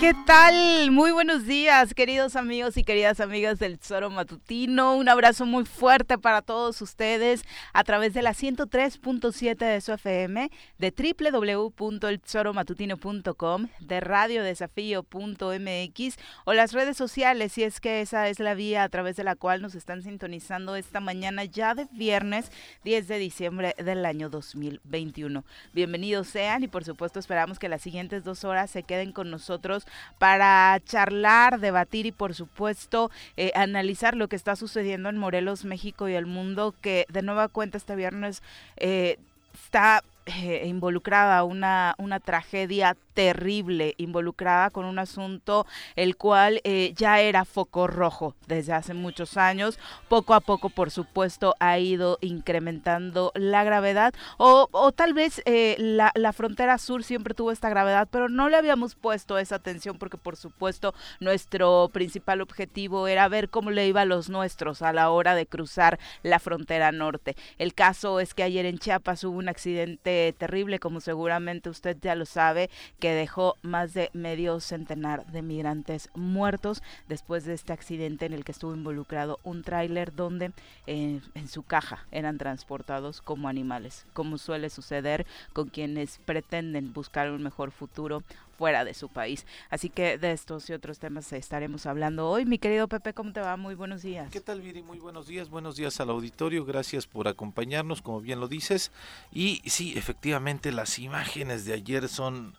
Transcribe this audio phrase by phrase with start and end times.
[0.00, 0.90] ¿qué tal?
[0.92, 4.96] Muy buenos días, queridos amigos y queridas amigas del Tesoro Matutino.
[4.96, 7.42] Un abrazo muy fuerte para todos ustedes
[7.74, 16.96] a través de la 103.7 de su FM, de www.eltesoromatutino.com, de radiodesafío.mx o las redes
[16.96, 20.00] sociales, si es que esa es la vía a través de la cual nos están
[20.00, 22.50] sintonizando esta mañana ya de viernes
[22.84, 25.44] 10 de diciembre del año 2021.
[25.74, 29.84] Bienvenidos sean y por supuesto esperamos que las siguientes dos horas se queden con nosotros
[30.18, 36.08] para charlar, debatir y por supuesto eh, analizar lo que está sucediendo en Morelos, México
[36.08, 38.42] y el mundo, que de nueva cuenta este viernes
[38.76, 39.18] eh,
[39.64, 47.20] está eh, involucrada una, una tragedia terrible, involucrada con un asunto el cual eh, ya
[47.20, 49.78] era foco rojo desde hace muchos años.
[50.08, 55.76] Poco a poco, por supuesto, ha ido incrementando la gravedad o, o tal vez eh,
[55.78, 59.98] la, la, frontera sur siempre tuvo esta gravedad, pero no le habíamos puesto esa atención
[59.98, 64.92] porque, por supuesto, nuestro principal objetivo era ver cómo le iba a los nuestros a
[64.92, 67.36] la hora de cruzar la frontera norte.
[67.58, 72.14] El caso es que ayer en Chiapas hubo un accidente terrible, como seguramente usted ya
[72.14, 78.26] lo sabe, que dejó más de medio centenar de migrantes muertos después de este accidente
[78.26, 80.52] en el que estuvo involucrado un tráiler donde
[80.86, 87.30] eh, en su caja eran transportados como animales, como suele suceder con quienes pretenden buscar
[87.30, 88.22] un mejor futuro
[88.60, 89.46] fuera de su país.
[89.70, 92.44] Así que de estos y otros temas estaremos hablando hoy.
[92.44, 93.56] Mi querido Pepe, ¿cómo te va?
[93.56, 94.30] Muy buenos días.
[94.30, 94.82] ¿Qué tal, Viri?
[94.82, 95.48] Muy buenos días.
[95.48, 96.66] Buenos días al auditorio.
[96.66, 98.92] Gracias por acompañarnos, como bien lo dices.
[99.32, 102.54] Y sí, efectivamente, las imágenes de ayer son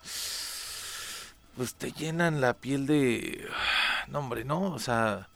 [1.55, 3.45] pues te llenan la piel de
[4.07, 5.27] no hombre no o sea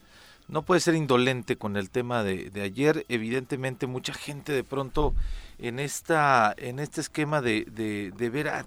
[0.48, 5.14] no puede ser indolente con el tema de, de, ayer evidentemente mucha gente de pronto
[5.58, 8.66] en esta en este esquema de, de, de ver a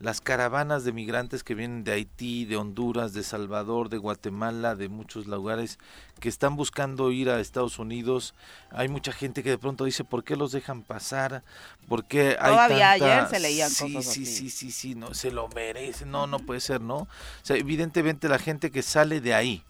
[0.00, 4.88] las caravanas de migrantes que vienen de Haití, de Honduras, de Salvador, de Guatemala, de
[4.88, 5.78] muchos lugares
[6.20, 8.34] que están buscando ir a Estados Unidos.
[8.70, 11.44] Hay mucha gente que de pronto dice, ¿por qué los dejan pasar?
[11.86, 13.04] ¿Por qué hay Todavía tanta...
[13.04, 14.26] ayer se leían sí, cosas sí, así.
[14.26, 16.06] sí, sí, sí, no, se lo merece.
[16.06, 16.96] No, no puede ser, ¿no?
[16.96, 17.08] O
[17.42, 19.62] sea, evidentemente la gente que sale de ahí,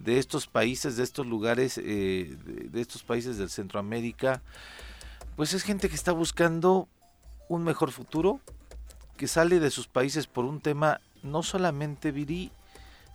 [0.00, 4.42] de estos países, de estos lugares, eh, de, de estos países del Centroamérica,
[5.36, 6.88] pues es gente que está buscando
[7.48, 8.40] un mejor futuro,
[9.16, 12.50] que sale de sus países por un tema no solamente virí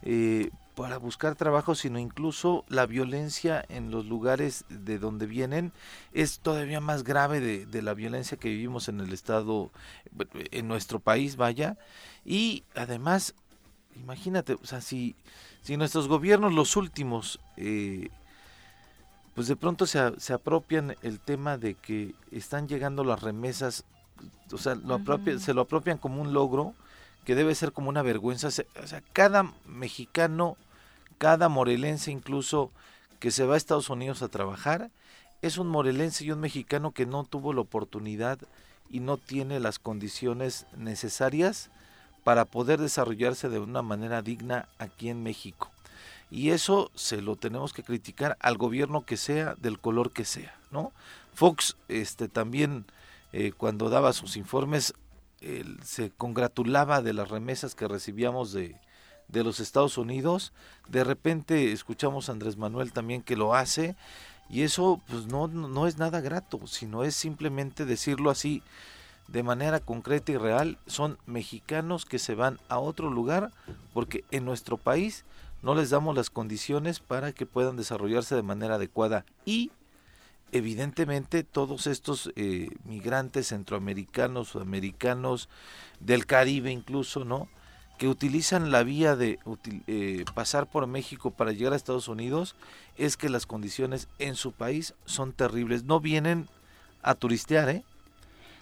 [0.04, 5.72] eh, para buscar trabajo, sino incluso la violencia en los lugares de donde vienen
[6.14, 9.70] es todavía más grave de, de, la violencia que vivimos en el estado,
[10.34, 11.78] en nuestro país, vaya.
[12.26, 13.36] Y además,
[13.96, 15.16] imagínate, o sea, si,
[15.62, 18.10] si nuestros gobiernos, los últimos, eh,
[19.36, 23.86] pues de pronto se, se apropian el tema de que están llegando las remesas
[24.52, 25.44] o sea, lo apropian, uh -huh.
[25.44, 26.74] se lo apropian como un logro
[27.26, 28.48] que debe ser como una vergüenza.
[28.48, 30.58] O sea, cada mexicano,
[31.18, 32.72] cada morelense incluso
[33.20, 34.90] que se va a Estados Unidos a trabajar,
[35.42, 38.40] es un morelense y un mexicano que no tuvo la oportunidad
[38.90, 41.70] y no tiene las condiciones necesarias
[42.24, 45.72] para poder desarrollarse de una manera digna aquí en México.
[46.30, 50.56] Y eso se lo tenemos que criticar al gobierno que sea, del color que sea,
[50.72, 50.92] ¿no?
[51.34, 52.86] Fox este también
[53.34, 54.94] eh, cuando daba sus informes,
[55.84, 58.76] se congratulaba de las remesas que recibíamos de,
[59.28, 60.54] de, los Estados Unidos.
[60.88, 63.96] De repente escuchamos a Andrés Manuel también que lo hace.
[64.52, 68.62] Y eso pues no, no es nada grato, sino es simplemente decirlo así
[69.30, 70.78] de manera concreta y real.
[70.88, 73.52] Son mexicanos que se van a otro lugar
[73.94, 75.26] porque en nuestro país
[75.62, 79.26] no les damos las condiciones para que puedan desarrollarse de manera adecuada.
[79.46, 79.72] Y
[80.52, 85.50] evidentemente todos estos eh, migrantes centroamericanos, sudamericanos,
[86.00, 87.48] del Caribe incluso, ¿no?
[87.98, 89.40] Que utilizan la vía de
[89.88, 92.56] eh, pasar por México para llegar a Estados Unidos,
[92.98, 95.84] es que las condiciones en su país son terribles.
[95.84, 96.48] No vienen
[97.04, 97.84] a turistear, ¿eh?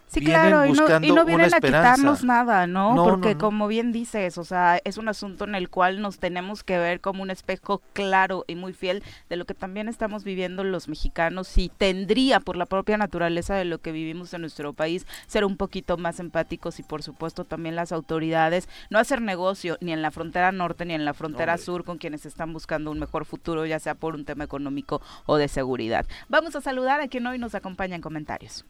[0.10, 2.96] Sí, claro, y no, y no, vienen a quitarnos nada, ¿no?
[2.96, 6.18] no Porque no, como bien dices, o sea, es un asunto en el cual nos
[6.18, 10.24] tenemos que ver como un espejo claro y muy fiel de lo que también estamos
[10.24, 14.74] viviendo los mexicanos y tendría, por la propia naturaleza de lo que vivimos en nuestro
[14.74, 19.78] país, ser un poquito más empáticos y por supuesto también las autoridades, no hacer negocio
[19.80, 21.66] ni en la frontera norte ni en la frontera Hombre.
[21.66, 25.38] sur con quienes están buscando un mejor futuro, ya sea por un tema económico o
[25.38, 26.08] de seguridad.
[26.30, 28.66] Vamos a saludar a quien hoy nos acompaña en comentarios.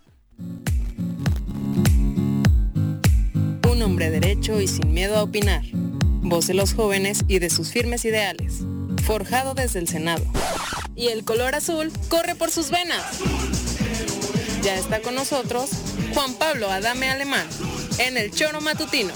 [3.79, 5.61] Un hombre derecho y sin miedo a opinar.
[5.71, 8.55] Voz de los jóvenes y de sus firmes ideales.
[9.05, 10.25] Forjado desde el Senado.
[10.97, 13.05] Y el color azul corre por sus venas.
[14.63, 15.69] Ya está con nosotros
[16.13, 17.47] Juan Pablo Adame Alemán
[17.99, 19.13] en el Choro Matutino.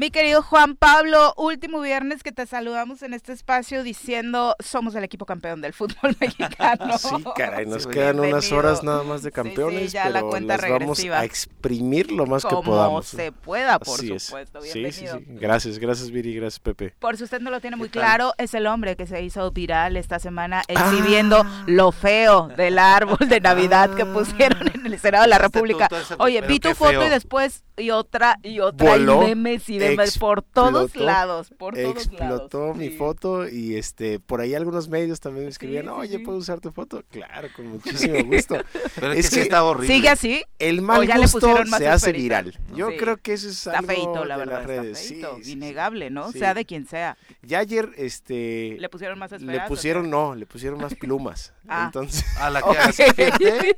[0.00, 5.04] Mi querido Juan Pablo, último viernes que te saludamos en este espacio diciendo somos el
[5.04, 6.96] equipo campeón del fútbol mexicano.
[6.96, 10.20] Sí, caray, nos Sí, quedan unas horas nada más de Sí, sí, campeones, ya la
[10.20, 11.18] pero cuenta las vamos regresiva.
[11.20, 13.08] a exprimir lo más que Como podamos.
[13.08, 14.22] se pueda, por Así es.
[14.22, 14.62] supuesto.
[14.62, 15.18] Sí, sí, Bienvenido.
[15.18, 15.24] sí.
[15.38, 16.94] Gracias, gracias Viri, gracias Pepe.
[16.98, 19.98] Por si usted no lo tiene muy claro, es el hombre que se hizo viral
[19.98, 25.28] esta semana exhibiendo lo feo del árbol de Navidad que pusieron en el Senado de
[25.28, 25.88] la Este República.
[26.20, 27.06] Oye, vi tu foto feo.
[27.06, 29.78] y después y otra y otra Voló, y memes y
[30.18, 32.06] por todos explotó, lados, por todos lados.
[32.06, 32.96] Explotó mi Sí.
[32.96, 36.24] foto y este por ahí algunos medios también me escribían, sí, oye, sí.
[36.24, 37.02] ¿puedo usar tu foto?
[37.10, 38.56] Claro, con muchísimo gusto.
[38.94, 39.94] Pero es, Es que, está horrible.
[39.94, 40.42] ¿Sigue así?
[40.58, 41.40] El mal ya le gusto
[41.78, 42.58] se hace viral.
[42.74, 42.96] Yo Sí.
[42.96, 44.98] creo que eso es Está algo feito, la de verdad, las redes.
[44.98, 45.52] está Sí, feito, sí, sí.
[45.52, 46.32] innegable, ¿no?
[46.32, 46.38] Sí.
[46.38, 47.16] Sea de quien sea.
[47.42, 49.68] Ya ayer este ¿Le pusieron más le esferas?
[49.68, 51.52] pusieron no, le pusieron más plumas.
[51.72, 51.84] Ah.
[51.86, 53.76] Entonces, A la que hace gente.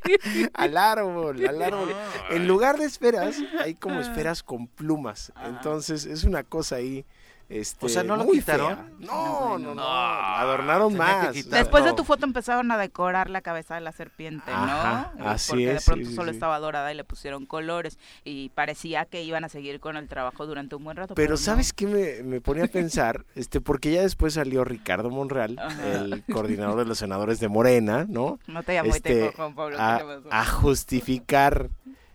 [0.55, 1.91] al árbol, al árbol.
[1.95, 2.29] Ah.
[2.35, 5.31] En lugar de esferas, hay como esferas con plumas.
[5.45, 7.05] Entonces, es una cosa ahí.
[7.49, 8.79] Este, O sea, ¿no lo quitaron?
[8.99, 9.75] No, no, no.
[9.75, 11.35] No, Adornaron más.
[11.51, 14.57] Después de tu foto empezaron a decorar la cabeza de la serpiente, ¿no?
[14.57, 16.37] Ajá, Eh, así Porque de pronto solo sí.
[16.37, 20.47] estaba dorada y le pusieron colores y parecía que iban a seguir con el trabajo
[20.47, 21.15] durante un buen rato.
[21.15, 21.37] Pero.
[21.37, 23.27] ¿sabes qué me, me ponía a pensar?
[23.35, 25.89] Este, porque ya después salió Ricardo Monreal, Ajá.
[25.95, 28.39] el coordinador de los senadores de Morena, ¿no?
[28.47, 29.77] No te llamo este, y te Juan Pablo.
[29.79, 31.69] a justificar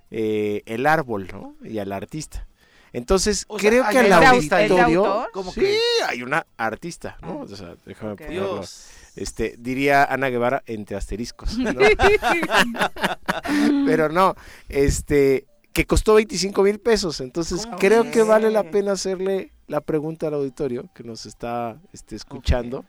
[0.10, 1.56] eh, el árbol, ¿no?
[1.64, 2.47] Y al artista.
[2.94, 5.28] Entonces, O sea, creo ¿hay que al auditorio...
[5.34, 5.80] ¿Cómo sí, que?
[6.08, 7.42] hay una artista, ¿no?
[7.42, 7.46] Ah.
[7.52, 8.20] O sea, déjame Ok.
[8.20, 8.54] ponerlo.
[8.56, 8.88] Dios.
[9.16, 11.72] Este, diría Ana Guevara entre asteriscos, ¿no?
[13.86, 14.36] Pero no,
[14.70, 17.22] este, que costó 25 mil pesos.
[17.22, 21.78] Entonces, ¿Cómo creo que vale la pena hacerle la pregunta al auditorio que nos está
[21.94, 22.86] este, escuchando.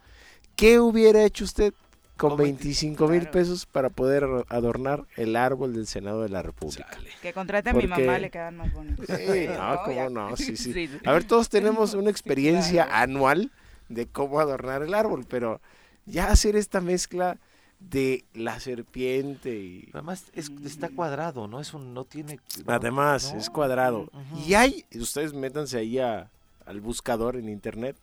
[0.57, 1.73] ¿Qué hubiera hecho usted
[2.19, 3.33] con Con 25 mil claro.
[3.33, 6.87] pesos para poder adornar el árbol del Senado de la República?
[6.91, 7.11] Chale.
[7.23, 9.07] Que contrate a mi mamá, le quedan más bonitos.
[9.07, 9.83] Sí, no, Ya.
[9.85, 10.73] cómo no, sí, sí.
[10.73, 10.91] sí.
[11.07, 13.03] A ver, todos tenemos una experiencia claro.
[13.03, 13.53] anual
[13.89, 15.61] de cómo adornar el árbol, pero
[16.07, 17.39] ya hacer esta mezcla
[17.81, 21.61] de la serpiente y Además es- está cuadrado, ¿no?
[21.61, 22.41] Es un, no tiene.
[22.67, 23.39] no- además no.
[23.41, 24.11] es cuadrado.
[24.45, 26.29] Y hay, ustedes métanse ahí a-
[26.67, 27.95] al buscador en internet,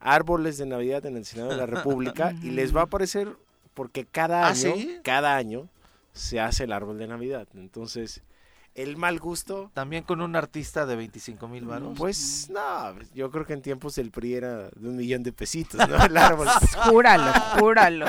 [0.00, 3.36] árboles de Navidad en el Senado de la República y les va a aparecer
[3.80, 4.98] porque cada ¿Ah, año, sí?
[5.02, 5.66] cada año
[6.12, 7.48] se hace el árbol de Navidad.
[7.54, 8.20] Entonces,
[8.82, 11.96] el mal gusto También con un artista de 25 mil varos.
[11.96, 15.86] Pues no, yo creo que en tiempos del PRI era de un millón de pesitos,
[15.88, 16.04] ¿no?
[16.04, 16.48] El árbol.
[16.90, 18.06] Júralo, júralo.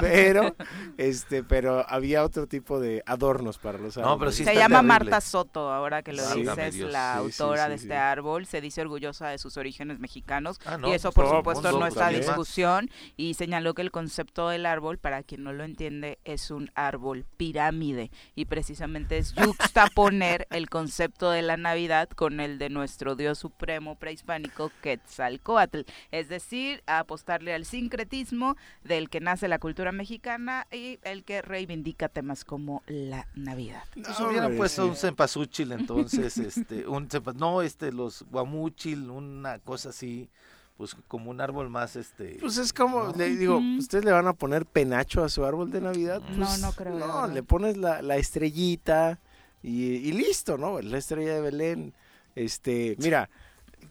[0.00, 0.54] Pero,
[0.96, 4.12] este, pero había otro tipo de adornos para los árboles.
[4.12, 4.88] No, pero sí Se llama terrible.
[4.88, 6.92] Marta Soto, ahora que lo dices, Dios.
[6.92, 7.84] la Sí, autora sí, de sí.
[7.84, 8.46] este árbol.
[8.46, 11.78] Se dice orgullosa de sus orígenes mexicanos Ah, no, y eso, pues, por todo supuesto,
[11.78, 12.90] no está discusión.
[13.16, 17.26] Y señaló que el concepto del árbol, para quien no lo entiende, es un árbol
[17.36, 18.10] pirámide.
[18.34, 19.34] Y precisamente es
[19.74, 25.80] juxtaponer el concepto de la Navidad con el de nuestro Dios supremo prehispánico, Quetzalcoatl.
[26.10, 31.40] Es decir, a apostarle al sincretismo del que nace la cultura mexicana y el que
[31.42, 33.84] reivindica temas como la Navidad.
[33.94, 39.60] Pues No, hubieran puesto un cempasúchil entonces, este, un cempa- no, este, los guamúchil, una
[39.60, 40.28] cosa así,
[40.76, 42.38] pues como un árbol más, este.
[42.40, 43.12] Pues es como, ¿no?
[43.12, 43.60] le digo.
[43.78, 46.20] ¿ustedes le van a poner penacho a su árbol de Navidad?
[46.30, 49.20] No, Pues, no creo, la No, le pones la, la estrellita
[49.62, 50.80] y, y listo, ¿no?
[50.80, 51.94] La estrella de Belén.
[52.34, 53.28] Este, mira,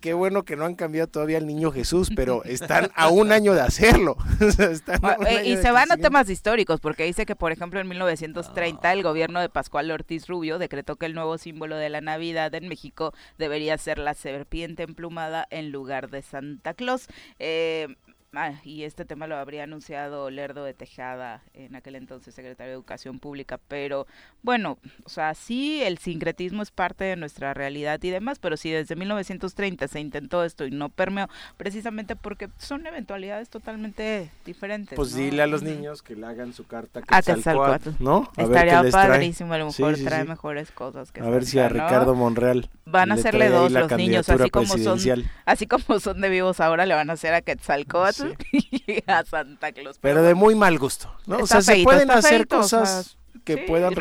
[0.02, 3.54] qué bueno que no han cambiado todavía al niño Jesús, pero están a un año
[3.54, 4.18] de hacerlo.
[4.42, 7.04] O sea, están a un Eh, año y de se van a temas históricos, porque
[7.04, 11.14] dice que, por ejemplo, en 1930 el gobierno de Pascual Ortiz Rubio decretó que el
[11.14, 16.22] nuevo símbolo de la Navidad en México debería ser la serpiente emplumada en lugar de
[16.22, 17.08] Santa Claus.
[17.40, 17.88] Eh,
[18.34, 22.76] ah, y este tema lo habría anunciado Lerdo de Tejada, en aquel entonces secretario de
[22.76, 24.08] Educación Pública, pero
[24.44, 28.72] bueno, o sea, sí, el sincretismo es parte de nuestra realidad y demás, pero si
[28.72, 34.96] desde 1930 se intentó esto y no permeó, precisamente porque son eventualidades totalmente diferentes.
[34.96, 35.18] Pues ¿no?
[35.18, 38.04] dile a los niños que le hagan su carta A Quetzalcóatl, Quetzalcóatl.
[38.04, 38.32] ¿no?
[38.36, 38.92] A ver Estaría trae.
[38.92, 40.28] padrísimo, a lo mejor sí, trae sí.
[40.28, 41.70] mejores cosas que A ver si a.
[41.70, 45.00] Ricardo Monreal Van a le hacerle dos los niños, así como son,
[45.46, 47.42] así como son de vivos ahora, le van a hacer a
[48.20, 49.98] Quetzalcóatl y a Santa Claus.
[50.00, 51.38] Pero de muy mal gusto, ¿no?
[51.40, 53.18] O sea, se feíto, pueden hacer feíto, o sea, cosas
[53.56, 53.94] que sí, puedan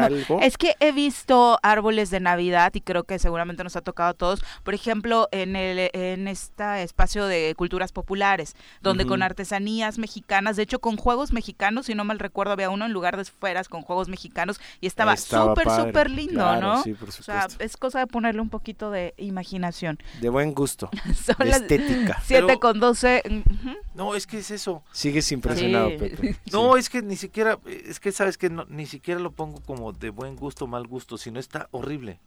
[0.00, 0.40] algo.
[0.42, 4.14] Es que he visto árboles de Navidad y creo que seguramente nos ha tocado a
[4.14, 4.40] todos.
[4.62, 10.62] Por ejemplo, en el en este espacio de culturas populares, donde con artesanías mexicanas, de
[10.64, 13.82] hecho con juegos mexicanos, si no mal recuerdo, había uno en lugar de esferas con
[13.82, 16.82] juegos mexicanos y estaba súper, súper lindo, claro, ¿no?
[16.82, 19.98] Sí, por O sea, es cosa de ponerle un poquito de imaginación.
[20.20, 20.90] de buen gusto,
[21.24, 22.20] Son de las estética.
[22.24, 23.22] 7 Pero- con 12.
[23.26, 23.76] ujú.
[23.94, 24.82] No, es que es eso.
[24.92, 25.96] Sigues impresionado, Sí.
[25.98, 26.36] Pepe.
[26.52, 26.80] No, Sí.
[26.80, 30.10] es que ni siquiera, es que sabes que no, ni siquiera lo pongo como de
[30.10, 32.20] buen gusto, mal gusto, sino está horrible.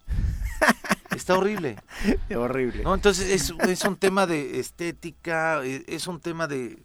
[1.16, 1.78] Está horrible.
[2.36, 2.84] horrible.
[2.84, 6.82] No, entonces es, es un tema de estética, e, es un tema de...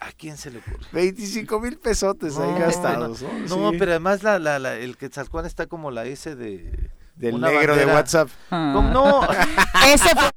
[0.00, 0.86] ¿A quién se le ocurre?
[0.92, 3.32] 25 mil pesotes ahí No, gastados, ¿no?
[3.58, 3.76] No, Sí.
[3.78, 6.90] pero además la, la, la- el Quetzalcóatl está como la S de...
[7.16, 7.84] Del negro de.
[7.84, 8.28] WhatsApp.
[8.48, 9.22] ¿Cómo no?
[9.92, 10.30] Ese fue,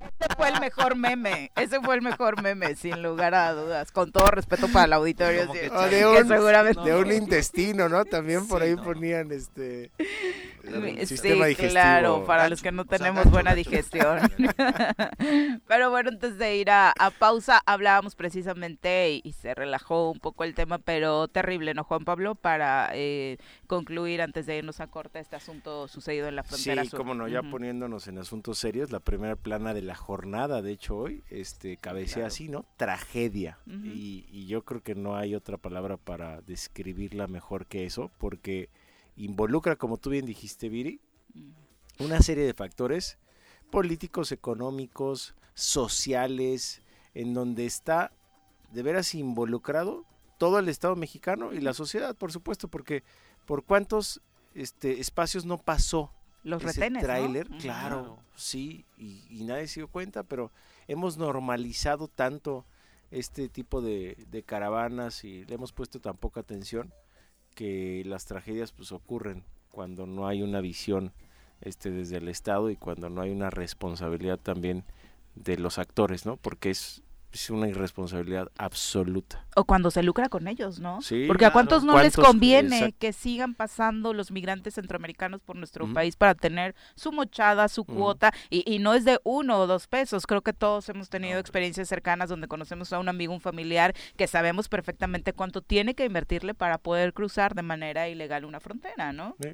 [0.00, 4.10] ese fue el mejor meme, ese fue el mejor meme, sin lugar a dudas, con
[4.12, 5.46] todo respeto para el auditorio.
[5.52, 5.58] Sí,
[5.90, 8.04] de un, seguramente de un intestino, ¿no?
[8.04, 8.82] También por Sí, ahí no.
[8.82, 9.90] ponían este
[10.64, 11.70] el Sí, sistema digestivo.
[11.72, 13.70] claro, para Gacho, los que no o sea, tenemos gacho, buena gacho.
[13.70, 14.18] digestión.
[15.66, 20.18] Pero bueno, antes de ir a, a pausa, hablábamos precisamente y, y se relajó un
[20.18, 22.34] poco el tema, pero terrible, ¿no, Juan Pablo?
[22.34, 26.90] Para eh, concluir, antes de irnos a corte, este asunto sucedido en la frontera Sí,
[26.90, 26.98] sur.
[26.98, 30.96] cómo no, ya poniéndonos en asuntos serios, la primera plana de la jornada, de hecho
[30.96, 32.26] hoy, este cabecea Claro.
[32.28, 32.66] así, ¿no?
[32.76, 33.58] Tragedia.
[33.66, 38.68] Y, y yo creo que no hay otra palabra para describirla mejor que eso, porque
[39.16, 41.00] involucra, como tú bien dijiste, Viri,
[41.34, 42.04] Ujú.
[42.04, 43.18] una serie de factores
[43.70, 46.82] políticos, económicos, sociales,
[47.14, 48.12] en donde está
[48.72, 50.04] de veras involucrado
[50.38, 53.02] todo el Estado mexicano y la sociedad, por supuesto, porque
[53.46, 54.20] por cuántos
[54.54, 57.06] este, espacios no pasó Los ese retenes, ¿no?
[57.06, 57.58] tráiler, Ujú.
[57.58, 58.18] claro, Claro.
[58.34, 60.50] sí, y, y nadie se dio cuenta, pero
[60.88, 62.64] hemos normalizado tanto
[63.10, 66.92] este tipo de, de caravanas y le hemos puesto tan poca atención
[67.54, 71.12] que las tragedias pues ocurren cuando no hay una visión
[71.60, 74.84] este desde el Estado y cuando no hay una responsabilidad también
[75.34, 76.36] de los actores, ¿no?
[76.36, 79.46] Porque es, es una irresponsabilidad absoluta.
[79.56, 81.00] O cuando se lucra con ellos, ¿no?
[81.02, 82.96] Sí, Porque a cuántos no les conviene Exacto.
[82.98, 88.32] que sigan pasando los migrantes centroamericanos por nuestro país para tener su mochada, su cuota,
[88.48, 90.26] y, y no es de uno o dos pesos.
[90.26, 91.40] Creo que todos hemos tenido No.
[91.40, 96.04] experiencias cercanas donde conocemos a un amigo, un familiar, que sabemos perfectamente cuánto tiene que
[96.04, 99.36] invertirle para poder cruzar de manera ilegal una frontera, ¿no?
[99.40, 99.50] Sí,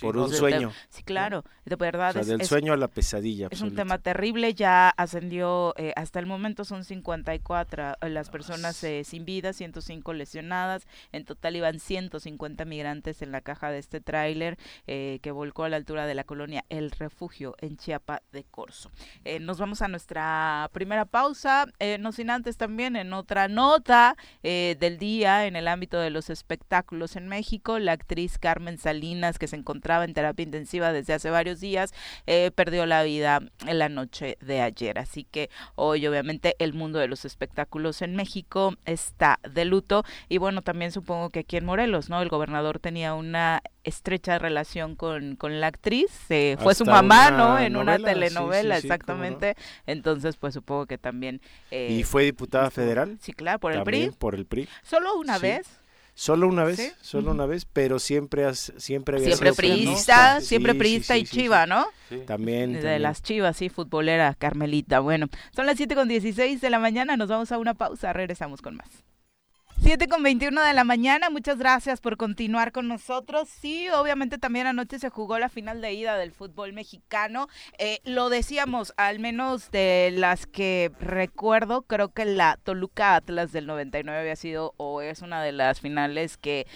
[0.00, 0.72] por no, un sueño.
[0.88, 2.12] Sí, claro, de O verdad.
[2.12, 3.48] sea, es- del es- sueño a la pesadilla.
[3.50, 8.82] es un tema terrible, ya ascendió, eh, hasta el momento son 54 eh, las personas
[8.84, 14.00] eh, sin vida, 105 lesionadas, en total iban 150 migrantes en la caja de este
[14.00, 18.44] tráiler eh, que volcó a la altura de la colonia El Refugio en Chiapa de
[18.44, 18.90] Corzo.
[19.40, 24.98] Nos vamos a nuestra primera pausa, eh, no sin antes también en otra nota del
[24.98, 29.56] día en el ámbito de los espectáculos en México, la actriz Carmen Salinas que se
[29.88, 31.94] encontraba en terapia intensiva desde hace varios días,
[32.26, 34.98] eh, perdió la vida en la noche de ayer.
[34.98, 40.36] Así que hoy obviamente el mundo de los espectáculos en México está de luto y
[40.38, 42.20] bueno, también supongo que aquí en Morelos, ¿no?
[42.20, 47.38] El gobernador tenía una estrecha relación con, con la actriz, eh, fue su mamá, una
[47.38, 47.58] ¿no?
[47.58, 49.24] En una novela, sí, telenovela, sí, sí, cómo no.
[49.24, 49.54] exactamente.
[49.86, 51.40] Entonces, pues supongo que también...
[51.70, 53.16] eh, ¿Y fue diputada federal?
[53.22, 54.10] Sí, claro, por el PRI.
[54.18, 54.68] por el PRI.
[54.82, 55.42] Solo una Sí.
[55.42, 55.66] vez.
[56.20, 56.90] Solo una vez, Sí.
[57.00, 61.20] solo una vez, pero siempre has, siempre había Siempre sido priista, siempre sí, priista sí,
[61.20, 61.70] y sí, chiva, sí.
[61.70, 61.86] ¿no?
[62.08, 62.18] sí.
[62.26, 63.02] También, De también.
[63.02, 64.98] las chivas, sí, futbolera, Carmelita.
[64.98, 68.62] Bueno, son las 7 con 16 de la mañana, nos vamos a una pausa, regresamos
[68.62, 68.88] con más.
[69.80, 73.48] 7 con 21 de la mañana, muchas gracias por continuar con nosotros.
[73.48, 77.48] Sí, obviamente también anoche se jugó la final de ida del fútbol mexicano.
[77.78, 83.66] Eh, lo decíamos, al menos de las que recuerdo, creo que la Toluca Atlas del
[83.66, 86.66] 99 había sido o es una de las finales que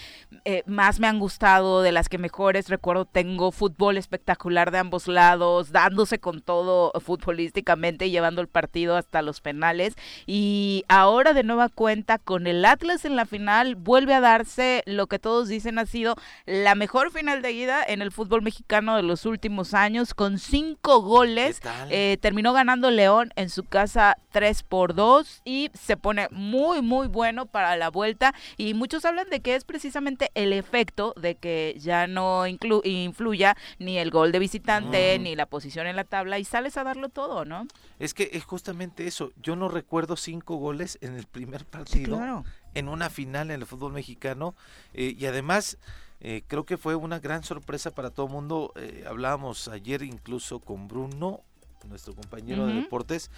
[0.44, 3.50] eh, más me han gustado, de las que mejores recuerdo tengo.
[3.50, 9.97] Fútbol espectacular de ambos lados, dándose con todo futbolísticamente, llevando el partido hasta los penales.
[10.25, 15.07] Y ahora de nueva cuenta con el Atlas en la final, vuelve a darse lo
[15.07, 16.15] que todos dicen ha sido
[16.47, 21.01] la mejor final de ida en el fútbol mexicano de los últimos años, con cinco
[21.01, 21.61] goles.
[21.91, 27.09] Eh, terminó ganando León en su casa 3 por 2 y se pone muy muy
[27.09, 31.75] bueno para la vuelta y muchos hablan de que es precisamente el efecto de que
[31.79, 35.23] ya no influya ni el gol de visitante Mm.
[35.23, 37.67] ni la posición en la tabla y sales a darlo todo, ¿no?
[37.99, 39.33] Es que es justamente eso.
[39.43, 42.45] Yo no recuerdo cinco goles en el primer partido, claro.
[42.75, 44.55] En una final en el fútbol mexicano.
[44.95, 45.79] eh, y además,
[46.21, 48.73] eh, creo que fue una gran sorpresa para todo el mundo.
[48.76, 51.41] eh, hablábamos ayer incluso con Bruno,
[51.88, 53.31] nuestro compañero de deportes,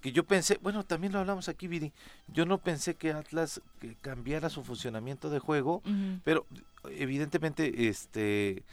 [0.00, 1.92] que yo pensé, bueno, también lo hablamos aquí, Viri.
[2.28, 5.82] Yo no pensé que Atlas que cambiara su funcionamiento de juego,
[6.24, 6.46] pero
[6.88, 8.64] evidentemente, este,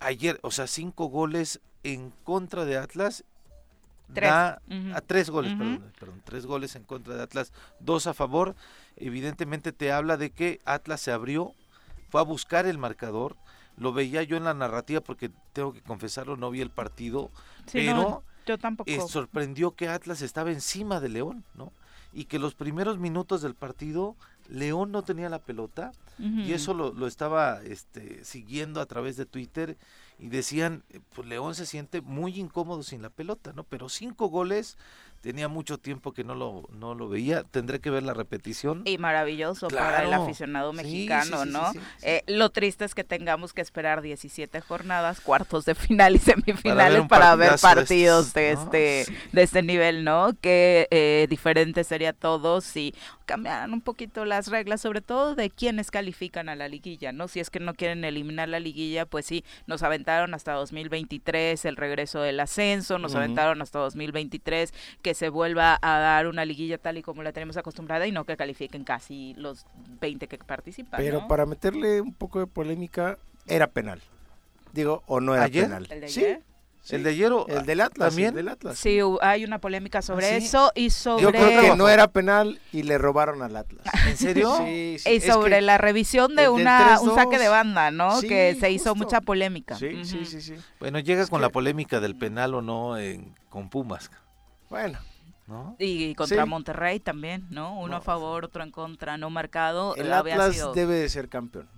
[0.00, 3.24] ayer, o sea, cinco goles en contra de Atlas.
[4.14, 4.28] Tres.
[4.30, 4.62] da-
[4.94, 8.54] a tres goles, perdón, perdón, tres goles en contra de Atlas, dos a favor.
[8.96, 11.54] Evidentemente te habla de que Atlas se abrió,
[12.10, 13.36] fue a buscar el marcador.
[13.76, 17.30] Lo veía yo en la narrativa porque tengo que confesarlo, no vi el partido,
[17.66, 18.90] Sí, no, pero yo tampoco.
[18.90, 21.72] eh, sorprendió que Atlas estaba encima de León, ¿no?
[22.12, 24.14] Y que los primeros minutos del partido
[24.48, 29.24] León no tenía la pelota y eso lo, lo estaba este, siguiendo a través de
[29.24, 29.78] Twitter
[30.22, 30.84] y decían,
[31.16, 33.64] pues León se siente muy incómodo sin la pelota, ¿no?
[33.64, 34.78] Pero cinco goles
[35.22, 38.82] tenía mucho tiempo que no lo, no lo veía, tendré que ver la repetición.
[38.84, 41.72] Y maravilloso para el aficionado mexicano, ¿no?
[42.02, 47.06] Eh, lo triste es que tengamos que esperar 17 jornadas, cuartos de final y semifinales
[47.06, 50.32] para ver, partidos de, este, de este nivel, ¿no?
[50.40, 52.92] Qué eh, diferente sería todo si
[53.24, 57.28] cambiaran un poquito las reglas, sobre todo de quienes califican a la liguilla, ¿no?
[57.28, 61.76] Si es que no quieren eliminar la liguilla, pues sí, nos aventaron hasta 2023 el
[61.76, 66.98] regreso del ascenso, nos aventaron hasta 2023 que se vuelva a dar una liguilla tal
[66.98, 69.66] y como la tenemos acostumbrada y no que califiquen casi los
[70.00, 71.00] 20 que participan.
[71.00, 74.00] Pero para meterle un poco de polémica, era penal.
[74.72, 75.86] Digo, o no era penal.
[75.90, 76.26] ¿El de sí.
[76.90, 78.30] El de ayer el del Atlas también.
[78.30, 78.76] El del Atlas.
[78.76, 81.22] Sí, hay una polémica sobre ¿Ah, eso y sobre.
[81.22, 83.86] Yo creo que no era penal y le robaron al Atlas.
[84.08, 84.56] ¿En serio?
[84.58, 85.08] sí, sí.
[85.08, 88.20] Y sobre la revisión de una un saque de banda, ¿no?
[88.20, 89.76] que se hizo mucha polémica.
[89.76, 90.54] Sí, sí, sí, sí.
[90.80, 94.10] Bueno, llega con la polémica del penal o no en, con Pumas.
[94.72, 94.98] Bueno,
[95.78, 97.78] y contra Monterrey también, ¿no?
[97.78, 99.94] Uno a favor, otro en contra, no marcado.
[99.96, 101.68] El Atlas debe de ser campeón.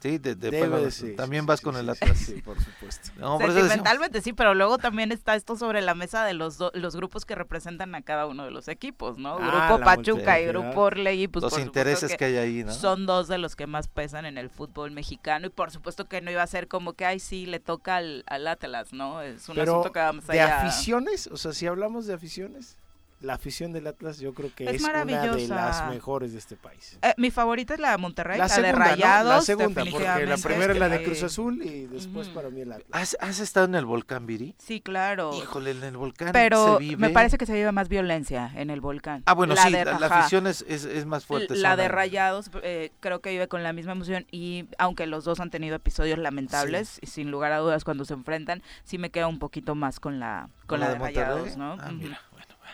[0.00, 2.18] Sí, de, también vas con el Atlas.
[2.18, 3.10] Sí, por supuesto.
[3.38, 7.34] Sentimentalmente sí, pero luego también está esto sobre la mesa de los los grupos que
[7.34, 9.36] representan a cada uno de los equipos, ¿no?
[9.40, 12.72] Ah, grupo Pachuca y Grupo Orlegui, pues los intereses que, hay ahí, ¿no?
[12.72, 16.20] Son dos de los que más pesan en el fútbol mexicano y por supuesto que
[16.20, 19.20] no iba a ser como que, ay, sí, le toca al, Atlas, ¿no?
[19.20, 20.46] Es un asunto que vamos allá.
[20.46, 21.26] ¿De aficiones?
[21.26, 22.76] O sea, si hablamos de aficiones
[23.20, 26.98] la afición del Atlas yo creo que es, una de las mejores de este país.
[27.02, 29.34] Eh, mi favorita es la de Monterrey, la, de Rayados.
[29.34, 32.72] La segunda, porque la primera es la de Cruz Azul y después para mí el
[32.72, 33.16] Atlas.
[33.20, 34.54] ¿Has, estado en el volcán, Viri?
[34.58, 35.32] Sí, claro.
[35.34, 39.22] Híjole, en el volcán Pero me parece que se vive más violencia en el volcán.
[39.26, 41.56] Ah, bueno, sí, la, afición es, es, más fuerte.
[41.56, 45.40] La de Rayados eh, creo que vive con la misma emoción y aunque los dos
[45.40, 49.26] han tenido episodios lamentables, y sin lugar a dudas cuando se enfrentan, sí me queda
[49.26, 51.76] un poquito más con la, con, la, de, Rayados, ¿no?
[51.80, 52.20] Ah, mira.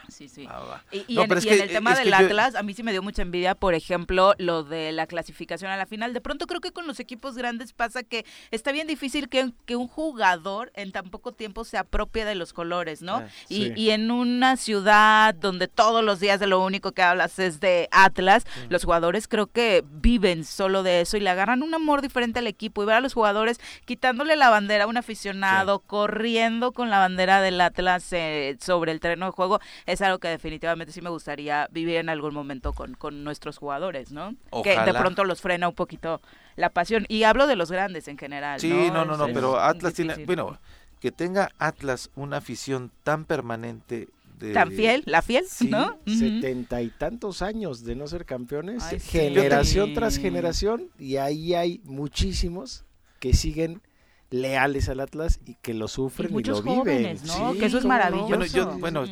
[0.09, 0.47] Sí, sí.
[0.91, 4.33] Y, en, el tema del Atlas, a mí sí me dio mucha envidia, por ejemplo,
[4.37, 6.13] lo de la clasificación a la final.
[6.13, 9.75] De pronto creo que con los equipos grandes pasa que está bien difícil que, que
[9.75, 13.17] un jugador en tan poco tiempo se apropie de los colores, ¿no?
[13.17, 17.39] Ah, y, y, en una ciudad donde todos los días de lo único que hablas
[17.39, 21.73] es de Atlas, los jugadores creo que viven solo de eso y le agarran un
[21.73, 25.79] amor diferente al equipo y ver a los jugadores quitándole la bandera a un aficionado,
[25.79, 30.27] corriendo con la bandera del Atlas eh, sobre el terreno de juego, es algo que
[30.27, 34.35] definitivamente sí me gustaría vivir en algún momento con, con nuestros jugadores, ¿no?
[34.63, 36.21] Que de pronto los frena un poquito
[36.55, 37.05] la pasión.
[37.09, 38.59] Y hablo de los grandes en general.
[38.59, 40.57] Sí, no, no, no, pero Atlas tiene, bueno,
[40.99, 45.97] que tenga Atlas una afición tan permanente de, tan fiel, la fiel, ¿no?
[46.05, 52.85] Setenta y tantos años de no ser campeones, generación tras generación, y ahí hay muchísimos
[53.19, 53.81] que siguen
[54.29, 57.17] leales al Atlas y que lo sufren y, lo viven.
[57.25, 57.53] ¿no?
[57.53, 58.27] que eso es maravilloso.
[58.27, 59.05] Bueno, yo, bueno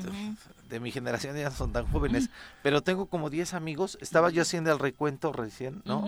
[0.69, 2.29] de mi generación ya no son tan jóvenes,
[2.63, 6.07] pero tengo como 10 amigos, estaba yo haciendo el recuento recién, ¿no?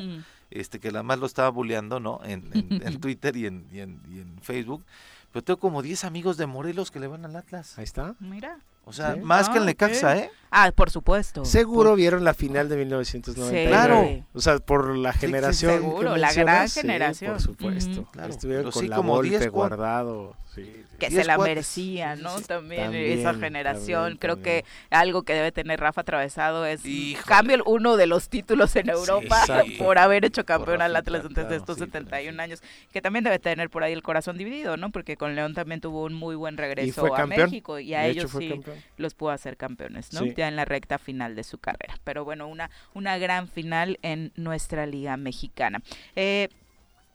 [0.50, 2.20] Este que la más lo estaba bulleando, ¿no?
[2.24, 2.50] En,
[2.84, 4.84] en, Twitter y en, y en, y en Facebook,
[5.32, 7.78] pero tengo como 10 amigos de Morelos que le van al Atlas.
[7.78, 8.16] Ahí está.
[8.20, 8.60] Mira.
[8.86, 10.32] O sea, más que el Necaxa, ¿eh?
[10.52, 11.46] Ah, por supuesto.
[11.46, 13.60] Seguro vieron la final de 1990.
[13.60, 13.68] Sí.
[13.68, 14.26] Claro.
[14.34, 15.74] O sea, por la generación.
[15.74, 17.34] seguro, la gran generación.
[17.34, 18.06] por supuesto.
[18.12, 18.30] Claro.
[18.30, 20.36] Estuvieron con la como guardado
[21.00, 22.42] que se la merecía, ¿no?
[22.42, 24.18] también, esa generación.
[24.18, 26.82] Creo que algo que debe tener Rafa atravesado es
[27.26, 29.44] cambio uno de los títulos en Europa
[29.78, 33.70] por haber hecho campeón al Atlas antes de estos 71 años, que también debe tener
[33.70, 34.92] por ahí el corazón dividido, ¿no?
[34.92, 38.60] Porque con León también tuvo un muy buen regreso a México y a ellos sí
[38.98, 40.22] los pudo hacer campeones, ¿no?
[40.46, 41.96] En la recta final de su carrera.
[42.04, 45.82] Pero bueno, una, una gran final en nuestra liga mexicana.
[46.16, 46.50] Eh,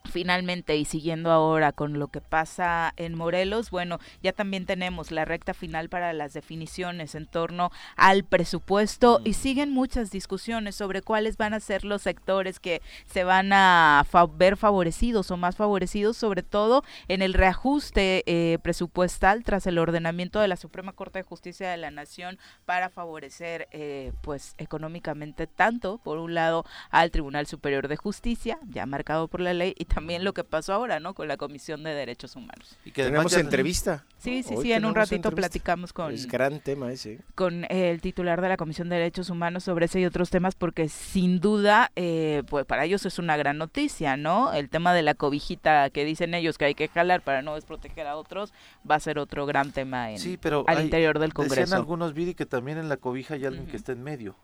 [0.05, 5.25] Finalmente, y siguiendo ahora con lo que pasa en Morelos, bueno, ya también tenemos la
[5.25, 11.37] recta final para las definiciones en torno al presupuesto y siguen muchas discusiones sobre cuáles
[11.37, 14.05] van a ser los sectores que se van a
[14.37, 20.41] ver favorecidos o más favorecidos, sobre todo en el reajuste eh, presupuestal tras el ordenamiento
[20.41, 25.99] de la Suprema Corte de Justicia de la Nación para favorecer, eh, pues, económicamente tanto,
[25.99, 30.25] por un lado, al Tribunal Superior de Justicia, ya marcado por la ley, y también
[30.25, 31.15] lo que pasó ahora, ¿no?
[31.15, 32.79] Con la Comisión de Derechos Humanos.
[32.85, 34.05] Y que tenemos entrevista.
[34.19, 36.13] Sí, sí, sí, en un ratito platicamos con...
[36.13, 37.21] Es gran tema ese.
[37.35, 40.89] Con el titular de la Comisión de Derechos Humanos sobre ese y otros temas, porque
[40.89, 44.53] sin duda, eh, pues para ellos es una gran noticia, ¿no?
[44.53, 48.07] El tema de la cobijita que dicen ellos que hay que jalar para no desproteger
[48.07, 48.53] a otros,
[48.89, 51.61] va a ser otro gran tema en, sí, pero al interior del Congreso.
[51.61, 54.37] Decían algunos, Viri, que también en la cobija hay alguien que está en medio,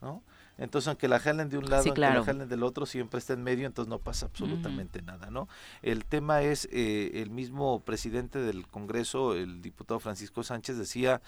[0.00, 0.22] ¿no?
[0.58, 2.20] Entonces, aunque la jalen de un lado, Sí, aunque claro.
[2.20, 5.48] la jalen del otro, siempre está en medio, entonces no pasa absolutamente nada, ¿no?
[5.82, 11.20] El tema es, eh, el mismo presidente del Congreso, el diputado Francisco Sánchez, decía,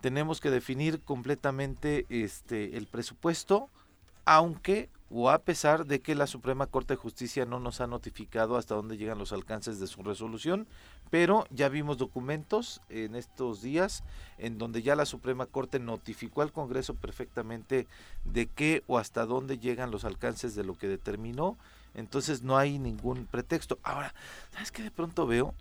[0.00, 3.68] tenemos que definir completamente este el presupuesto,
[4.24, 8.56] aunque o a pesar de que la Suprema Corte de Justicia no nos ha notificado
[8.56, 10.66] hasta dónde llegan los alcances de su resolución,
[11.10, 14.02] pero ya vimos documentos en estos días
[14.38, 17.86] en donde ya la Suprema Corte notificó al Congreso perfectamente
[18.24, 21.56] de qué o hasta dónde llegan los alcances de lo que determinó,
[21.94, 23.78] entonces no hay ningún pretexto.
[23.82, 24.12] Ahora,
[24.52, 25.54] ¿sabes qué de pronto veo?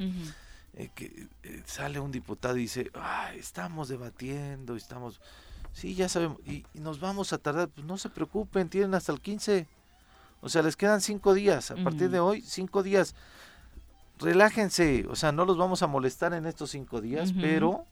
[0.78, 5.22] Eh, que eh, sale un diputado y dice, "Ay, estamos debatiendo, estamos,
[5.76, 9.12] sí, ya sabemos, y, y nos vamos a tardar, pues no se preocupen, tienen hasta
[9.12, 9.68] el 15,
[10.40, 13.14] o sea, les quedan cinco días, a partir de hoy, cinco días,
[14.20, 17.86] relájense, o sea, no los vamos a molestar en estos cinco días, pero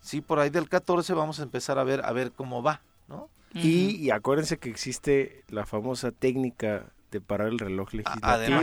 [0.00, 3.28] sí, por ahí del 14 vamos a empezar a ver, a ver cómo va, ¿no?
[3.54, 8.58] Y, y acuérdense que existe la famosa técnica de parar el reloj legislativo.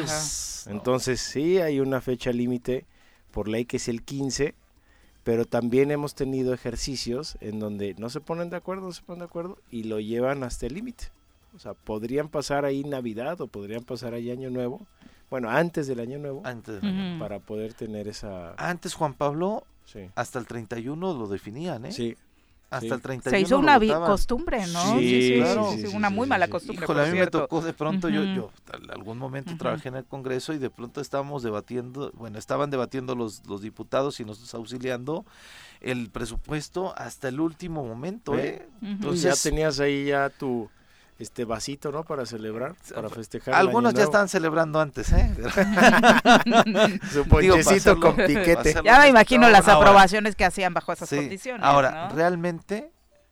[0.67, 2.85] Entonces sí hay una fecha límite
[3.31, 4.53] por ley que es el 15,
[5.23, 9.19] pero también hemos tenido ejercicios en donde no se ponen de acuerdo, no se ponen
[9.19, 11.05] de acuerdo y lo llevan hasta el límite.
[11.55, 14.81] O sea, podrían pasar ahí Navidad o podrían pasar ahí Año Nuevo,
[15.29, 17.19] bueno, antes del Año Nuevo, antes, de- Ujú.
[17.19, 18.53] para poder tener esa...
[18.57, 21.91] antes Juan Pablo, Sí, hasta el 31 lo definían, ¿eh?
[21.91, 22.15] sí,
[22.71, 22.93] hasta sí.
[22.93, 24.97] el 31 Se hizo una costumbre, ¿no?
[24.97, 25.71] Sí, claro.
[25.71, 26.51] sí, sí, una sí, muy sí, mala sí.
[26.51, 26.85] costumbre.
[26.85, 27.41] Híjole, a por mí me cierto.
[27.41, 28.33] tocó de pronto, yo, Ujú.
[28.33, 29.57] yo en algún momento Ujú.
[29.59, 34.21] trabajé en el Congreso y de pronto estábamos debatiendo, bueno, estaban debatiendo los, los diputados
[34.21, 35.25] y nosotros auxiliando
[35.81, 38.65] el presupuesto hasta el último momento, ¿eh?
[38.81, 40.69] Y Entonces, ya tenías ahí ya tu
[41.21, 42.03] este vasito, ¿no?
[42.03, 43.53] Para celebrar, para festejar.
[43.53, 45.31] algunos ya estaban celebrando antes, ¿eh?
[47.11, 48.75] Su ponchecito con piquete.
[48.83, 51.63] Ya me imagino las ahora- aprobaciones que hacían bajo esas sí, condiciones.
[51.65, 52.15] Ahora, ¿no?
[52.15, 52.91] realmente,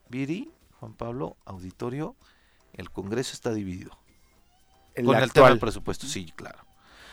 [0.10, 2.16] Viri, Juan Pablo, auditorio,
[2.74, 3.92] el Congreso está dividido.
[4.96, 6.60] El con el tema del presupuesto, sí, claro.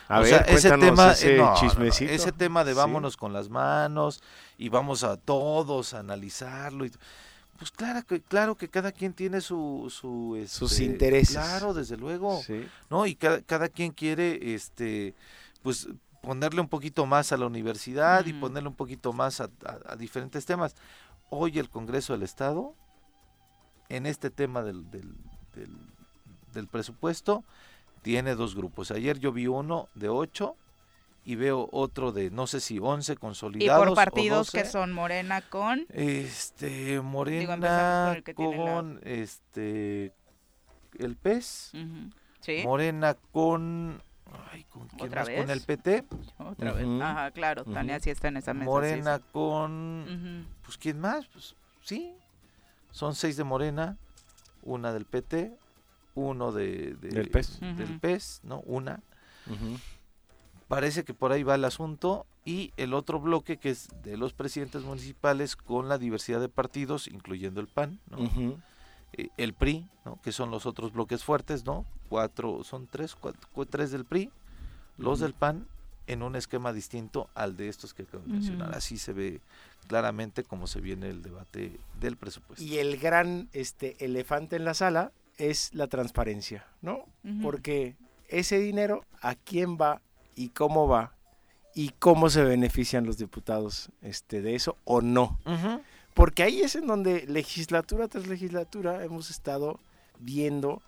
[0.08, 2.12] A o ver, sea, ese cuéntanos tema, ese eh, no, chismecito.
[2.12, 2.76] ese tema de Sí.
[2.78, 4.22] vámonos con las manos
[4.56, 6.84] y vamos a todos a analizarlo.
[6.84, 6.92] Y,
[7.58, 11.36] pues claro que, claro que cada quien tiene su, su Sus este, intereses.
[11.36, 12.42] Claro, desde luego.
[12.42, 12.66] Sí.
[12.90, 13.06] ¿no?
[13.06, 15.14] Y cada, cada quien quiere, este,
[15.62, 15.88] pues
[16.22, 19.96] ponerle un poquito más a la universidad y ponerle un poquito más a, a- a
[19.96, 20.74] diferentes temas.
[21.30, 22.74] Hoy el Congreso del Estado,
[23.88, 25.14] en este tema del, del,
[25.54, 25.76] del-
[26.52, 27.44] del presupuesto,
[28.02, 28.90] tiene dos grupos.
[28.90, 30.56] Ayer yo vi uno de ocho
[31.26, 33.80] y veo otro de no sé si 11 Y consolidados.
[33.84, 34.70] por o partidos que 12.
[34.70, 35.84] son Morena con...
[35.90, 37.56] Este, Morena
[38.08, 40.12] con el que tiene la- con este
[40.98, 41.72] el PES.
[41.74, 42.10] Ujú.
[42.40, 44.00] Sí, Morena con.
[44.52, 45.30] Ay, ¿con quién ¿Otra más?
[45.30, 45.66] Con el vez?
[45.66, 46.04] PT.
[46.38, 46.86] otra vez.
[47.02, 47.72] Ajá, claro, Ujú.
[47.72, 48.64] Tania sí está en esa mesa.
[48.64, 49.24] Morena sí.
[49.32, 50.46] con.
[50.64, 51.26] Pues ¿quién más?
[51.26, 52.14] Pues sí.
[52.92, 53.98] Son seis de Morena,
[54.62, 55.56] una del PT,
[56.14, 57.60] uno de, de- Del PES.
[57.60, 57.98] Del.
[58.00, 58.60] PES, ¿no?
[58.60, 59.00] Una.
[60.68, 62.26] Parece que por ahí va el asunto.
[62.44, 67.08] Y el otro bloque que es de los presidentes municipales con la diversidad de partidos,
[67.08, 68.18] incluyendo el PAN, ¿no?
[69.14, 70.20] Eh, el PRI, ¿no?
[70.22, 71.84] que son los otros bloques fuertes, ¿no?
[72.08, 74.30] Cuatro, son tres, cuatro, cu- tres del PRI,
[74.98, 75.66] los del PAN
[76.06, 78.74] en un esquema distinto al de estos que acabo de mencionar.
[78.76, 79.40] Así se ve
[79.88, 82.64] claramente cómo se viene el debate del presupuesto.
[82.64, 87.04] Y el gran este elefante en la sala es la transparencia, ¿no?
[87.42, 87.96] Porque
[88.28, 90.00] ese dinero, ¿a quién va
[90.36, 91.14] y cómo va?
[91.74, 95.38] Y cómo se benefician los diputados este, de eso o no.
[96.14, 99.80] Porque ahí es en donde legislatura tras legislatura hemos estado
[100.18, 100.80] viendo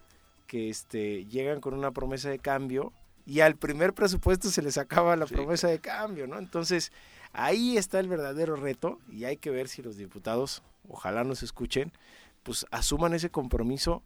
[0.46, 2.92] que este, llegan con una promesa de cambio
[3.26, 6.38] y al primer presupuesto se les acaba la Sí, promesa de cambio, ¿no?
[6.38, 6.92] Entonces,
[7.34, 11.92] ahí está el verdadero reto y hay que ver si los diputados, ojalá nos escuchen,
[12.42, 14.02] pues asuman ese compromiso,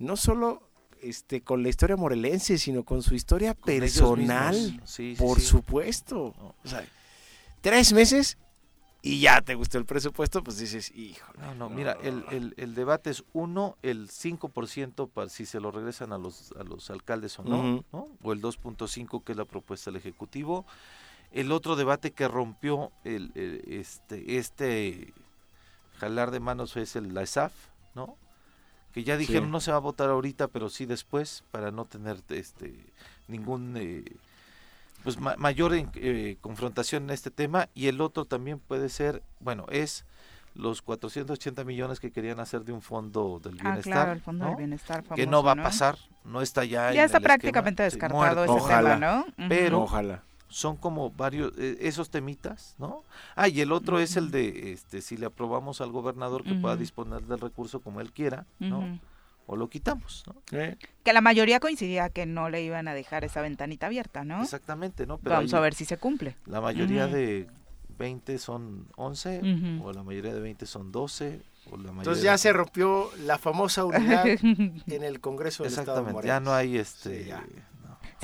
[0.00, 0.68] no solo
[1.08, 4.80] este, con la historia morelense, sino con su historia Con personal.
[4.84, 5.46] Sí, por sí.
[5.46, 6.34] supuesto.
[6.38, 6.54] No.
[6.64, 6.84] O sea,
[7.60, 8.38] tres meses
[9.02, 11.30] y ya te gustó el presupuesto, pues dices, hijo.
[11.38, 15.70] No, no, mira, el, el, el debate es uno, el 5% para si se lo
[15.70, 17.84] regresan a los, a los alcaldes o no.
[17.92, 18.08] ¿no?
[18.22, 20.64] o el 2.5 que es la propuesta del Ejecutivo.
[21.32, 25.12] El otro debate que rompió el, el- este, este
[25.98, 27.52] jalar de manos es el, la ESAF,
[27.94, 28.16] ¿no?
[28.94, 29.50] Que ya dijeron Sí.
[29.50, 32.74] no se va a votar ahorita, pero sí después, para no tener este
[33.28, 34.04] ningún eh,
[35.02, 39.22] pues ma- mayor en- eh, confrontación en este tema y el otro también puede ser,
[39.40, 40.04] bueno, es
[40.54, 44.44] los 480 millones que querían hacer de un fondo del Ah, bienestar, claro, el Fondo
[44.44, 44.50] ¿no?
[44.50, 47.24] del Bienestar famoso, que no va a pasar, no está ya en Ya está el
[47.24, 48.94] prácticamente descartado ese Ojalá.
[48.94, 49.48] tema, ¿no?
[49.48, 50.22] Pero- Ojalá.
[50.48, 53.02] Son como varios eh, esos temitas, ¿no?
[53.34, 56.74] Ah, y el otro es el de este si le aprobamos al gobernador que pueda
[56.74, 56.80] Ujú.
[56.80, 58.78] disponer del recurso como él quiera, ¿no?
[58.80, 58.98] Ujú.
[59.46, 60.36] o lo quitamos, ¿no?
[60.58, 60.76] ¿Eh?
[61.02, 64.42] Que la mayoría coincidía que no le iban a dejar esa ventanita abierta, ¿no?
[64.42, 65.18] Exactamente, ¿no?
[65.18, 66.36] Pero Vamos ahí a ver si se cumple.
[66.46, 67.48] La mayoría de
[67.98, 69.88] 20 son 11, Ujú.
[69.88, 73.36] o la mayoría de 20 son 12, o la mayoría Entonces ya se rompió la
[73.38, 74.24] famosa unidad
[74.86, 77.24] en el Congreso del Estado de Exactamente, ya no hay este...
[77.24, 77.40] Sí, ya.
[77.40, 77.73] no.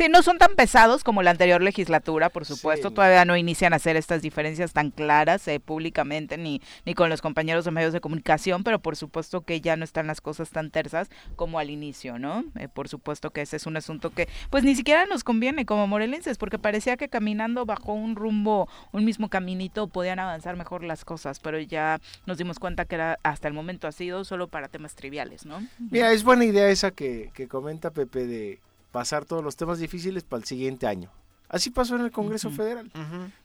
[0.00, 2.90] Sí, no son tan pesados como la anterior legislatura, por supuesto.
[2.90, 7.20] Todavía no inician a hacer estas diferencias tan claras eh, públicamente ni, ni con los
[7.20, 10.70] compañeros de medios de comunicación, pero por supuesto que ya no están las cosas tan
[10.70, 12.44] tersas como al inicio, ¿no?
[12.58, 15.86] Eh, por supuesto que ese es un asunto que pues ni siquiera nos conviene como
[15.86, 21.04] morelenses, porque parecía que caminando bajo un rumbo, un mismo caminito, podían avanzar mejor las
[21.04, 24.68] cosas, pero ya nos dimos cuenta que era hasta el momento ha sido solo para
[24.68, 25.62] temas triviales, ¿no?
[25.78, 28.60] Mira, es buena idea esa que, que comenta Pepe de
[28.92, 31.11] pasar todos los temas difíciles para el siguiente año.
[31.48, 32.50] Así pasó en el Congreso.
[32.50, 32.90] Federal.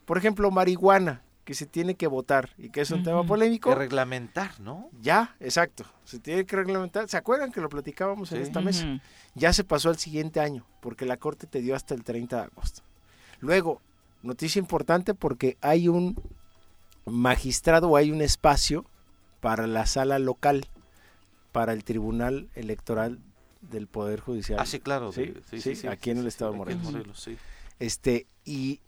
[0.04, 3.70] Por ejemplo, marihuana, que se tiene que votar y que es un tema polémico.
[3.70, 4.90] Que reglamentar, ¿no?
[5.00, 5.84] Ya, exacto.
[6.04, 7.08] Se tiene que reglamentar.
[7.08, 9.00] ¿Se acuerdan que lo platicábamos en esta mesa?
[9.34, 12.42] Ya se pasó al siguiente año, porque la Corte te dio hasta el 30 de
[12.42, 12.82] agosto.
[13.40, 13.80] Luego,
[14.22, 16.16] noticia importante porque hay un
[17.04, 18.84] magistrado o hay un espacio
[19.40, 20.66] para la sala local,
[21.52, 23.20] para el Tribunal Electoral
[23.70, 24.58] del Poder Judicial.
[24.60, 25.12] Ah, sí, claro.
[25.12, 26.92] Sí, de- sí, aquí en el estado de aquí en Morelos.
[26.92, 27.36] Morelos, sí.
[27.78, 28.80] Este, y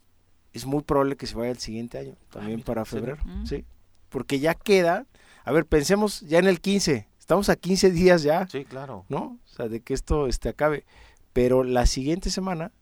[0.53, 3.19] es muy probable que se vaya el siguiente año, también mira, para febrero.
[3.25, 3.47] Mm.
[3.47, 3.65] Sí,
[4.09, 5.07] porque ya queda,
[5.45, 8.47] a ver, pensemos ya en el 15, estamos a 15 días ya.
[8.49, 9.05] Sí, claro.
[9.09, 9.39] ¿no?
[9.45, 10.85] O sea, de que esto este, acabe.
[11.33, 12.73] Pero la siguiente semana,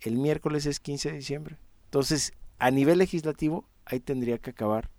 [0.00, 1.58] el miércoles es 15 de diciembre.
[1.84, 4.90] Entonces, a nivel legislativo, ahí tendría que acabar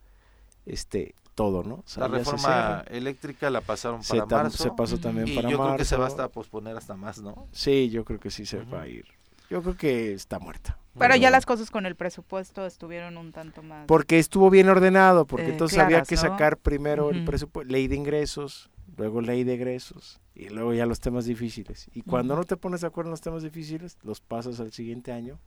[0.65, 1.75] este todo, ¿no?
[1.75, 4.63] O sea, La se reforma eléctrica la pasaron se, para tam- marzo.
[4.63, 7.21] se pasó también y para yo creo que se va hasta a posponer hasta más,
[7.21, 7.47] ¿no?
[7.51, 9.05] Sí, yo creo que sí se va a ir.
[9.49, 10.77] Yo creo que está muerta.
[10.97, 13.85] Pero ya las cosas con el presupuesto estuvieron un tanto más.
[13.87, 16.21] Porque estuvo bien ordenado, porque Eh, entonces había que ¿no?
[16.21, 20.99] sacar primero el presupuesto, ley de ingresos, luego ley de egresos, y luego ya los
[20.99, 21.89] temas difíciles.
[21.93, 25.11] Y cuando no te pones de acuerdo en los temas difíciles, los pasas al siguiente
[25.11, 25.39] año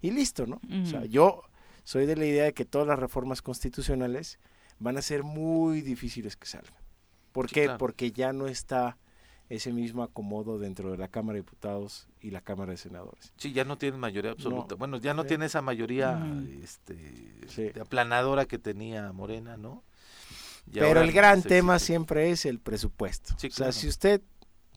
[0.00, 0.60] y listo, ¿no?
[0.82, 1.42] O sea, yo
[1.84, 4.38] soy de la idea de que todas las reformas constitucionales
[4.84, 6.74] van a ser muy difíciles que salgan.
[7.32, 7.64] ¿Por Sí, qué?
[7.64, 7.78] claro.
[7.78, 8.96] Porque ya no está
[9.48, 13.32] ese mismo acomodo dentro de la Cámara de Diputados y la Cámara de Senadores.
[13.36, 14.74] Sí, ya no tienen mayoría absoluta.
[14.74, 14.76] No.
[14.78, 15.28] Bueno, ya no Sí.
[15.28, 16.62] tiene esa mayoría Ujú.
[16.62, 16.96] este,
[17.48, 17.70] Sí.
[17.80, 19.82] aplanadora que tenía Morena, ¿no?
[20.66, 23.34] Y Pero el gran tema siempre es el presupuesto.
[23.38, 23.72] Sí, O sea, claro.
[23.72, 24.22] si usted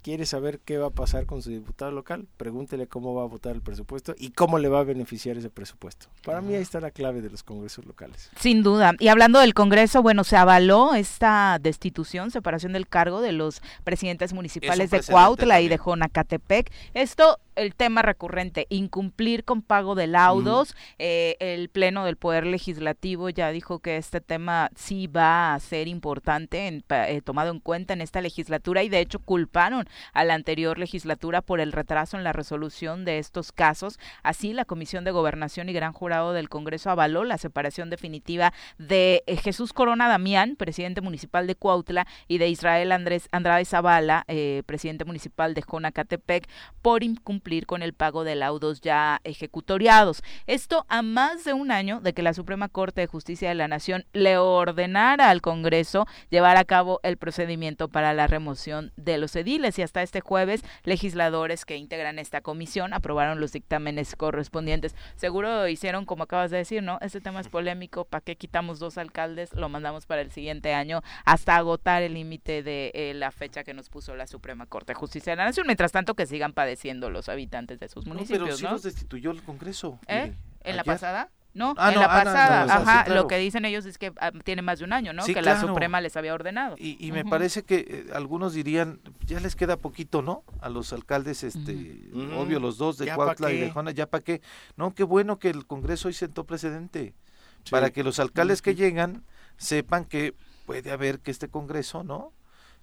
[0.08, 3.54] quiere saber qué va a pasar con su diputado local, pregúntele cómo va a votar
[3.56, 6.08] el presupuesto y cómo le va a beneficiar ese presupuesto.
[6.24, 8.32] Para mí ahí está la clave de los congresos locales.
[8.40, 8.94] Sin duda.
[9.00, 14.32] Y hablando del Congreso, bueno, se avaló esta destitución, separación del cargo de los presidentes
[14.32, 15.78] municipales de Cuautla y de.
[15.78, 16.72] Jonacatepec.
[16.94, 20.76] Esto, el tema recurrente, incumplir con pago de laudos.
[21.00, 25.88] Eh, el Pleno del Poder Legislativo ya dijo que este tema sí va a ser
[25.88, 30.36] importante, en- eh, tomado en cuenta en esta legislatura y de hecho culparon a la
[30.36, 34.00] anterior legislatura por el retraso en la resolución de estos casos.
[34.22, 39.24] Así, la Comisión de Gobernación y Gran Jurado del Congreso avaló la separación definitiva de
[39.26, 44.26] eh, Jesús Corona Damián, presidente municipal de Cuautla, y de Israel Andrés Andrade Zavala,
[44.68, 46.48] presidente municipal de Jonacatepec,
[46.84, 50.22] por incumplir con el pago de laudos ya ejecutoriados.
[50.48, 53.70] Esto a más de un año de que la Suprema Corte de Justicia de la
[53.70, 59.34] Nación le ordenara al Congreso llevar a cabo el procedimiento para la remoción de los
[59.38, 64.94] ediles y hasta este jueves legisladores que integran esta comisión aprobaron los dictámenes correspondientes.
[65.16, 66.98] Seguro hicieron como acabas de decir, ¿no?
[67.00, 69.54] Este tema es polémico, ¿para qué quitamos dos alcaldes?
[69.54, 73.74] Lo mandamos para el siguiente año hasta agotar el límite de eh, la fecha que
[73.74, 75.66] nos puso la Suprema Corte de Justicia de la Nación.
[75.66, 78.72] Mientras tanto que sigan padeciendo los habitantes de sus No, municipios, pero sí ¿no?
[78.72, 80.00] los destituyó el Congreso.
[80.08, 80.34] ¿Eh?
[80.62, 81.30] ¿En la pasada?
[81.54, 83.22] No, Ah, en no, la ah, no, pasada, no, no, sí, ajá, claro.
[83.22, 85.24] lo que dicen ellos es que ah, tiene más de un año, ¿no?
[85.24, 85.60] Sí, que la.
[85.60, 86.76] Suprema les había ordenado.
[86.78, 90.44] Y, y me parece que eh, algunos dirían, ya les queda poquito, ¿no?
[90.62, 92.00] A los alcaldes, este,
[92.38, 93.72] obvio, los dos de ¿Ya pa' Cuautla y de?
[93.72, 94.42] Jona, ya para qué.
[94.76, 97.16] No, qué bueno que el Congreso hoy sentó precedente,
[97.64, 97.72] Sí.
[97.72, 99.24] para que los alcaldes que llegan
[99.58, 100.36] sepan que
[100.68, 102.34] puede haber que este Congreso, ¿no?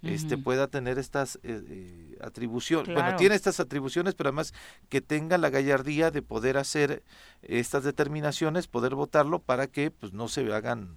[0.05, 4.53] Este pueda tener estas eh, eh, atribuciones, bueno, tiene estas atribuciones, pero además
[4.89, 7.03] que tenga la gallardía de poder hacer
[7.41, 10.95] estas determinaciones, poder votarlo para que pues no se hagan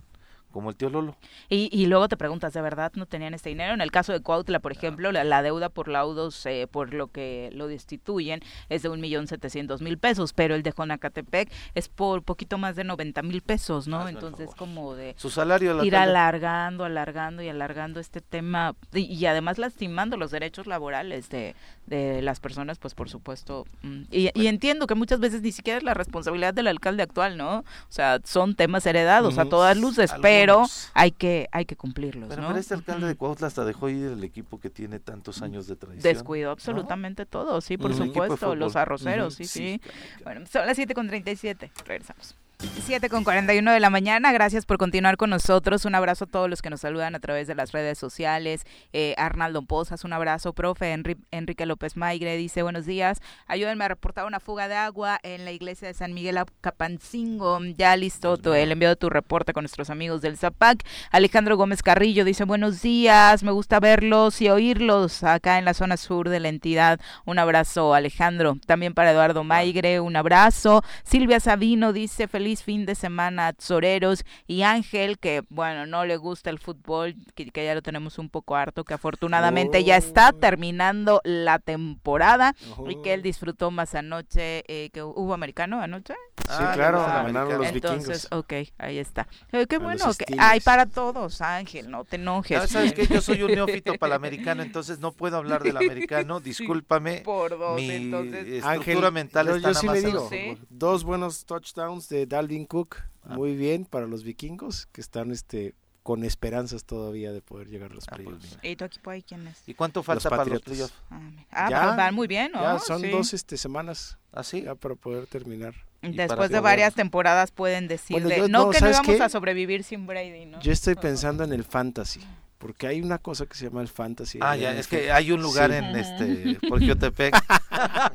[0.59, 1.15] como el tío Lolo.
[1.49, 3.75] Y, y luego te preguntas, ¿de verdad no tenían este dinero?
[3.75, 7.07] En el caso de Cuautla, por ejemplo, la, la deuda por laudos, eh, por lo
[7.13, 11.89] que lo destituyen, es de un millón setecientos mil pesos, pero el de Jonacatepec es
[11.89, 13.99] por poquito más de noventa mil pesos, ¿no?
[14.01, 19.03] Hazme Entonces, como de Su salario al ir alargando, alargando y alargando este tema y,
[19.03, 21.55] y además lastimando los derechos laborales de,
[21.87, 23.65] de las personas, pues por supuesto.
[23.83, 27.37] mm, Y, y entiendo que muchas veces ni siquiera es la responsabilidad del alcalde actual,
[27.37, 27.59] ¿no?
[27.61, 30.91] O sea, son temas heredados a todas luces, Algunos pero Vámonos.
[30.95, 32.57] hay que hay que cumplirlos, Pero ¿no?
[32.57, 33.15] este alcalde de.
[33.17, 36.13] Cuautla hasta dejó ir el equipo que tiene tantos años de tradición.
[36.15, 39.45] Descuidó absolutamente todo, sí, por supuesto, los arroceros, Ujú.
[39.45, 39.79] sí, sí.
[39.79, 40.23] caray, caray.
[40.25, 41.71] Bueno, son las 7 con 37.
[41.87, 42.35] Regresamos.
[42.63, 44.33] 7 con 41 de la mañana.
[44.33, 45.85] Gracias por continuar con nosotros.
[45.85, 48.65] Un abrazo a todos los que nos saludan a través de las redes sociales.
[48.93, 50.53] Eh, Arnaldo Pozas, un abrazo.
[50.55, 53.21] Profe Enri- Enrique López Maigre dice: Buenos días.
[53.47, 57.61] Ayúdenme a reportar una fuga de agua en la iglesia de San Miguel Capancingo.
[57.77, 60.83] Ya listo tu- el envío de tu reporte con nuestros amigos del ZAPAC.
[61.13, 63.45] Alejandro Gómez Carrillo dice: Buenos días.
[63.45, 66.99] Me gusta verlos y oírlos acá en la zona sur de la entidad.
[67.25, 68.57] Un abrazo, Alejandro.
[68.67, 70.83] También para Eduardo Maigre, un abrazo.
[71.05, 76.17] Silvia Sabino dice feliz fin de semana a Zoreros y Ángel, que bueno, no le
[76.17, 80.31] gusta el fútbol, que, que ya lo tenemos un poco harto, que afortunadamente ya está
[80.31, 80.39] Oh.
[80.39, 82.55] terminando la temporada
[82.89, 83.23] y que él Oh.
[83.23, 86.15] disfrutó más anoche, eh, que hubo americano anoche.
[86.39, 87.67] Sí, Ah, claro, ganaron los.
[87.69, 88.29] Entonces, vikingos.
[88.33, 89.27] ok, ahí está.
[89.53, 92.59] Eh, qué bueno, que hay para todos, Ángel, no te enojes.
[92.63, 93.07] Ah, ¿Sabes qué?
[93.07, 96.41] Yo soy un neófito para el americano, entonces no puedo hablar del americano.
[96.41, 97.19] Discúlpame.
[97.25, 98.47] Por dos, Mi entonces.
[98.47, 100.31] estructura Ángel, mental yo, está yo nada sí más le digo,
[100.71, 103.35] dos buenos touchdowns de Dalvin Cook, Ah.
[103.35, 105.75] muy bien para los vikingos, que están este
[106.05, 108.59] con esperanzas todavía de poder llegar a los Ah, pues playoffs.
[108.63, 109.63] ¿Y tu equipo ahí quién es?
[109.69, 110.95] ¿Y cuánto falta para los playoffs?
[111.11, 111.21] Ah.
[111.51, 112.63] Ah, Ya, van- van muy bien, ¿no?
[112.63, 113.09] Ya son Sí.
[113.11, 114.63] dos este, semanas ¿Ah, sí?
[114.63, 115.75] ya para poder terminar.
[116.01, 119.17] Después de varias temporadas pueden decir Bueno, de, yo- no, no, que no ¿sabes íbamos
[119.17, 119.23] qué?
[119.23, 120.61] a sobrevivir sin Brady, ¿no?
[120.61, 122.21] Yo estoy pensando en el fantasy,
[122.57, 124.39] porque hay una cosa que se llama el fantasy.
[124.41, 125.77] Ah, ya, es que hay un lugar Sí.
[125.77, 127.35] en este, por Jiotepec.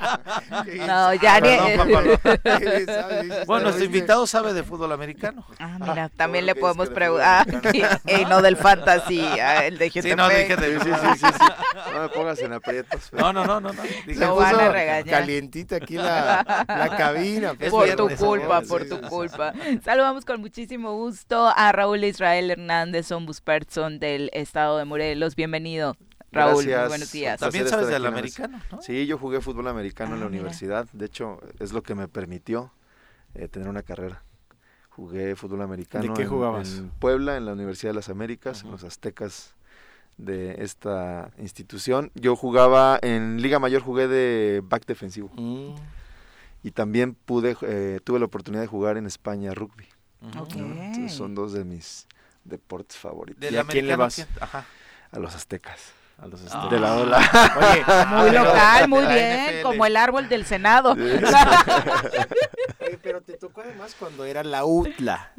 [0.87, 2.07] No, ya ni- Perdón.
[3.47, 5.45] Bueno, nuestro invitado sabe de fútbol americano.
[5.59, 7.45] Ah, mira, Ah, también todo le podemos preguntar.
[7.45, 7.71] fútbol
[8.07, 11.25] y no del fantasy, ah, el de Sí, no, dije de Sí, sí, sí, sí,
[11.37, 11.91] sí.
[11.93, 13.09] No me pongas en aprietos.
[13.11, 13.73] pero- No, no, no, no.
[13.73, 14.35] no.
[14.35, 15.19] Van a puso regañar.
[15.19, 17.53] Calientita aquí la, la cabina.
[17.59, 19.53] Es por tu culpa, por tu culpa.
[19.83, 25.35] Saludamos con muchísimo gusto a Raúl Israel Hernández, ombudsperson del estado de Morelos.
[25.35, 25.95] Bienvenido,
[26.33, 26.53] Raúl.
[26.55, 26.87] Muy Gracias.
[26.89, 27.39] buenos días.
[27.39, 28.81] También sabes del americano, ¿no?
[28.81, 30.41] Sí, yo jugué fútbol americano en Ah, la mira.
[30.41, 30.87] universidad.
[30.93, 32.71] De hecho, es lo que me permitió
[33.35, 34.23] eh, tener una carrera.
[34.89, 36.77] Jugué fútbol americano qué en- jugabas?
[36.77, 39.55] en Puebla, en la Universidad de las Américas, en los aztecas
[40.17, 42.11] de esta institución.
[42.13, 45.31] Yo jugaba en Liga Mayor, jugué de back defensivo.
[45.35, 45.73] Mm.
[46.61, 49.87] Y también pude, eh, tuve la oportunidad de jugar en España rugby.
[51.09, 52.07] Son dos de mis
[52.45, 53.41] deportes favoritos.
[53.41, 54.25] Del ¿Y a quién le vas?
[54.39, 54.65] Ajá.
[55.11, 55.91] A los aztecas.
[56.17, 56.67] A los Ah.
[56.69, 57.17] De la ola.
[57.57, 57.83] Oye,
[58.21, 60.91] Muy local, muy bien, como el árbol del Senado.
[60.93, 61.19] oye,
[63.01, 65.31] pero te tocó además cuando era la UTLA.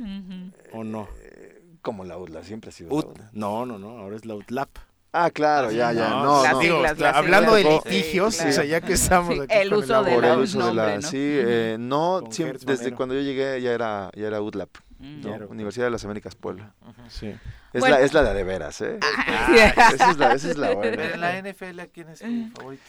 [0.72, 1.08] ¿o no?
[1.22, 3.30] Eh, Como la UDLA, siempre ha sido la Ut- UDLA.
[3.32, 4.68] no, no, no, ahora es la UTLAP.
[5.16, 6.08] Ah, claro, ya, ya.
[6.08, 6.58] No, No, las no.
[6.58, 8.50] Digo, siglas, las hablando de litigios, Sí, claro.
[8.50, 10.58] o sea, ya que estamos Sí, aquí el con uso de Por la- el uso
[10.58, 10.94] de nombre, la...
[10.96, 11.02] ¿no?
[11.02, 12.96] Sí, eh, no, siempre, desde Manero.
[12.96, 15.50] cuando yo llegué ya era, ya era UDLAP, Mm.
[15.50, 16.72] Universidad de las Américas Puebla.
[17.08, 17.26] Sí.
[17.72, 17.96] Es, Bueno.
[17.96, 18.98] la, es la de a de veras, ¿eh?
[19.02, 19.46] Ah,
[19.94, 21.04] esa, es la, esa es la Pero buena.
[21.14, 22.82] en la NFL, ¿a quién es tu favorito?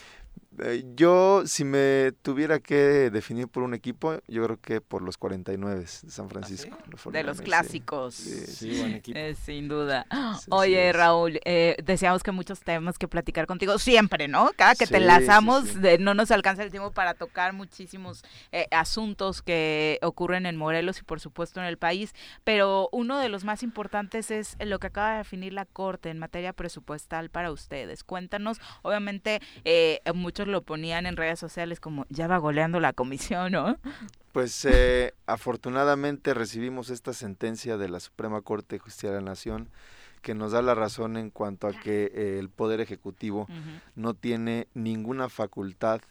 [0.60, 5.18] Eh, yo, si me tuviera que definir por un equipo, yo creo que por los
[5.18, 6.76] 49 de San Francisco.
[6.89, 7.44] los de los 49ers, sí.
[7.44, 8.15] clásicos.
[8.15, 9.18] Sí, Sí, buen equipo.
[9.20, 10.06] Eh, sin duda.
[10.39, 10.94] Sí, Oye.
[10.94, 14.52] Raúl, eh, deseamos que muchos temas que platicar contigo siempre, ¿no?
[14.56, 15.80] Cada que te enlazamos, sí, sí.
[15.80, 21.00] de- no nos alcanza el tiempo para tocar muchísimos eh, asuntos que ocurren en Morelos
[21.00, 22.13] y por supuesto en el país,
[22.44, 26.20] pero uno de los más importantes es lo que acaba de definir la Corte en
[26.20, 28.04] materia presupuestal para ustedes.
[28.04, 30.02] Cuéntanos, obviamente eh,
[30.45, 33.77] muchos lo ponían en redes sociales como ya va goleando la comisión, ¿no?
[34.31, 39.69] Pues eh, afortunadamente recibimos esta sentencia de la Suprema Corte de Justicia de la Nación
[40.21, 43.47] que nos da la razón en cuanto a que eh, el Poder Ejecutivo
[43.95, 46.01] no tiene ninguna facultad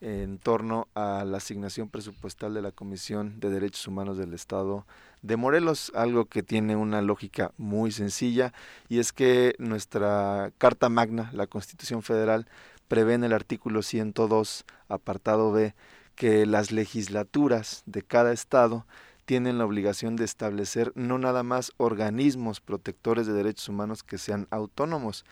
[0.00, 4.86] en torno a la asignación presupuestal de la Comisión de Derechos Humanos del Estado
[5.22, 8.52] de Morelos, algo que tiene una lógica muy sencilla
[8.88, 12.46] y es que nuestra Carta Magna, la Constitución Federal,
[12.88, 15.74] prevé en el artículo 102, apartado B,
[16.14, 18.86] que las legislaturas de cada estado
[19.24, 24.48] tienen la obligación de establecer no nada más organismos protectores de derechos humanos que sean
[24.50, 25.24] autónomos,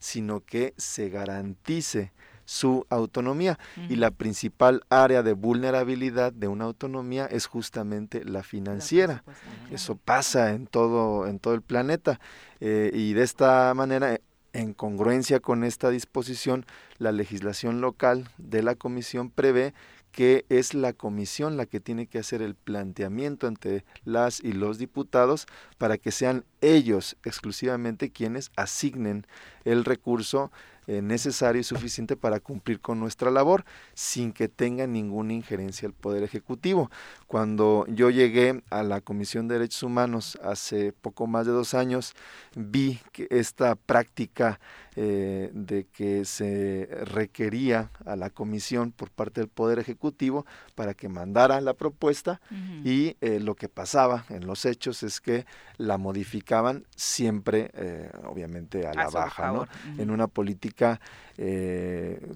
[0.00, 2.12] sino que se garantice
[2.44, 3.58] su autonomía.
[3.88, 9.24] Y la principal área de vulnerabilidad de una autonomía es justamente la financiera.
[9.70, 12.20] Eso pasa en todo, en todo el planeta.
[12.60, 14.18] Eh, y de esta manera,
[14.54, 16.64] en congruencia con esta disposición,
[16.98, 19.74] la legislación local de la comisión prevé
[20.12, 24.78] que es la comisión la que tiene que hacer el planteamiento ante las y los
[24.78, 25.46] diputados
[25.76, 29.26] para que sean ellos exclusivamente quienes asignen
[29.64, 30.52] el recurso
[30.86, 33.64] eh, necesario y suficiente para cumplir con nuestra labor
[33.94, 36.90] sin que tenga ninguna injerencia el Poder Ejecutivo.
[37.26, 42.14] Cuando yo llegué a la Comisión de Derechos Humanos hace poco más de dos años,
[42.54, 44.60] vi que esta práctica
[44.96, 51.08] eh, de que se requería a la comisión por parte del Poder Ejecutivo para que
[51.08, 52.40] mandara la propuesta
[52.84, 55.46] y eh, lo que pasaba en los hechos es que
[55.78, 59.66] la modificaban siempre, eh, obviamente, a la baja, ¿no?
[59.98, 61.00] en una política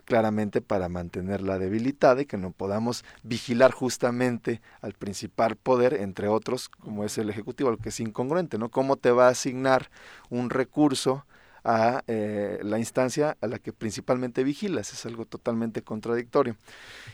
[0.05, 6.69] claramente para mantenerla debilitada y que no podamos vigilar justamente al principal poder, entre otros,
[6.69, 8.69] como es el Ejecutivo, lo que es incongruente, ¿no?
[8.69, 9.91] ¿Cómo te va a asignar
[10.29, 11.25] un recurso?
[11.69, 14.95] A eh, la instancia a la que principalmente vigilas.
[14.95, 16.57] Es algo totalmente contradictorio.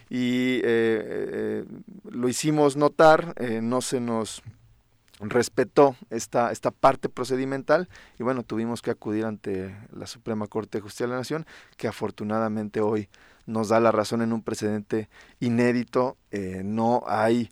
[0.09, 1.65] Y eh, eh,
[2.09, 4.43] lo hicimos notar, no se nos
[5.19, 7.89] respetó esta, esta parte procedimental
[8.19, 11.47] y bueno, tuvimos que acudir ante la Suprema Corte de Justicia de la Nación,
[11.77, 13.09] que afortunadamente hoy
[13.47, 15.09] nos da la razón en un precedente
[15.41, 16.17] inédito,
[16.65, 17.51] no hay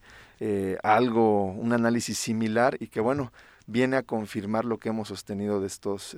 [0.83, 3.33] algo, un análisis similar y que bueno,
[3.67, 6.17] viene a confirmar lo que hemos sostenido de estos,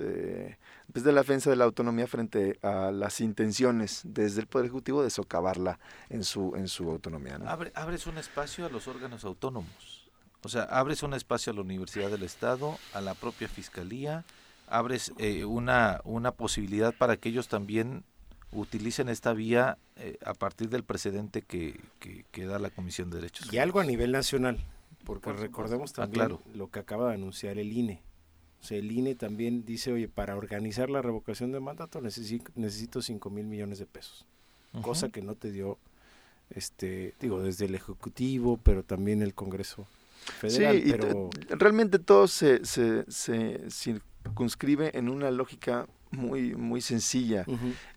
[0.91, 5.03] pues de la defensa de la autonomía frente a las intenciones desde el Poder Ejecutivo
[5.03, 5.79] de socavarla
[6.09, 7.37] en su, en su autonomía.
[7.73, 10.09] abres un espacio a los órganos autónomos,
[10.43, 14.25] o sea, abres un espacio a la Universidad del Estado, a la propia Fiscalía,
[14.67, 18.03] abres eh, una, una posibilidad para que ellos también
[18.51, 23.17] utilicen esta vía eh, a partir del precedente que, que, que, da la Comisión de
[23.17, 24.63] Derechos Y algo a nivel nacional
[25.05, 28.01] porque recordemos ah, también lo que acaba de anunciar el INE.
[28.71, 33.45] El INE también dice, oye, para organizar la revocación de mandato necesito, necesito 5 mil
[33.45, 34.25] millones de pesos.
[34.81, 35.77] Cosa que no te dio,
[36.49, 39.87] este, digo, desde el Ejecutivo, pero también el Congreso
[40.39, 40.81] Federal.
[40.83, 41.29] Sí, pero...
[41.49, 47.45] realmente todo se, se, se, circunscribe en una lógica muy, muy sencilla.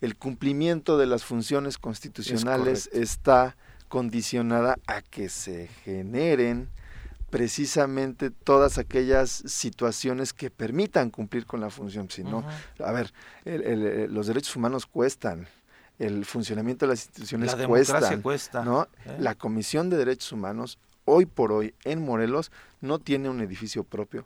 [0.01, 3.55] El cumplimiento de las funciones constitucionales está
[3.87, 6.69] condicionada a que se generen
[7.29, 12.09] precisamente todas aquellas situaciones que permitan cumplir con la función.
[12.09, 12.43] Si no,
[12.83, 13.13] a ver,
[13.45, 15.47] los derechos humanos cuestan,
[15.99, 17.67] el funcionamiento de las instituciones la
[18.21, 18.83] cuesta, ¿no?
[18.83, 19.17] ¿eh?
[19.19, 24.25] La Comisión de Derechos Humanos, hoy por hoy, en Morelos, no tiene un edificio propio.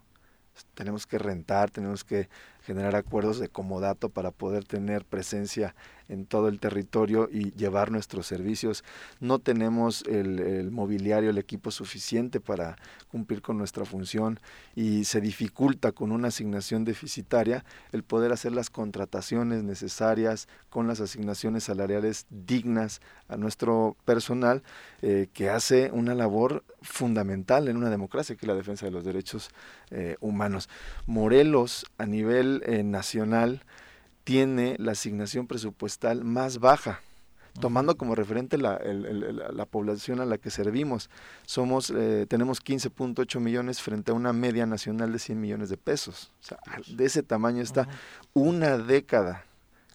[0.76, 2.30] Tenemos que rentar, tenemos que
[2.62, 5.74] generar acuerdos de comodato para poder tener presencia
[6.14, 8.84] en todo el territorio y llevar nuestros servicios.
[9.20, 12.78] No tenemos el, mobiliario, el equipo suficiente para
[13.10, 14.40] cumplir con nuestra función
[14.76, 21.00] y se dificulta con una asignación deficitaria el poder hacer las contrataciones necesarias con las
[21.00, 24.64] asignaciones salariales dignas a nuestro personal
[25.02, 29.04] eh, que hace una labor fundamental en una democracia que es la defensa de los
[29.04, 29.50] derechos
[29.92, 30.70] eh, humanos.
[31.06, 33.64] Morelos a nivel eh, nacional
[34.24, 37.02] tiene la asignación presupuestal más baja,
[37.60, 41.10] tomando como referente la, la, población a la que servimos.
[41.46, 46.32] Somos, eh, tenemos 15.8 millones frente a una media nacional de 100 millones de pesos.
[46.42, 46.58] O sea,
[46.88, 47.88] de ese tamaño está
[48.34, 49.46] una década,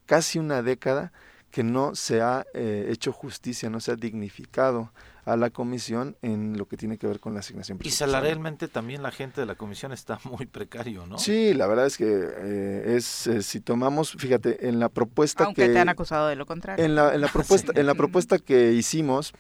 [0.07, 1.13] casi una década
[1.51, 4.93] que no se ha eh, hecho justicia, no se ha dignificado
[5.29, 7.79] a la comisión en lo que tiene que ver con la asignación.
[7.83, 11.19] Y salarialmente también la gente de la comisión está muy precario, ¿no?
[11.19, 15.69] Sí, la verdad es que eh, es eh, si tomamos, fíjate, en la propuesta Aunque
[15.69, 16.83] te han acusado de lo contrario.
[16.83, 19.35] En la, en la propuesta, en la propuesta que hicimos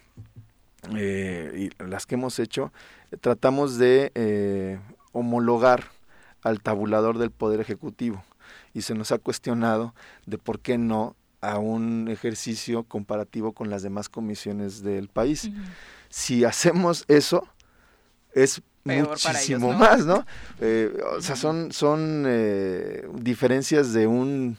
[0.95, 2.71] eh, y las que hemos hecho,
[3.23, 4.79] tratamos de
[5.13, 5.85] homologar
[6.43, 8.23] al tabulador del poder ejecutivo
[8.75, 9.95] y se nos ha cuestionado
[10.27, 15.51] de por qué no a un ejercicio comparativo con las demás comisiones del país.
[16.09, 17.47] Si hacemos eso,
[18.33, 20.27] es muchísimo más, ¿no?
[20.61, 24.57] Eh, o sea, son, son eh, diferencias de un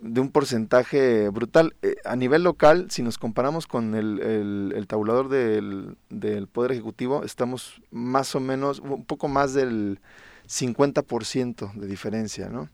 [0.00, 1.76] de un porcentaje brutal.
[1.82, 6.72] Eh, a nivel local, si nos comparamos con el, el, el tabulador del, del, Poder
[6.72, 10.00] Ejecutivo, estamos más o menos, un poco más del
[10.48, 12.68] 50% de diferencia, ¿no?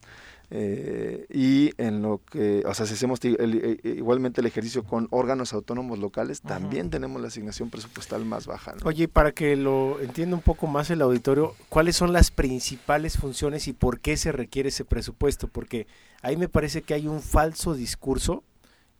[0.51, 5.07] Eh, y en lo que, o sea, si hacemos eh, eh, igualmente el ejercicio con
[5.11, 8.75] órganos autónomos locales, también tenemos la asignación presupuestal más baja.
[8.85, 13.69] Oye, para que lo entienda un poco más el auditorio, ¿cuáles son las principales funciones
[13.69, 15.49] y por qué se requiere ese presupuesto?
[15.49, 15.87] Porque
[16.23, 18.43] ahí me parece que hay un falso discurso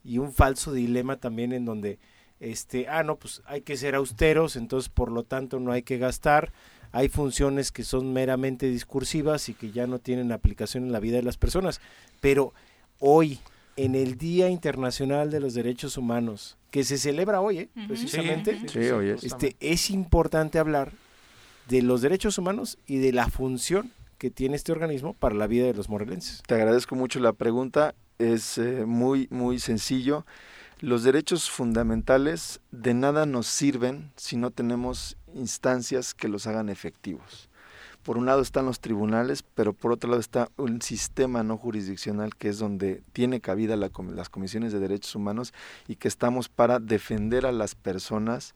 [0.05, 1.99] y un falso dilema también en donde,
[2.41, 5.97] este, ah, no, pues hay que ser austeros, entonces por lo tanto no hay que
[5.97, 6.53] gastar
[6.93, 11.17] hay funciones que son meramente discursivas y que ya no tienen aplicación en la vida
[11.17, 11.81] de las personas.
[12.21, 12.55] Pero
[12.99, 13.39] hoy,
[13.77, 17.69] en el Día Internacional de los Derechos Humanos, que se celebra hoy, ¿eh?
[17.87, 18.61] precisamente,
[19.23, 20.93] este, es importante hablar
[21.69, 25.67] de los derechos humanos y de la función que tiene este organismo para la vida
[25.67, 26.43] de los morelenses.
[26.47, 30.27] Te agradezco mucho la pregunta es eh, muy, muy sencillo.
[30.81, 37.49] Los derechos fundamentales de nada nos sirven si no tenemos instancias que los hagan efectivos.
[38.03, 42.35] Por un lado están los tribunales, pero por otro lado está un sistema no jurisdiccional
[42.37, 45.53] que es donde tiene cabida la, las comisiones de derechos humanos
[45.89, 48.55] y que estamos para defender a las personas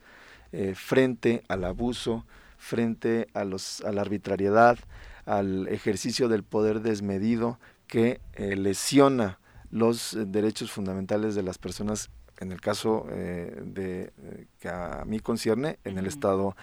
[0.53, 2.25] eh, frente al abuso,
[2.57, 4.79] frente a, los, a la arbitrariedad,
[5.27, 9.39] al ejercicio del poder desmedido que eh, lesiona
[9.71, 14.11] los eh, derechos fundamentales de las personas en el caso de
[14.63, 16.55] que a mí concierne en el estado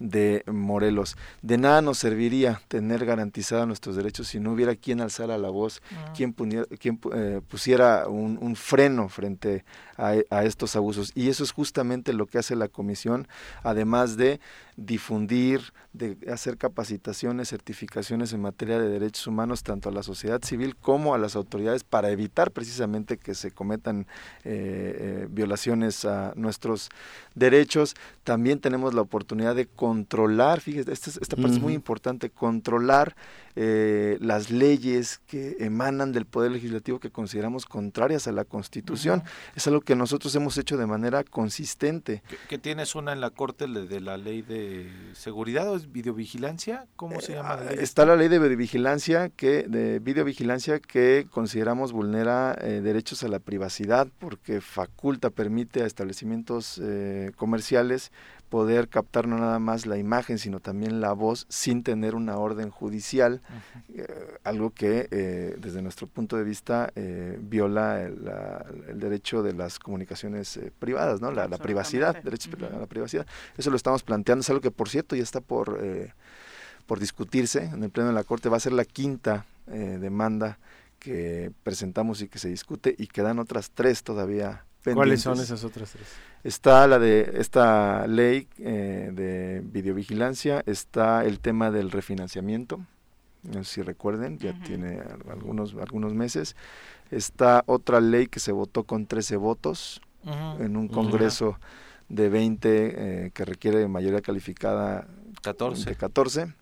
[0.00, 1.16] de Morelos.
[1.40, 5.80] De nada nos serviría tener garantizados nuestros derechos si no hubiera quien alzara la voz,
[5.92, 6.12] ah.
[6.16, 9.64] quien, quien eh, pusiera un, freno frente
[9.96, 11.12] a, a, estos abusos.
[11.14, 13.28] Y eso es justamente lo que hace la comisión,
[13.62, 14.40] además de
[14.76, 20.74] difundir, de hacer capacitaciones, certificaciones en materia de derechos humanos, tanto a la sociedad civil
[20.74, 24.08] como a las autoridades, para evitar precisamente que se cometan
[24.42, 27.43] eh, eh, violaciones a nuestros derechos.
[28.22, 33.14] También tenemos la oportunidad de controlar, fíjate, esta, esta parte es muy importante, controlar
[33.56, 39.22] eh, las leyes que emanan del Poder Legislativo que consideramos contrarias a la Constitución.
[39.54, 42.22] Es algo que nosotros hemos hecho de manera consistente.
[42.48, 46.86] ¿Que, tienes una en la Corte de la Ley de Seguridad o es videovigilancia?
[46.96, 47.56] ¿Cómo se llama?
[47.56, 47.78] La ley?
[47.80, 53.38] Está la Ley de Videovigilancia que, de videovigilancia que consideramos vulnera eh, derechos a la
[53.38, 58.12] privacidad porque faculta, permite a establecimientos eh, comerciales
[58.54, 62.70] poder captar no nada más la imagen, sino también la voz sin tener una orden
[62.70, 63.42] judicial,
[63.92, 64.06] eh,
[64.44, 70.60] algo que eh, desde nuestro punto de vista eh, viola el, derecho de las comunicaciones
[70.78, 71.32] privadas, ¿no?
[71.32, 73.26] la, privacidad, derecho a la privacidad.
[73.58, 75.80] Eso lo estamos planteando, es algo que por cierto ya está por,
[76.86, 80.60] por discutirse en el Pleno de la Corte, va a ser la quinta demanda
[81.00, 85.92] que presentamos y que se discute y quedan otras tres todavía ¿Cuáles son esas otras
[85.92, 86.06] tres?
[86.42, 92.84] Está la de esta ley eh, de videovigilancia, está el tema del refinanciamiento,
[93.44, 96.56] no sé si recuerden, ya tiene algunos, algunos meses.
[97.10, 100.00] Está otra ley que se votó con 13 votos
[100.58, 101.58] en un congreso
[102.08, 102.68] de 20
[103.26, 105.06] eh, que requiere mayoría calificada
[105.42, 105.90] 14.
[105.90, 106.54] de 14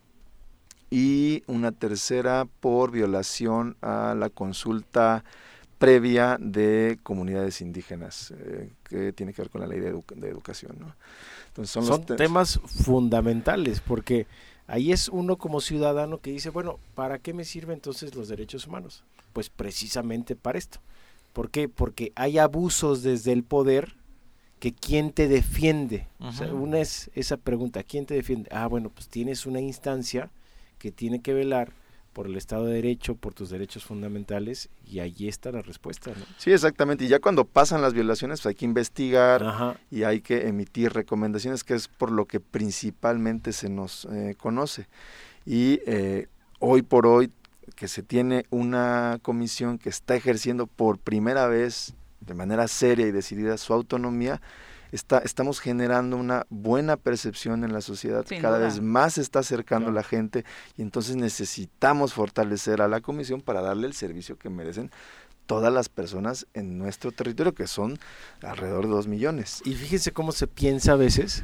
[0.90, 5.24] y una tercera por violación a la consulta
[5.82, 10.76] previa de comunidades indígenas, eh, que tiene que ver con la ley de, educación.
[11.48, 14.28] Entonces son, temas fundamentales, porque
[14.68, 18.68] ahí es uno como ciudadano que dice, bueno, ¿para qué me sirven entonces los derechos
[18.68, 19.02] humanos?
[19.32, 20.78] Pues precisamente para esto.
[21.32, 21.68] ¿Por qué?
[21.68, 23.96] Porque hay abusos desde el poder
[24.60, 26.06] que quién te defiende.
[26.52, 28.48] una es esa pregunta, ¿quién te defiende?
[28.52, 30.30] Ah, bueno, pues tienes una instancia
[30.78, 31.72] que tiene que velar
[32.12, 36.10] por el Estado de Derecho, por tus derechos fundamentales, y allí está la respuesta.
[36.10, 36.24] ¿no?
[36.38, 37.04] Sí, exactamente.
[37.04, 41.64] Y ya cuando pasan las violaciones, pues hay que investigar y hay que emitir recomendaciones,
[41.64, 44.88] que es por lo que principalmente se nos eh, conoce.
[45.46, 47.30] Y eh, hoy por hoy,
[47.76, 51.94] que se tiene una comisión que está ejerciendo por primera vez
[52.26, 54.40] de manera seria y decidida su autonomía,
[54.92, 60.02] estamos generando una buena percepción en la sociedad, cada vez más se está acercando la
[60.02, 60.44] gente
[60.76, 64.90] y entonces necesitamos fortalecer a la comisión para darle el servicio que merecen
[65.46, 67.98] todas las personas en nuestro territorio, que son
[68.42, 69.62] alrededor de dos millones.
[69.64, 71.42] Y fíjense cómo se piensa a veces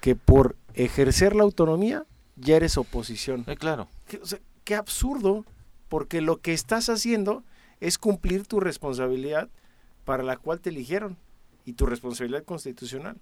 [0.00, 2.04] que por ejercer la autonomía
[2.36, 3.44] ya eres oposición.
[3.46, 3.88] Eh, claro.
[4.64, 5.44] qué absurdo,
[5.88, 7.42] porque lo que estás haciendo
[7.80, 9.48] es cumplir tu responsabilidad
[10.04, 11.16] para la cual te eligieron
[11.64, 13.16] y tu responsabilidad constitucional.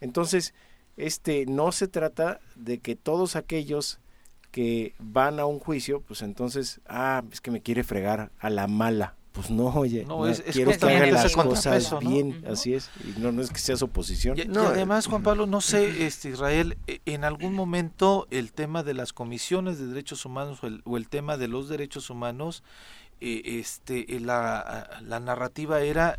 [0.00, 0.54] Entonces,
[0.96, 4.00] este no se trata de que todos aquellos
[4.50, 8.66] que van a un juicio, pues entonces, ah, es que me quiere fregar a la
[8.66, 9.14] mala.
[9.32, 12.88] Pues no, oye, no, es, quiero que hagan las cosas bien, así es.
[13.04, 14.38] Y no, no es que seas oposición.
[14.38, 18.94] Y, además, Juan Pablo, no sé, este Israel, e, en algún momento el tema de
[18.94, 22.62] las comisiones de derechos humanos o el, o el tema de los derechos humanos,
[23.20, 26.18] eh, este, la, la narrativa era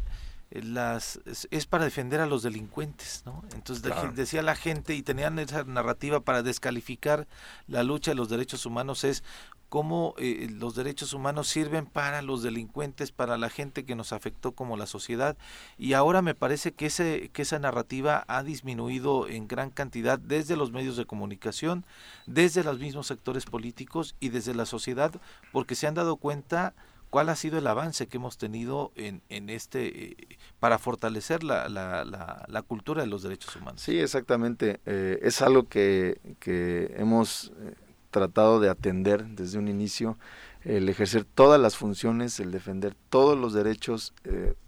[0.49, 3.43] las es, para defender a los delincuentes, ¿no?
[3.53, 3.83] Entonces
[4.15, 7.27] decía la gente y tenían esa narrativa para descalificar
[7.67, 9.23] la lucha de los derechos humanos es
[9.69, 14.53] cómo eh, los derechos humanos sirven para los delincuentes, para la gente que nos afectó
[14.53, 15.35] como la sociedad
[15.77, 20.55] y ahora me parece que ese que esa narrativa ha disminuido en gran cantidad desde
[20.55, 21.85] los medios de comunicación,
[22.25, 25.11] desde los mismos sectores políticos y desde la sociedad
[25.51, 26.73] porque se han dado cuenta
[27.09, 30.17] ¿Cuál ha sido el avance que hemos tenido en, en este eh,
[30.59, 33.81] para fortalecer la, la, la, cultura de los derechos humanos?
[33.81, 34.81] Sí, exactamente.
[34.85, 37.73] Eh, es algo que, que hemos eh,
[38.11, 40.17] tratado de atender desde un inicio,
[40.63, 44.13] el ejercer todas las funciones, el defender todos los derechos,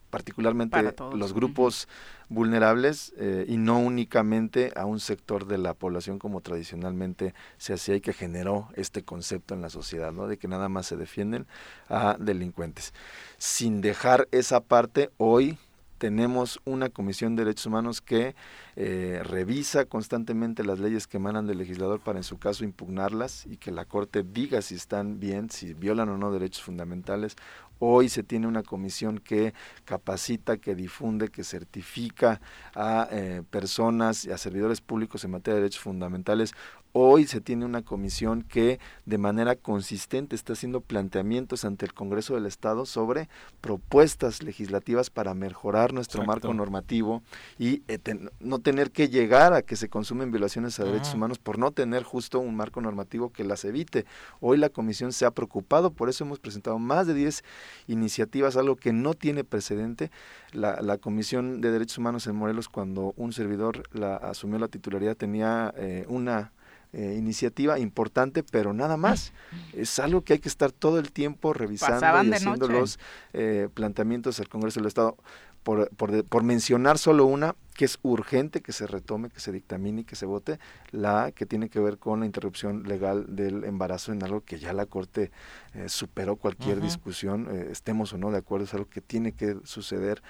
[0.10, 0.78] particularmente
[1.14, 1.88] los grupos
[2.30, 7.96] vulnerables eh, y no únicamente a un sector de la población como tradicionalmente se hacía
[7.96, 10.28] y que generó este concepto en la sociedad, ¿no?
[10.28, 11.48] de que nada más se defienden
[11.90, 12.94] a delincuentes.
[13.38, 15.58] Sin dejar esa parte, hoy
[16.00, 18.36] tenemos una Comisión de Derechos Humanos que
[18.82, 23.58] eh, revisa constantemente las leyes que emanan del legislador para en su caso impugnarlas y
[23.58, 27.36] que la Corte diga si están bien, si violan o no derechos fundamentales.
[27.80, 29.54] Hoy se tiene una comisión que
[29.84, 32.40] capacita, que difunde, que certifica
[32.74, 36.54] a eh, personas y a servidores públicos en materia de derechos fundamentales
[36.92, 42.34] Hoy se tiene una comisión que de manera consistente está haciendo planteamientos ante el Congreso
[42.34, 43.30] del Estado sobre
[43.62, 47.22] propuestas legislativas para mejorar nuestro marco normativo
[47.60, 48.00] y eh,
[48.40, 52.04] no tener que llegar a que se consumen violaciones a derechos humanos por no tener
[52.04, 54.06] justo un marco normativo que las evite.
[54.42, 57.44] Hoy la comisión se ha preocupado, por eso hemos presentado más de 10
[57.88, 60.12] iniciativas, algo que no tiene precedente.
[60.52, 65.18] La, la Comisión de Derechos Humanos en Morelos, cuando un servidor la asumió la titularidad,
[65.18, 66.52] tenía eh, una
[66.92, 69.32] eh, iniciativa importante, pero nada más.
[69.74, 72.98] Es algo que hay que estar todo el tiempo revisando y haciendo los
[73.34, 75.16] eh, planteamientos al Congreso del Estado.
[75.64, 80.02] Por, por, por, mencionar solo una, que es urgente que se retome, que se dictamine
[80.02, 80.58] y que se vote,
[80.92, 84.74] la que tiene que ver con la interrupción legal del embarazo en algo que ya
[84.74, 85.32] la Corte
[85.74, 90.24] eh, superó cualquier discusión, estemos o no de acuerdo, es algo que tiene que suceder.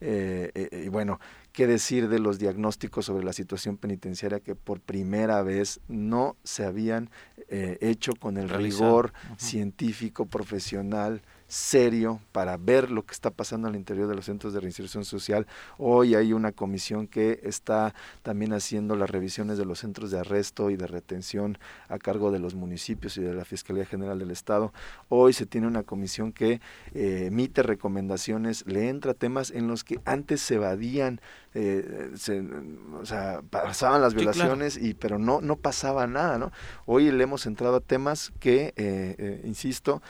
[0.00, 1.20] y bueno,
[1.52, 6.64] qué decir de los diagnósticos sobre la situación penitenciaria que por primera vez no se
[6.64, 7.10] habían
[7.48, 11.22] eh, hecho con el rigor científico, profesional,
[11.52, 15.46] serio para ver lo que está pasando al interior de los centros de reinserción social.
[15.76, 20.70] Hoy hay una comisión que está también haciendo las revisiones de los centros de arresto
[20.70, 24.72] y de retención a cargo de los municipios y de la Fiscalía General del Estado.
[25.10, 26.62] Hoy se tiene una comisión que
[26.94, 31.20] eh, emite recomendaciones, le entra temas en los que antes se evadían
[31.54, 36.50] eh, se, o sea, pasaban las violaciones y pero no no pasaba nada, ¿no?
[36.86, 40.02] Hoy le hemos entrado a temas que, eh, eh, insisto,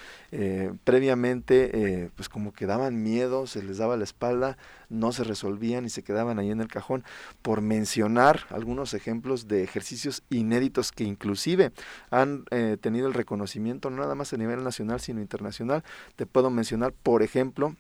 [0.85, 4.57] previamente pues como que daban miedo, se les daba la espalda,
[4.89, 7.05] no se resolvían y se quedaban ahí en el cajón,
[7.43, 11.73] por mencionar algunos ejemplos de ejercicios inéditos que inclusive
[12.11, 12.45] han
[12.81, 15.83] tenido el reconocimiento no nada más a nivel nacional sino internacional.
[16.17, 17.77] Te puedo mencionar, por ejemplo,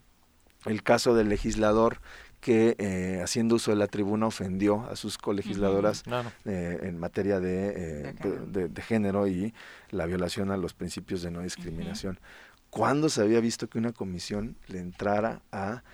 [0.67, 2.01] el caso del legislador
[2.43, 6.03] que eh, haciendo uso de la tribuna ofendió a sus colegisladoras
[6.45, 8.15] eh, en materia eh,
[8.49, 9.55] de, de, género y
[9.91, 12.19] la violación a los principios de no discriminación.
[12.69, 15.85] ¿Cuándo se había visto que una comisión le entrara a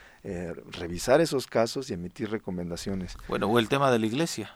[0.70, 3.18] revisar esos casos y emitir recomendaciones?
[3.28, 4.51] Bueno, o el tema de la iglesia.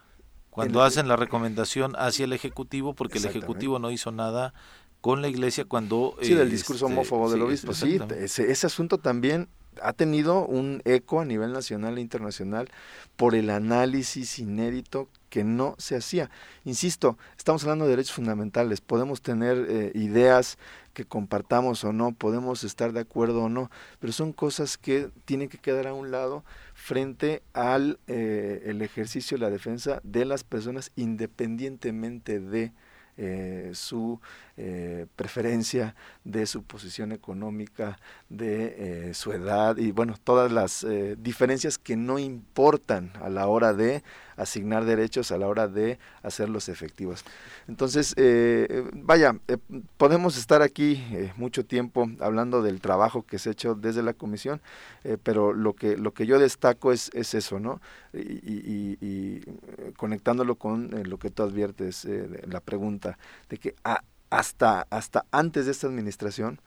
[0.49, 4.55] Cuando hacen la recomendación hacia el Ejecutivo, porque el Ejecutivo no hizo nada
[5.03, 6.16] con la iglesia cuando...
[6.22, 9.49] Sí, del discurso este, homófobo del obispo, sí, ese, ese asunto también
[9.80, 12.68] ha tenido un eco a nivel nacional e internacional
[13.16, 16.30] por el análisis inédito que no se hacía.
[16.64, 20.58] Insisto, estamos hablando de derechos fundamentales, podemos tener eh, ideas
[20.92, 25.48] que compartamos o no, podemos estar de acuerdo o no, pero son cosas que tienen
[25.48, 26.44] que quedar a un lado
[26.74, 32.72] frente al eh, el ejercicio la defensa de las personas independientemente de
[33.18, 34.20] eh, su
[34.59, 35.94] eh, preferencia,
[36.24, 37.98] de su posición económica,
[38.28, 43.46] de eh, su edad y bueno, todas las eh, diferencias que no importan a la
[43.46, 44.03] hora de
[44.36, 47.24] asignar derechos, a la hora de hacerlos efectivos.
[47.66, 48.14] Entonces,
[48.94, 49.36] vaya,
[49.96, 51.03] podemos estar aquí
[51.36, 54.61] mucho tiempo hablando del trabajo que se ha hecho desde la comisión,
[55.22, 57.80] pero lo que, lo que yo destaco es, es eso, ¿no?
[58.14, 59.40] Y, y
[59.96, 62.09] conectándolo con lo que tú adviertes,
[62.46, 64.03] la pregunta, de que a,
[64.33, 66.59] hasta, hasta antes de esta administración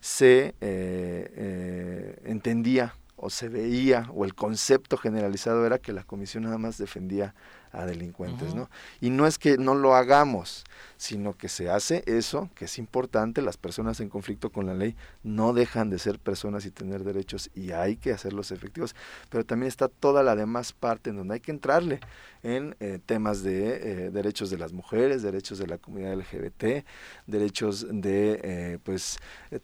[0.00, 6.42] se eh, eh, entendía o se veía o el concepto generalizado era que la comisión
[6.42, 7.36] nada más defendía
[7.72, 8.68] a delincuentes, ¿no?
[9.00, 10.64] Y no es que no lo hagamos,
[10.98, 14.94] sino que se hace eso, que es importante, las personas en conflicto con la ley
[15.22, 18.94] no dejan de ser personas y tener derechos y hay que hacerlos efectivos,
[19.30, 22.00] pero también está toda la demás parte en donde hay que entrarle
[22.42, 26.84] en eh, temas de eh, derechos de las mujeres, derechos de la comunidad LGBT,
[27.26, 29.18] derechos de eh, pues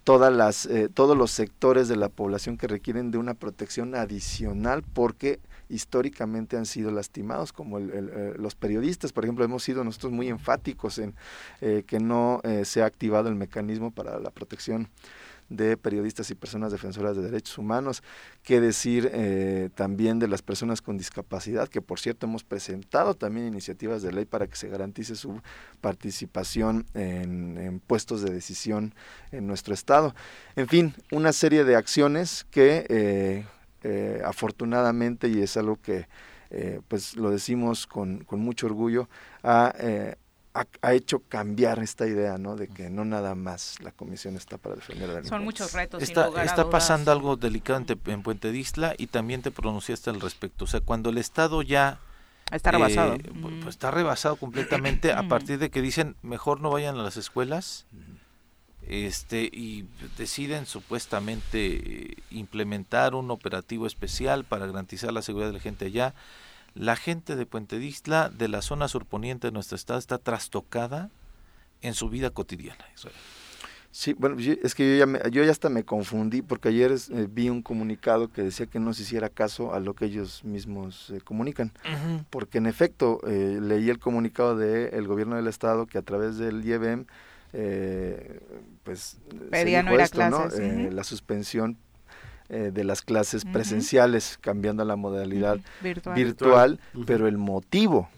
[0.05, 5.41] todas las todos los sectores de la población que requieren de una protección adicional porque
[5.69, 10.99] históricamente han sido lastimados, como eh, los periodistas, por ejemplo, hemos sido nosotros muy enfáticos
[10.99, 11.15] en
[11.61, 14.89] eh, que no eh, se ha activado el mecanismo para la protección
[15.49, 18.03] de periodistas y personas defensoras de derechos humanos,
[18.43, 19.11] qué decir
[19.75, 24.27] también de las personas con discapacidad, que por cierto hemos presentado también iniciativas de ley
[24.27, 25.41] para que se garantice su
[25.81, 28.95] participación en, puestos de decisión
[29.33, 30.15] en nuestro estado.
[30.55, 33.47] En fin, una serie de acciones que
[33.83, 36.07] eh, afortunadamente, y es algo que
[36.89, 39.07] pues lo decimos con, con mucho orgullo,
[39.43, 39.75] ha
[40.83, 42.57] ha, hecho cambiar esta idea, ¿no?
[42.57, 46.03] De que no nada más la comisión está para defender la Son muchos retos.
[46.03, 50.65] Está, está pasando algo delicado en, Puente de Isla y también te pronunciaste al respecto.
[50.65, 52.01] O sea, cuando el Estado ya
[52.51, 53.15] Está rebasado.
[53.15, 53.23] Eh,
[53.63, 57.85] pues está rebasado completamente a partir de que dicen mejor no vayan a las escuelas
[58.89, 59.87] este y
[60.17, 66.15] deciden supuestamente eh, implementar un operativo especial para garantizar la seguridad de la gente allá
[66.79, 71.11] la gente de Puente Distla, de la zona surponiente de nuestro estado, está trastocada
[71.83, 72.85] en su vida cotidiana.
[73.91, 77.49] Sí, bueno, es que yo ya, yo ya hasta me confundí porque ayer eh, vi
[77.49, 81.21] un comunicado que decía que no se hiciera caso a lo que ellos mismos eh,
[81.25, 81.73] comunican.
[82.31, 86.65] Porque en efecto, eh, leí el comunicado del gobierno del estado que a través del
[86.65, 87.07] IEBM,
[87.53, 89.19] pues,
[89.51, 90.93] Pedía no ir a clases.
[90.93, 91.79] La suspensión
[92.51, 95.59] eh, de las clases presenciales, cambiando la modalidad
[96.15, 98.09] virtual, pero el motivo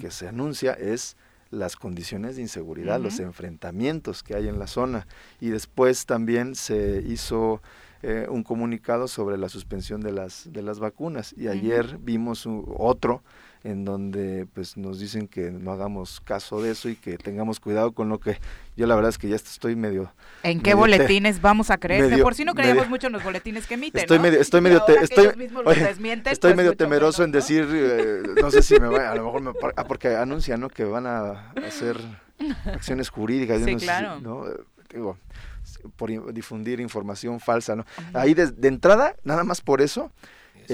[0.00, 1.16] que se anuncia es
[1.50, 5.08] las condiciones de inseguridad, los enfrentamientos que hay en la zona.
[5.40, 7.60] Y después también se hizo
[8.02, 11.34] eh, un comunicado sobre la suspensión de las, de las vacunas.
[11.36, 13.24] Y ayer vimos otro
[13.64, 17.92] en donde pues nos dicen que no hagamos caso de eso y que tengamos cuidado
[17.92, 18.38] con lo que
[18.76, 22.22] yo la verdad es que ya estoy medio ¿En qué boletines vamos a creer?
[22.22, 24.96] por si no creemos mucho en los boletines que emiten, Estoy medio estoy medio estoy,
[24.96, 25.32] estoy
[26.32, 29.52] pues, medio temeroso en decir eh, no sé si me va a lo mejor me,
[29.76, 30.68] ah, porque anuncian, ¿no?
[30.68, 31.96] que van a hacer
[32.66, 34.20] acciones jurídicas, sí, claro.
[34.20, 34.44] ¿no?
[34.92, 35.16] Digo,
[35.96, 37.84] por difundir información falsa, ¿no?
[38.12, 40.10] Ahí de, de entrada, nada más por eso,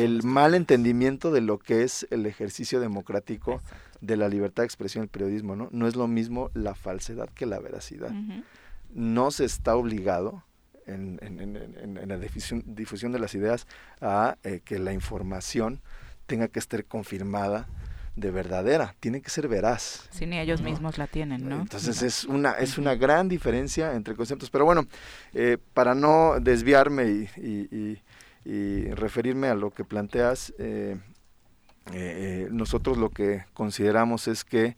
[0.05, 3.61] el mal entendimiento de lo que es el ejercicio democrático
[4.01, 5.69] de la libertad de expresión del periodismo, ¿no?
[5.73, 8.13] No es lo mismo la falsedad que la veracidad.
[8.95, 10.45] No se está obligado
[10.87, 11.19] en,
[12.07, 13.67] la difusión, de las ideas
[14.01, 15.81] a eh, que la información
[16.27, 17.69] tenga que estar confirmada
[18.15, 20.09] de verdadera, tiene que ser veraz.
[20.11, 21.61] Sí, ni ellos mismos la tienen, ¿no?
[21.61, 24.51] Entonces es una es una gran diferencia entre conceptos.
[24.51, 24.87] Pero bueno,
[25.35, 27.29] eh, para no desviarme y,
[27.71, 28.03] y
[28.95, 30.97] referirme a lo que planteas, eh,
[31.93, 34.77] eh, eh, nosotros lo que consideramos es que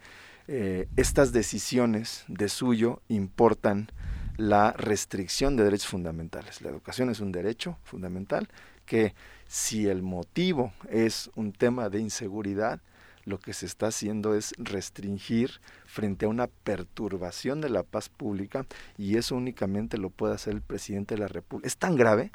[0.96, 3.88] estas decisiones de suyo importan
[4.36, 6.60] la restricción de derechos fundamentales.
[6.60, 8.48] La educación es un derecho fundamental
[8.84, 9.14] que
[9.46, 12.80] si el motivo es un tema de inseguridad,
[13.24, 18.66] lo que se está haciendo es restringir frente a una perturbación de la paz pública
[18.98, 21.68] y eso únicamente lo puede hacer el presidente de la República.
[21.68, 22.32] Es tan grave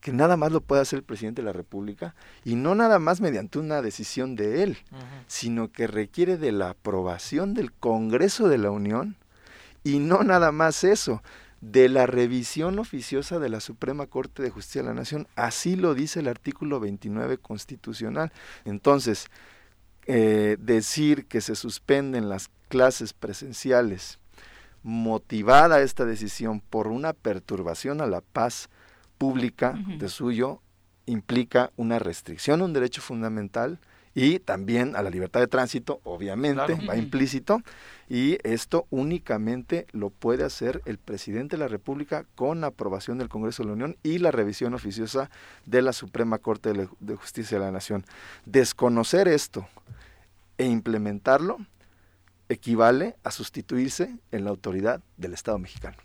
[0.00, 3.20] que nada más lo puede hacer el presidente de la República y no nada más
[3.20, 4.78] mediante una decisión de él,
[5.26, 9.16] sino que requiere de la aprobación del Congreso de la Unión
[9.82, 11.22] y no nada más eso,
[11.60, 15.26] de la revisión oficiosa de la Suprema Corte de Justicia de la Nación.
[15.36, 18.32] Así lo dice el artículo 29 constitucional.
[18.64, 19.26] Entonces,
[20.06, 24.18] eh, decir que se suspenden las clases presenciales
[24.82, 28.68] motivada esta decisión por una perturbación a la paz
[29.18, 30.60] pública de suyo
[31.06, 33.78] implica una restricción a un derecho fundamental
[34.14, 37.60] y también a la libertad de tránsito, obviamente, va implícito,
[38.08, 43.62] y esto únicamente lo puede hacer el presidente de la República con aprobación del Congreso
[43.62, 45.28] de la Unión y la revisión oficiosa
[45.66, 48.06] de la Suprema Corte de Justicia de la Nación.
[48.46, 49.68] Desconocer esto
[50.56, 51.58] e implementarlo
[52.48, 55.96] equivale a sustituirse en la autoridad del Estado mexicano.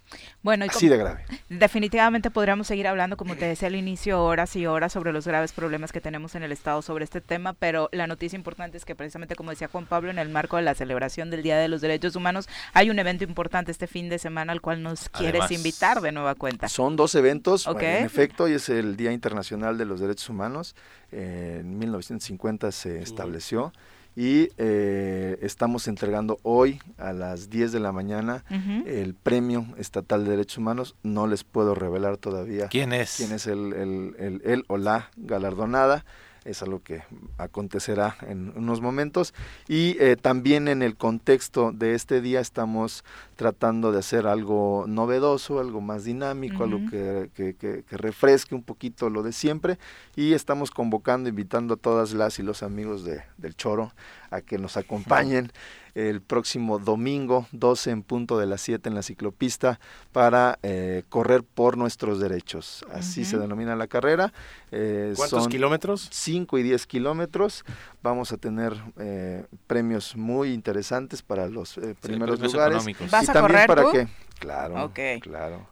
[0.42, 1.24] Bueno, así de grave.
[1.50, 5.52] Definitivamente podríamos seguir hablando, como te decía al inicio, horas y horas sobre los graves
[5.52, 8.96] problemas que tenemos en el Estado sobre este tema, pero la noticia importante es que
[8.96, 11.82] precisamente, como decía Juan Pablo, en el marco de la celebración del Día de los
[11.82, 16.02] Derechos Humanos, hay un evento importante este fin de semana al cual nos quieres invitar
[16.02, 16.68] de nueva cuenta.
[16.70, 20.76] Son dos eventos, en efecto, y es el Día Internacional de los Derechos Humanos.
[21.12, 23.74] en 1950 se estableció
[24.16, 28.44] y eh, estamos entregando hoy a las 10 de la mañana
[28.86, 30.96] el Premio Estatal de Derechos Humanos.
[31.04, 36.06] No les puedo revelar todavía quién es, quién es el, el, el, o la galardonada
[36.44, 37.04] es algo que
[37.38, 39.34] acontecerá en unos momentos.
[39.68, 43.04] Y eh, también en el contexto de este día estamos
[43.36, 49.24] tratando de hacer algo novedoso, algo más dinámico, algo que, que, refresque un poquito lo
[49.24, 49.78] de siempre.
[50.16, 53.92] Y estamos convocando, invitando a todas las y los amigos de, del Choro
[54.32, 55.52] a que nos acompañen
[55.94, 59.80] el próximo domingo 12 en punto de las 7 en la ciclopista
[60.12, 62.86] para eh, correr por nuestros derechos.
[62.94, 64.34] Así se denomina la carrera.
[64.72, 66.08] Eh, ¿Cuántos kilómetros?
[66.12, 67.66] 5 y 10 kilómetros.
[68.02, 72.86] Vamos a tener eh, premios muy interesantes para los primeros lugares.
[73.12, 73.98] ¿Vas a correr para tú?
[74.40, 75.71] Claro, claro.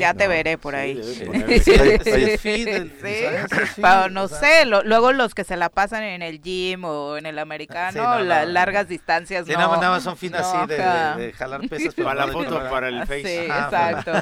[0.00, 1.00] Ya te veré por ahí.
[4.10, 8.20] no sé, luego los que se la pasan en el gym o en el americano,
[8.20, 9.46] largas distancias.
[9.46, 13.22] no, nada, más son finas así de, jalar pesas para la foto, para el Face.
[13.22, 14.12] Sí, exacto.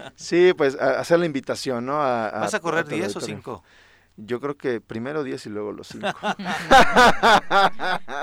[0.14, 1.98] sí, pues hacer la invitación, ¿no?
[1.98, 3.64] ¿Vas a correr 10 o 5?
[4.24, 6.06] Yo creo que primero 10 y luego los 5.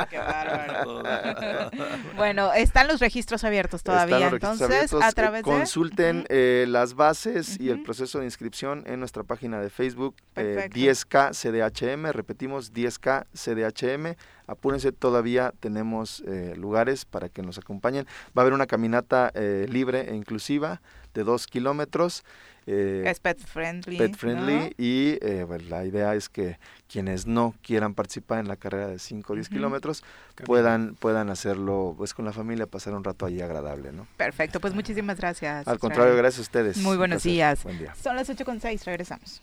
[0.10, 1.04] Qué bárbaro.
[2.16, 5.52] bueno, están los registros abiertos todavía, entonces a través de...
[5.52, 10.70] Consulten eh, las bases y el proceso de inscripción en nuestra página de Facebook, eh,
[10.72, 14.16] 10K CDHM, repetimos 10K CDHM.
[14.48, 18.06] Apúrense, todavía tenemos eh, lugares para que nos acompañen.
[18.38, 20.82] Va a haber una caminata eh, libre e inclusiva
[21.14, 22.24] de dos kilómetros.
[22.70, 23.98] Eh, es pet friendly.
[23.98, 26.60] Pet friendly y eh, la idea es que
[26.90, 30.04] quienes no quieran participar en la carrera de 5 o 10 kilómetros
[30.46, 33.94] puedan, puedan hacerlo pues con la familia, pasar un rato allí agradable.
[33.94, 34.06] ¿no?
[34.18, 35.66] Perfecto, pues muchísimas gracias.
[35.66, 36.78] Al contrario, gracias a ustedes.
[36.80, 37.64] Muy buenos días.
[38.02, 39.42] Son las 8 con 6, regresamos.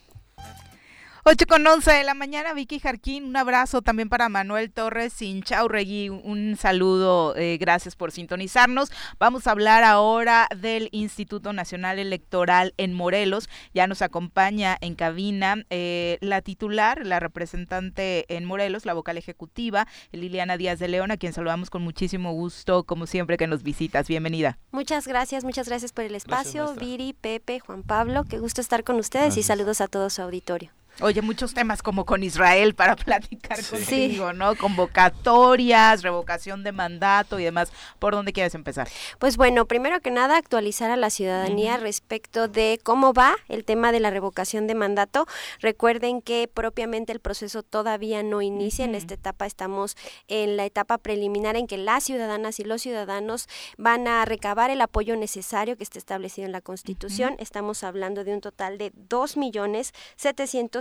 [1.26, 6.10] 8 con 11 de la mañana, Vicky Jarquín, un abrazo también para Manuel Torres Sinchaurregui,
[6.10, 8.92] un saludo, eh, gracias por sintonizarnos.
[9.18, 13.48] Vamos a hablar ahora del Instituto Nacional Electoral en Morelos.
[13.72, 19.88] Ya nos acompaña en cabina eh, la titular, la representante en Morelos, la vocal ejecutiva,
[20.12, 24.08] Liliana Díaz de León, a quien saludamos con muchísimo gusto, como siempre que nos visitas.
[24.08, 24.58] Bienvenida.
[24.72, 28.96] Muchas gracias, muchas gracias por el espacio, Viri, Pepe, Juan Pablo, qué gusto estar con
[28.96, 30.70] ustedes y saludos a todo su auditorio.
[31.00, 34.54] Oye, muchos temas como con Israel para platicar contigo, ¿no?
[34.54, 37.72] Convocatorias, revocación de mandato y demás.
[37.98, 38.88] ¿Por dónde quieres empezar?
[39.18, 43.90] Pues bueno, primero que nada, actualizar a la ciudadanía respecto de cómo va el tema
[43.90, 45.26] de la revocación de mandato.
[45.60, 48.84] Recuerden que propiamente el proceso todavía no inicia.
[48.84, 49.96] En esta etapa estamos
[50.28, 54.80] en la etapa preliminar en que las ciudadanas y los ciudadanos van a recabar el
[54.80, 57.34] apoyo necesario que está establecido en la Constitución.
[57.40, 59.36] Estamos hablando de un total de dos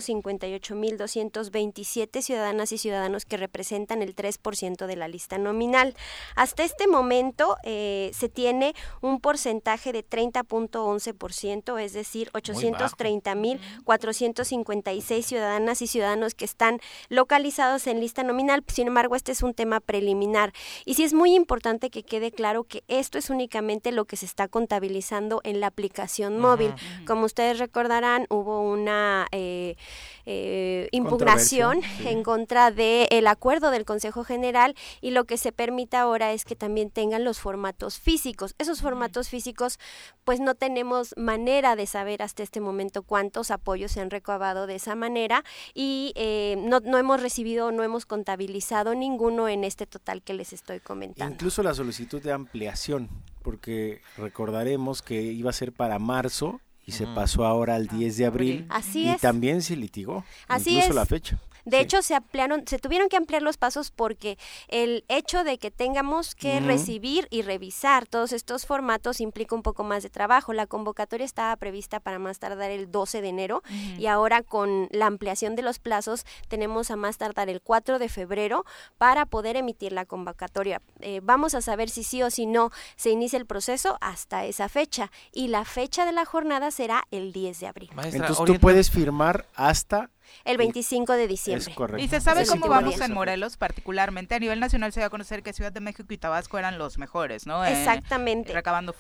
[0.09, 5.95] millones setecientos 58.227 ciudadanas y ciudadanos que representan el 3% de la lista nominal.
[6.35, 15.87] Hasta este momento eh, se tiene un porcentaje de 30.11%, es decir, 830.456 ciudadanas y
[15.87, 16.79] ciudadanos que están
[17.09, 18.63] localizados en lista nominal.
[18.67, 20.53] Sin embargo, este es un tema preliminar.
[20.85, 24.25] Y sí es muy importante que quede claro que esto es únicamente lo que se
[24.25, 26.73] está contabilizando en la aplicación móvil.
[27.05, 29.27] Como ustedes recordarán, hubo una...
[29.31, 29.75] Eh,
[30.25, 35.97] eh, impugnación en contra del el acuerdo del Consejo General y lo que se permite
[35.97, 38.55] ahora es que también tengan los formatos físicos.
[38.57, 39.79] Esos formatos físicos,
[40.23, 44.75] pues no tenemos manera de saber hasta este momento cuántos apoyos se han recabado de
[44.75, 50.21] esa manera y eh, no, no hemos recibido, no hemos contabilizado ninguno en este total
[50.21, 51.33] que les estoy comentando.
[51.33, 53.09] Incluso la solicitud de ampliación,
[53.41, 58.25] porque recordaremos que iba a ser para marzo y se pasó ahora al 10 de
[58.25, 58.65] abril.
[58.69, 61.39] Así y también se litigó, Así incluso la fecha.
[61.65, 64.37] De hecho, se ampliaron, se tuvieron que ampliar los pasos porque
[64.67, 69.83] el hecho de que tengamos que recibir y revisar todos estos formatos implica un poco
[69.83, 70.53] más de trabajo.
[70.53, 73.63] La convocatoria estaba prevista para más tardar el 12 de enero
[73.97, 78.09] y ahora con la ampliación de los plazos tenemos a más tardar el 4 de
[78.09, 78.65] febrero
[78.97, 80.81] para poder emitir la convocatoria.
[80.99, 84.69] Eh, vamos a saber si sí o si no se inicia el proceso hasta esa
[84.69, 87.89] fecha y la fecha de la jornada será el 10 de abril.
[88.03, 90.09] Entonces tú puedes firmar hasta
[90.45, 91.73] el 25 de diciembre.
[91.99, 94.35] ¿Y se sabe cómo vamos en Morelos particularmente?
[94.35, 96.97] A nivel nacional se dio a conocer que Ciudad de México y Tabasco eran los
[96.97, 97.63] mejores, ¿no?
[97.65, 98.53] Exactamente.
[98.53, 98.93] recabando.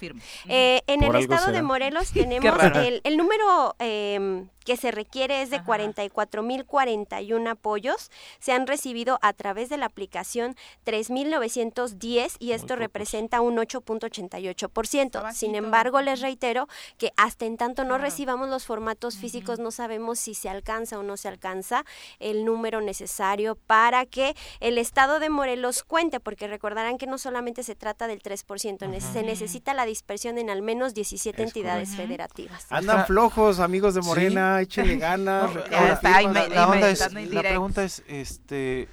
[0.47, 5.49] Eh, en el estado de Morelos tenemos el, el, número eh, que se requiere es
[5.49, 8.11] de 44.041 apoyos.
[8.39, 10.55] Se han recibido a través de la aplicación
[10.85, 15.33] 3.910 y esto representa un 8.88%.
[15.33, 20.19] Sin embargo, les reitero que hasta en tanto no recibamos los formatos físicos no sabemos
[20.19, 21.85] si se alcanza o no se alcanza
[22.19, 27.63] el número necesario para que el estado de Morelos cuente, porque recordarán que no solamente
[27.63, 32.65] se trata del 3%, se necesita la dispersión en al menos 17 entidades federativas.
[32.69, 35.51] Andan flojos, amigos de Morena échale ganas.
[35.53, 35.99] la,
[37.41, 38.87] pregunta es, este,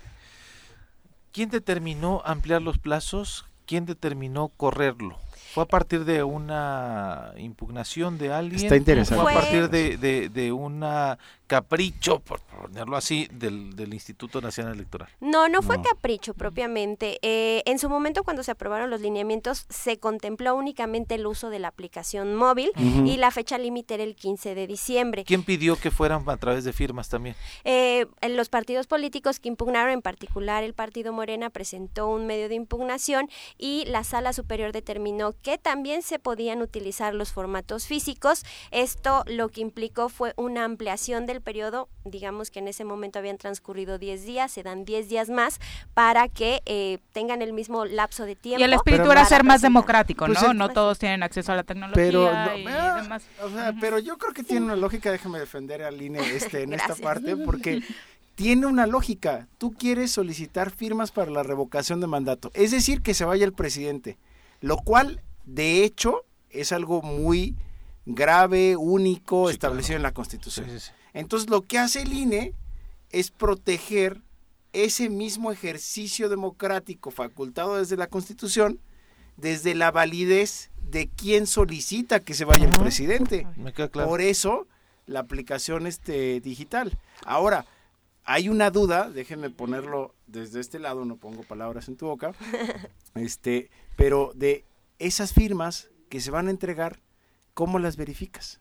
[1.32, 3.46] ¿quién determinó ampliar los plazos?
[3.66, 5.18] ¿Quién determinó correrlo?
[5.54, 8.62] ¿Fue a partir de una impugnación de alguien?
[8.62, 9.22] Está interesante.
[9.22, 11.18] ¿Fue a partir de, de, una
[11.50, 15.08] capricho, por ponerlo así, del, del Instituto Nacional Electoral.
[15.18, 15.82] No, no fue No.
[15.82, 17.18] capricho propiamente.
[17.22, 21.58] Eh, en su momento, cuando se aprobaron los lineamientos, se contempló únicamente el uso de
[21.58, 22.70] la aplicación móvil
[23.04, 25.24] y la fecha límite era el 15 de diciembre.
[25.24, 27.34] ¿Quién pidió que fueran a través de firmas también?
[27.64, 32.54] Eh, los partidos políticos que impugnaron, en particular el partido Morena, presentó un medio de
[32.54, 33.28] impugnación
[33.58, 38.44] y la Sala Superior determinó que también se podían utilizar los formatos físicos.
[38.70, 43.38] Esto lo que implicó fue una ampliación del periodo, digamos que en ese momento habían
[43.38, 45.58] transcurrido 10 días, se dan 10 días más
[45.94, 48.60] para que eh, tengan el mismo lapso de tiempo.
[48.60, 50.50] Y el espíritu Pero era ser más democrático, Pues ¿no?
[50.52, 53.22] el- no todos tienen acceso a la tecnología Pero, no, y ah, demás.
[53.42, 56.72] o sea, pero yo creo que tiene una lógica, déjame defender al INE este, en
[56.72, 57.82] esta parte, porque
[58.34, 59.48] tiene una lógica.
[59.58, 63.52] Tú quieres solicitar firmas para la revocación de mandato, es decir, que se vaya el
[63.52, 64.16] presidente,
[64.60, 67.54] lo cual, de hecho, es algo muy
[68.06, 69.98] grave, único, Sí, establecido claro.
[69.98, 70.66] en la Sí, Constitución.
[70.70, 70.90] sí, sí.
[71.12, 72.54] Entonces, lo que hace el INE
[73.10, 74.22] es proteger
[74.72, 78.80] ese mismo ejercicio democrático facultado desde la Constitución,
[79.36, 83.46] desde la validez de quien solicita que se vaya el presidente.
[83.56, 84.08] Me queda claro.
[84.08, 84.66] Por eso,
[85.06, 86.96] la aplicación este, digital.
[87.24, 87.66] Ahora,
[88.24, 92.32] hay una duda, déjenme ponerlo desde este lado, no pongo palabras en tu boca,
[93.14, 94.64] este, pero de
[94.98, 97.00] esas firmas que se van a entregar,
[97.54, 98.59] ¿cómo las verificas?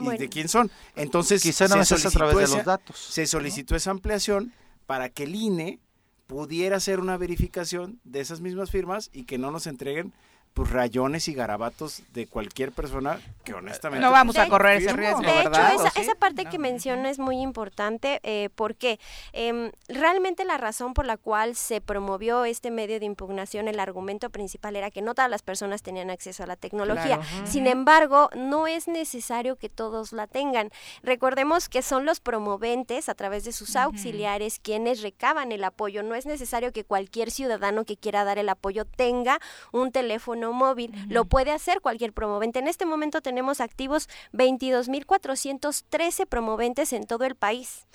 [0.00, 0.18] ¿Y Bueno.
[0.20, 0.70] de quién son?
[0.96, 2.98] Entonces, Quizá se es a través de solicitó los esa- datos.
[2.98, 4.52] se solicitó esa ampliación
[4.86, 5.78] para que el INE
[6.26, 10.12] pudiera hacer una verificación de esas mismas firmas y que no nos entreguen
[10.54, 15.20] pues rayones y garabatos de cualquier persona que honestamente No vamos a correr ese riesgo,
[15.20, 15.74] De hecho, ¿verdad?
[15.74, 16.00] esa, ¿O sí?
[16.00, 16.50] esa parte No.
[16.50, 18.98] que menciona es muy importante eh, porque
[19.32, 24.28] em, realmente la razón por la cual se promovió este medio de impugnación, el argumento
[24.30, 27.18] principal era que no todas las personas tenían acceso a la tecnología.
[27.18, 27.46] Claro.
[27.46, 30.70] Sin embargo, no es necesario que todos la tengan.
[31.02, 36.02] Recordemos que son los promoventes a través de sus auxiliares quienes recaban el apoyo.
[36.02, 39.38] No es necesario que cualquier ciudadano que quiera dar el apoyo tenga
[39.72, 40.92] un teléfono móvil.
[41.08, 42.58] Lo puede hacer cualquier promovente.
[42.58, 47.86] En este momento tenemos activos 22.413 promoventes en todo el país.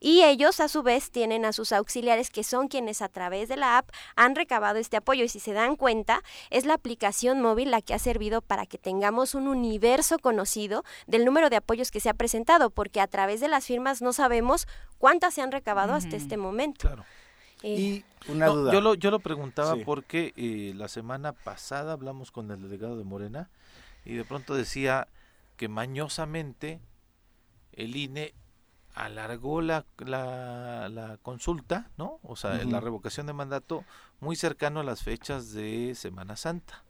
[0.00, 3.56] Y ellos a su vez tienen a sus auxiliares que son quienes a través de
[3.56, 5.24] la app han recabado este apoyo.
[5.24, 8.78] Y si se dan cuenta, es la aplicación móvil la que ha servido para que
[8.78, 13.40] tengamos un universo conocido del número de apoyos que se ha presentado, porque a través
[13.40, 14.66] de las firmas no sabemos
[14.98, 16.88] cuántas se han recabado hasta este momento.
[16.88, 17.04] Claro.
[17.62, 19.82] Eh, y una No, duda Yo lo, yo lo preguntaba Sí.
[19.84, 23.50] porque eh, la semana pasada hablamos con el delegado de Morena
[24.04, 25.08] y de pronto decía
[25.56, 26.80] que mañosamente
[27.72, 28.34] el INE
[28.94, 32.18] alargó la, la, la consulta, ¿no?
[32.22, 33.84] O sea, la revocación de mandato
[34.20, 36.82] muy cercano a las fechas de Semana Santa.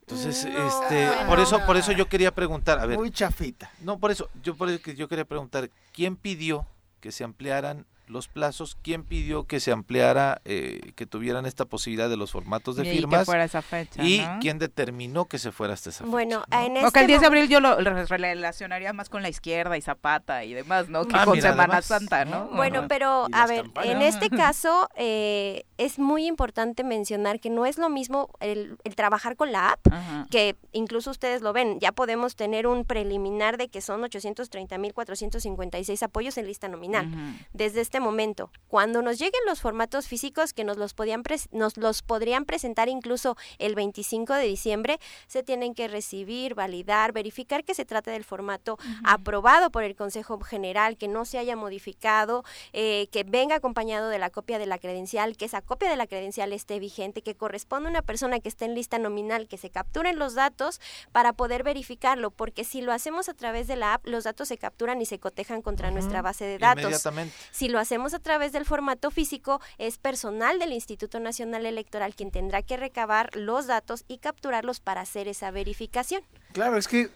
[0.00, 3.98] Entonces, No, este, por eso, por eso yo quería preguntar, a ver, muy chafita no,
[3.98, 6.66] por eso, yo por eso que yo quería preguntar, ¿quién pidió
[7.00, 8.76] que se ampliaran los plazos?
[8.82, 12.86] ¿Quién pidió que se ampliara, eh, que tuvieran esta posibilidad de los formatos de Y
[12.90, 13.26] que firmas?
[13.26, 14.38] fuera esa fecha, ¿Y ¿no?
[14.40, 16.10] quién determinó que se fuera hasta esa fecha?
[16.10, 16.58] Bueno, ¿no?
[16.60, 19.22] en O este que el 10 de mo- abril yo lo re- relacionaría más con
[19.22, 21.06] la izquierda y Zapata y demás, ¿no?
[21.06, 22.48] Que Ah, con mira, Semana además, Santa, ¿no?
[22.50, 22.56] ¿no?
[22.56, 23.94] Bueno, pero a ver, campañas.
[23.94, 28.94] en este caso eh, es muy importante mencionar que no es lo mismo el, el
[28.94, 30.26] trabajar con la app, Ajá.
[30.30, 36.38] que incluso ustedes lo ven, ya podemos tener un preliminar de que son 830.456 apoyos
[36.38, 37.08] en lista nominal.
[37.52, 41.76] Desde este momento, cuando nos lleguen los formatos físicos que nos los podían pres- nos
[41.76, 47.74] los podrían presentar incluso el 25 de diciembre, se tienen que recibir, validar, verificar que
[47.74, 53.08] se trate del formato aprobado por el Consejo General, que no se haya modificado, eh,
[53.12, 56.52] que venga acompañado de la copia de la credencial, que esa copia de la credencial
[56.52, 60.18] esté vigente, que corresponda a una persona que esté en lista nominal, que se capturen
[60.18, 60.80] los datos
[61.12, 64.58] para poder verificarlo, porque si lo hacemos a través de la app, los datos se
[64.58, 66.82] capturan y se cotejan contra nuestra base de datos.
[66.82, 67.34] Inmediatamente.
[67.52, 72.32] Si lo hacemos a través del formato físico, es personal del Instituto Nacional Electoral quien
[72.32, 76.22] tendrá que recabar los datos y capturarlos para hacer esa verificación.
[76.52, 77.10] Claro, es que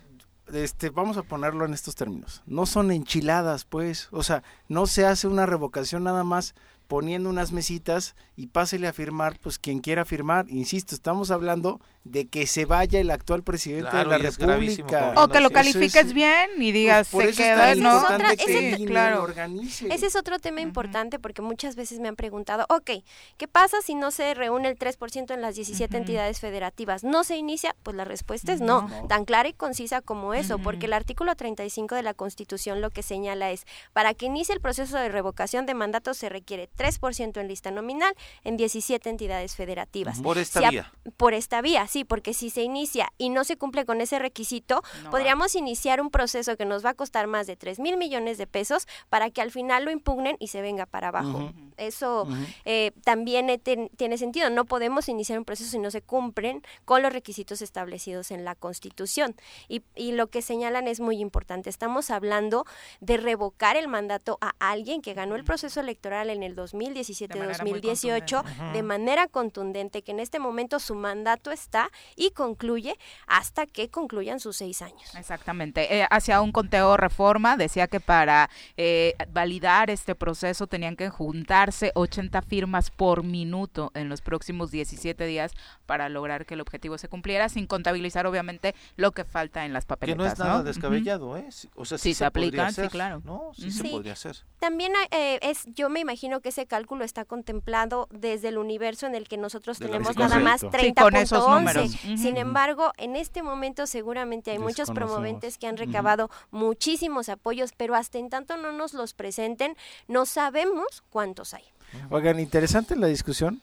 [0.52, 2.42] este, vamos a ponerlo en estos términos.
[2.46, 4.08] No son enchiladas, pues.
[4.12, 6.54] O sea, no se hace una revocación nada más
[6.90, 10.46] poniendo unas mesitas y pásele a firmar, pues quien quiera firmar.
[10.48, 15.12] Insisto, estamos hablando de que se vaya el actual presidente Claro, de la es República.
[15.16, 17.78] O que lo Eso califiques es- bien y digas, Pues por se eso queda, es
[17.78, 17.92] ¿no?
[17.94, 19.16] importante Otra- que ese- INE claro.
[19.18, 19.86] lo organice.
[19.94, 22.90] Ese es otro tema importante porque muchas veces me han preguntado, ok,
[23.36, 26.02] ¿qué pasa si no se reúne el 3% en las 17 Ujú.
[26.02, 27.04] entidades federativas?
[27.04, 27.76] ¿No se inicia?
[27.84, 29.06] Pues la respuesta es no, No.
[29.06, 33.04] tan clara y concisa como eso, porque el artículo 35 de la Constitución lo que
[33.04, 37.48] señala es, para que inicie el proceso de revocación de mandato se requiere 3% en
[37.48, 40.20] lista nominal en 17 entidades federativas.
[40.20, 40.92] Por esta vía.
[41.18, 44.82] Por esta vía, sí, porque si se inicia y no se cumple con ese requisito,
[45.10, 48.46] podríamos iniciar un proceso que nos va a costar más de 3 mil millones de
[48.46, 51.52] pesos para que al final lo impugnen y se venga para abajo.
[51.76, 52.26] Eso
[52.64, 53.60] eh, también
[53.96, 54.48] tiene sentido.
[54.48, 58.54] No podemos iniciar un proceso si no se cumplen con los requisitos establecidos en la
[58.54, 59.34] Constitución.
[59.68, 61.68] Y, y lo que señalan es muy importante.
[61.68, 62.64] Estamos hablando
[63.00, 68.82] de revocar el mandato a alguien que ganó el proceso electoral en el 2017-2018 de,
[68.82, 72.96] manera contundente, que en este momento su mandato está y concluye
[73.26, 75.14] hasta que concluyan sus seis años.
[75.14, 76.00] Exactamente.
[76.00, 81.92] Eh, hacia un conteo reforma decía que para eh, validar este proceso tenían que juntarse
[81.94, 85.52] 80 firmas por minuto en los próximos 17 días
[85.86, 89.84] para lograr que el objetivo se cumpliera, sin contabilizar obviamente lo que falta en las
[89.84, 90.16] papeletas.
[90.16, 91.48] Que no es nada descabellado, ¿eh?
[91.74, 93.22] O sea, sí, se, aplica, sí, claro.
[93.24, 93.52] ¿no?
[93.56, 94.36] Sí, se podría hacer.
[94.58, 99.14] También eh, es, yo me imagino que ese cálculo está contemplado desde el universo en
[99.14, 102.18] el que nosotros tenemos nada más 30.11.
[102.18, 107.94] Sin embargo, en este momento seguramente hay muchos promoventes que han recabado muchísimos apoyos, pero
[107.94, 109.74] hasta en tanto no nos los presenten,
[110.06, 111.64] no sabemos cuántos hay.
[112.10, 113.62] Oigan, interesante la discusión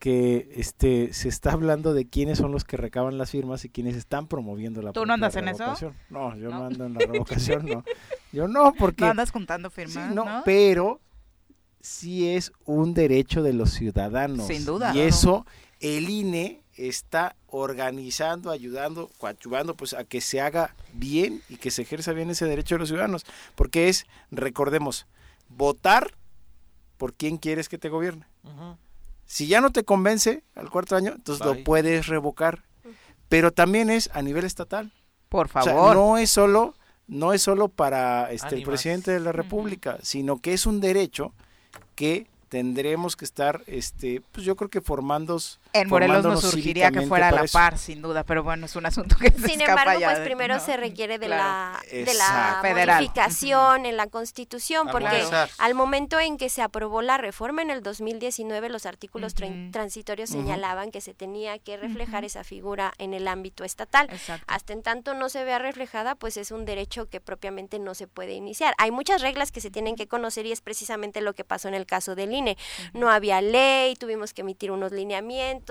[0.00, 3.94] que este se está hablando de quiénes son los que recaban las firmas y quiénes
[3.94, 5.64] están promoviendo la ¿Tú no andas en eso?
[6.10, 7.84] No, yo no, ando en la revocación, no.
[8.32, 9.04] Yo no, porque...
[9.04, 11.00] No andas juntando firmas, no, pero
[11.82, 14.46] sí es un derecho de los ciudadanos.
[14.46, 14.94] Sin duda.
[14.94, 15.44] Y eso
[15.80, 21.82] el INE está organizando, ayudando, coadyuvando pues a que se haga bien y que se
[21.82, 25.06] ejerza bien ese derecho de los ciudadanos, porque es, recordemos,
[25.50, 26.14] votar
[26.96, 28.26] por quién quieres que te gobierne.
[29.26, 32.62] Si ya no te convence al cuarto año, entonces lo puedes revocar.
[33.28, 34.92] Pero también es a nivel estatal.
[35.28, 35.96] Por favor.
[35.96, 36.74] no es solo,
[37.06, 41.32] no es solo para este, el presidente de la República, sino que es un derecho
[41.94, 45.38] que tendremos que estar, este, pues yo creo que formando
[45.72, 48.86] en Morelos nos surgiría que fuera a la par, sin duda, pero bueno, es un
[48.86, 53.96] asunto que se Sin embargo, pues primero se requiere de la de la modificación en
[53.96, 55.24] la Constitución, porque
[55.58, 60.90] al momento en que se aprobó la reforma en el 2019, los artículos transitorios señalaban
[60.90, 64.08] que se tenía que reflejar esa figura en el ámbito estatal.
[64.46, 68.06] Hasta en tanto no se vea reflejada, pues es un derecho que propiamente no se
[68.06, 68.74] puede iniciar.
[68.78, 71.74] Hay muchas reglas que se tienen que conocer y es precisamente lo que pasó en
[71.74, 72.56] el caso del INE.
[72.92, 75.61] No había ley, tuvimos que emitir unos lineamientos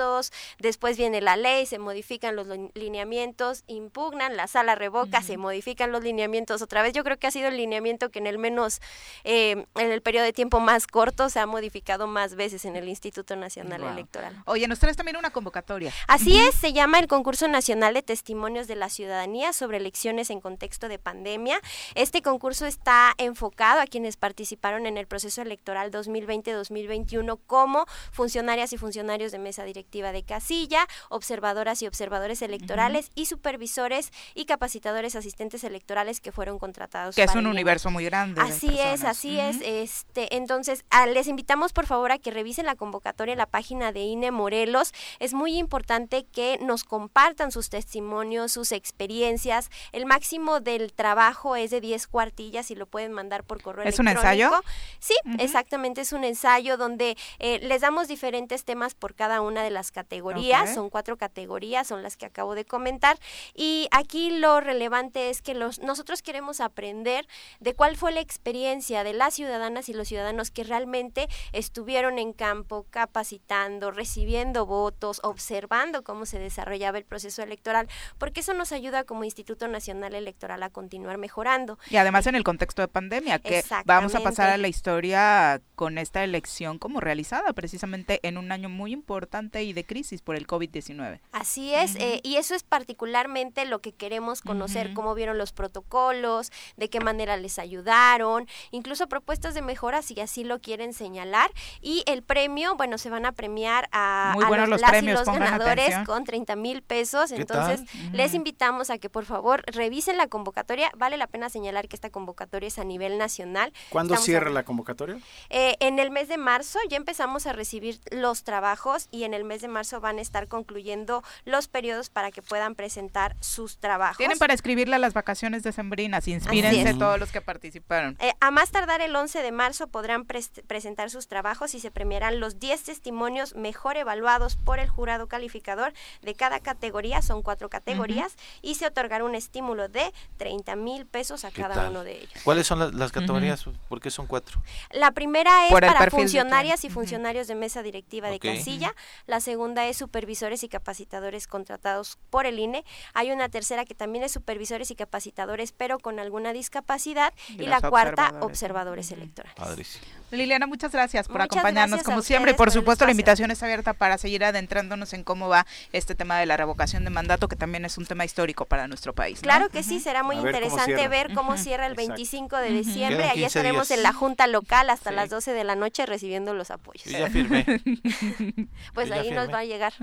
[0.59, 6.03] después viene la ley, se modifican los lineamientos, impugnan, la sala revoca, se modifican los
[6.03, 6.93] lineamientos otra vez.
[6.93, 8.81] Yo creo que ha sido el lineamiento que en el menos,
[9.23, 12.87] eh, en el periodo de tiempo más corto se ha modificado más veces en el
[12.87, 14.41] Instituto Nacional Electoral.
[14.45, 15.93] Oye, nos traes también una convocatoria.
[16.07, 20.41] Así es, se llama el Concurso Nacional de Testimonios de la Ciudadanía sobre elecciones en
[20.41, 21.59] contexto de pandemia.
[21.95, 28.77] Este concurso está enfocado a quienes participaron en el proceso electoral 2020-2021 como funcionarias y
[28.77, 35.63] funcionarios de mesa directa de casilla, observadoras y observadores electorales y supervisores y capacitadores asistentes
[35.63, 37.15] electorales que fueron contratados.
[37.15, 38.41] Que es un universo muy grande.
[38.41, 39.57] Así es, así es.
[39.61, 44.01] Este, entonces, les invitamos por favor a que revisen la convocatoria en la página de
[44.01, 44.93] INE Morelos.
[45.19, 49.69] Es muy importante que nos compartan sus testimonios, sus experiencias.
[49.91, 53.99] El máximo del trabajo es de 10 cuartillas y lo pueden mandar por correo ¿Es
[53.99, 54.21] electrónico.
[54.21, 54.63] un ensayo?
[54.99, 59.70] Sí, exactamente, es un ensayo donde eh, les damos diferentes temas por cada una de
[59.71, 63.17] las categorías, son cuatro categorías, son las que acabo de comentar.
[63.53, 67.27] Y aquí lo relevante es que los, nosotros queremos aprender
[67.59, 72.33] de cuál fue la experiencia de las ciudadanas y los ciudadanos que realmente estuvieron en
[72.33, 79.03] campo capacitando, recibiendo votos, observando cómo se desarrollaba el proceso electoral, porque eso nos ayuda
[79.03, 81.77] como Instituto Nacional Electoral a continuar mejorando.
[81.89, 85.97] Y además en el contexto de pandemia, que vamos a pasar a la historia con
[85.97, 90.47] esta elección como realizada precisamente en un año muy importante y de crisis por el
[90.47, 91.19] COVID-19.
[91.31, 96.51] Así es, eh, y eso es particularmente lo que queremos conocer, cómo vieron los protocolos,
[96.77, 101.51] de qué manera les ayudaron, incluso propuestas de mejora si así lo quieren señalar.
[101.81, 105.95] Y el premio, bueno, se van a premiar a, los, las premios, y los ganadores
[106.05, 107.31] con 30 mil pesos.
[107.31, 107.81] Entonces,
[108.13, 110.91] les invitamos a que por favor revisen la convocatoria.
[110.97, 113.73] Vale la pena señalar que esta convocatoria es a nivel nacional.
[113.89, 115.19] ¿Cuándo cierra la convocatoria?
[115.49, 119.40] Eh, en el mes de marzo ya empezamos a recibir los trabajos y en el
[119.41, 123.77] el mes de marzo van a estar concluyendo los periodos para que puedan presentar sus
[123.77, 124.17] trabajos.
[124.17, 128.15] Tienen para escribirle a las vacaciones decembrinas, inspírense todos los que participaron.
[128.19, 131.91] Eh, a más tardar el 11 de marzo podrán pres- presentar sus trabajos y se
[131.91, 137.69] premiarán los 10 testimonios mejor evaluados por el jurado calificador de cada categoría, son cuatro
[137.69, 141.89] categorías, y se otorgará un estímulo de 30 mil pesos a ¿Qué cada tal?
[141.91, 142.29] uno de ellos.
[142.43, 143.65] ¿Cuáles son las, las categorías?
[143.89, 144.61] ¿Por qué son cuatro?
[144.91, 148.93] La primera es para funcionarias y funcionarios de mesa directiva de casilla.
[149.31, 152.83] La segunda es supervisores y capacitadores contratados por el INE.
[153.13, 157.33] Hay una tercera que también es supervisores y capacitadores, pero con alguna discapacidad.
[157.47, 158.43] Y Y, la cuarta, observadores.
[158.51, 159.55] observadores electorales.
[159.55, 160.03] Padrísimo.
[160.31, 163.65] Liliana, muchas gracias por Muchas acompañarnos gracias como siempre y por supuesto la invitación está
[163.65, 167.57] abierta para seguir adentrándonos en cómo va este tema de la revocación de mandato que
[167.57, 169.39] también es un tema histórico para nuestro país.
[169.39, 169.43] ¿no?
[169.43, 172.11] Claro que sí, será muy cómo interesante ver cómo cierra el Exacto.
[172.13, 173.23] 25 de diciembre.
[173.25, 173.97] Ahí 15 estaremos días.
[173.97, 175.15] en la junta local hasta Sí.
[175.17, 177.03] las 12 de la noche recibiendo los apoyos.
[177.05, 177.65] Yo ya firmé.
[178.93, 179.93] Pues ahí nos va a llegar.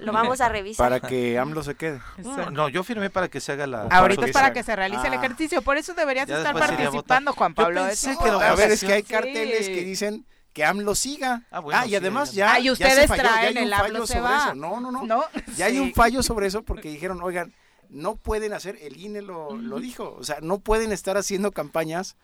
[0.00, 0.84] Lo vamos a revisar.
[0.90, 2.00] Para que AMLO se quede.
[2.18, 3.82] No, no, yo firmé para que se haga la.
[3.82, 5.16] Ahorita es para que se realice el Ah.
[5.16, 7.84] ejercicio, por eso deberías Ya estar participando, Juan Yo Pablo.
[7.86, 9.08] pensé eso- que la A ver, es que hay Sí.
[9.12, 11.42] carteles que dicen que AMLO siga.
[11.50, 12.52] Ah, bueno, y sí, además ya- ya.
[12.54, 14.44] Ah, y ya ustedes se falló, ya traen el AMLO fallo se sobre va.
[14.46, 14.54] eso.
[14.54, 15.02] No, no, no.
[15.04, 15.24] ¿No?
[15.56, 17.52] Ya hay un fallo sobre eso porque dijeron, oigan,
[17.88, 22.16] no pueden hacer, el INE lo, lo dijo, o sea, no pueden estar haciendo campañas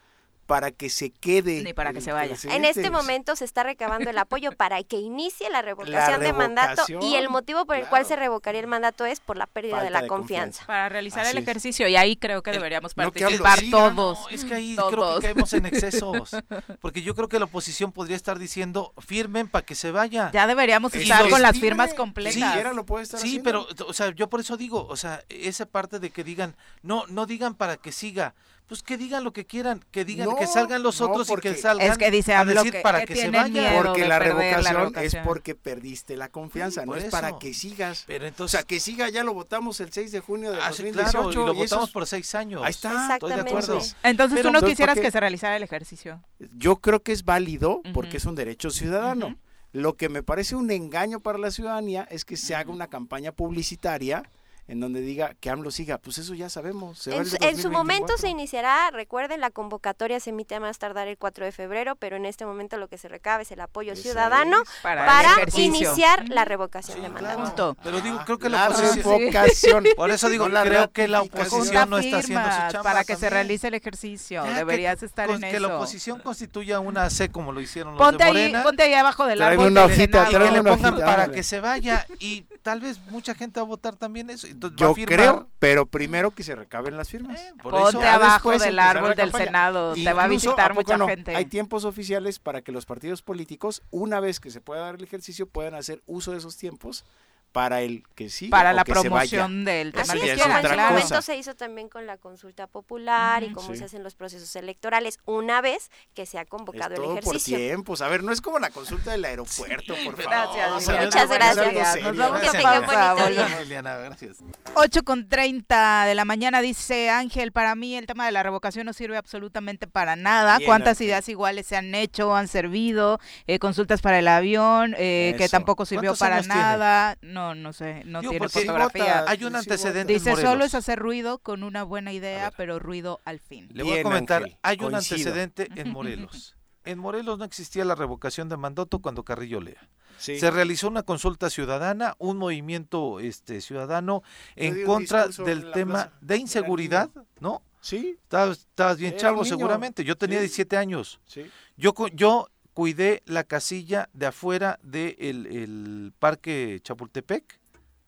[0.46, 1.62] para que se quede.
[1.62, 2.36] Ni para que se vaya.
[2.50, 6.32] En este momento se está recabando el apoyo para que inicie la revocación La de
[6.32, 9.82] mandato y el motivo por el cual se revocaría el mandato es por la pérdida
[9.82, 10.64] de la de confianza.
[10.66, 11.42] Para realizar el es.
[11.42, 14.18] ejercicio y ahí creo que El- deberíamos no que participar siga, todos.
[14.20, 15.20] No, es que ahí creo Todos.
[15.20, 16.30] que caemos en excesos.
[16.80, 20.30] Porque yo creo que la oposición podría estar diciendo, firmen para que se vaya.
[20.32, 22.34] Ya deberíamos estar con las Firme, firmas completas.
[22.34, 23.66] siquiera lo puede estar Sí, haciendo.
[23.74, 27.06] pero, o sea, yo por eso digo, o sea, esa parte de que digan, no,
[27.08, 28.34] no digan para que siga,
[28.72, 31.34] pues que digan lo que quieran, que digan, No, que salgan los no, otros y
[31.42, 33.70] que salgan Es que dice a decir que- para que que, se tienen vaya.
[33.70, 33.82] miedo.
[33.82, 38.04] Porque la revocación, es porque perdiste la confianza, Sí, no es para que sigas.
[38.06, 40.72] Pero o entonces, sea, que siga, ya lo votamos el 6 de junio de ah,
[40.72, 41.10] sí, 2018.
[41.10, 42.62] claro, y lo y votamos por seis años.
[42.64, 42.88] Ahí está.
[42.88, 43.50] Estoy de Exactamente.
[43.50, 43.74] acuerdo.
[43.74, 44.18] Entonces Pero,
[44.48, 46.22] tú no entonces, ¿por quisieras que se realizara el ejercicio.
[46.56, 49.36] Yo creo que es válido porque es un derecho ciudadano.
[49.72, 53.32] Lo que me parece un engaño para la ciudadanía es que se haga una campaña
[53.32, 54.22] publicitaria
[54.68, 55.98] en donde diga que AMLO siga.
[55.98, 56.98] Pues eso ya sabemos.
[56.98, 58.18] se En su, en su momento 2024.
[58.18, 62.16] se iniciará, recuerden, la convocatoria se emite a más tardar el 4 de febrero, pero
[62.16, 64.62] en este momento lo que se recaba es el apoyo ciudadano.
[64.82, 66.48] Para, iniciar la Ujú.
[66.48, 67.76] revocación Sí, de mandato.
[67.82, 69.18] Pero digo, creo que la la oposición...
[69.20, 69.84] revocación.
[69.96, 73.16] Por eso digo, la creo que la oposición no está haciendo su chamba para que
[73.16, 74.44] se realice el ejercicio.
[74.44, 75.68] Ya, que Deberías estar con- en que eso.
[75.68, 78.62] la oposición constituya una C como lo hicieron los Ponte de ahí, Morena.
[78.62, 81.60] ponte ahí abajo del árbol una hojita, que le una pongan hojita, para que se
[81.60, 84.46] vaya y tal vez mucha gente va a votar también eso.
[84.46, 85.18] Entonces va a Yo firmar.
[85.18, 87.38] creo, pero primero que se recaben las firmas.
[87.38, 89.32] Eh, por Ponte eso, abajo del árbol del.
[89.32, 89.94] Senado.
[89.94, 91.08] Te va a visitar ¿a poco mucha no?
[91.08, 91.34] gente.
[91.34, 95.02] Hay tiempos oficiales para que los partidos políticos, una vez que se pueda dar el
[95.04, 97.04] ejercicio, puedan hacer uso de esos tiempos
[97.52, 100.56] para el que sí para la que promoción del tema Así que que es, como
[100.56, 100.82] en su claro.
[100.90, 101.22] momento cosa.
[101.22, 103.76] se hizo también con la consulta popular y cómo Sí.
[103.78, 107.18] se hacen los procesos electorales una vez que se ha Es convocado el todo por
[107.36, 107.58] ejercicio.
[107.58, 108.00] tiempos.
[108.02, 110.30] A ver, no es como la consulta del aeropuerto, por favor.
[110.30, 111.06] Gracias, O sea, Liliana.
[111.06, 112.14] Muchas es gracias.
[112.14, 113.60] Nos Que tengan bonito día.
[113.60, 114.36] Liliana, gracias.
[114.74, 118.86] 8 con 30 de la mañana dice Ángel, para mí el tema de la revocación
[118.86, 120.58] no sirve absolutamente para nada.
[120.58, 121.06] Bien, ¿Cuántas Ángel.
[121.08, 123.18] ideas iguales se han hecho, han servido?
[123.46, 126.60] Eh, consultas para el avión, eh, que tampoco sirvió ¿Cuántos para años tiene?
[126.60, 127.16] nada.
[127.42, 129.20] No, no sé, no Digo, tiene fotografía.
[129.20, 130.66] vota, Hay un antecedente Dice, en solo Morelos.
[130.68, 133.68] es hacer ruido con una buena idea, pero ruido al fin.
[133.72, 136.56] Le voy a comentar, Ángel, hay un antecedente en Morelos.
[136.84, 139.88] En Morelos no existía la revocación de mandato cuando Carrillo lea.
[140.18, 140.38] Sí.
[140.38, 144.22] Se realizó una consulta ciudadana, un movimiento este ciudadano
[144.56, 146.12] en contra del tema plaza.
[146.20, 147.10] de inseguridad,
[147.40, 147.62] ¿no?
[147.80, 150.04] Sí, Estabas, estabas bien Era chavo seguramente.
[150.04, 150.42] Yo tenía Sí.
[150.44, 151.20] 17 años.
[151.26, 151.50] sí.
[151.76, 157.60] Yo, yo cuidé la casilla de afuera del el parque Chapultepec,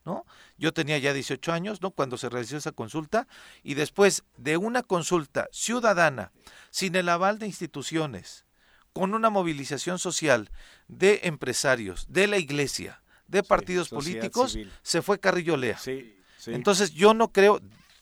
[0.04, 0.26] ¿no?
[0.58, 1.90] Yo tenía ya 18 años, ¿no?
[1.90, 3.26] Cuando se realizó esa consulta
[3.62, 6.32] y después de una consulta ciudadana
[6.70, 8.44] sin el aval de instituciones,
[8.92, 10.50] con una movilización social
[10.88, 14.72] de empresarios, de la iglesia, de partidos políticos, civil.
[14.82, 15.78] se fue Carrillo Lea.
[15.78, 16.52] Sí, sí.
[16.52, 17.60] Entonces yo no creo,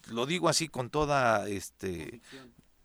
[0.09, 2.20] lo digo así con toda este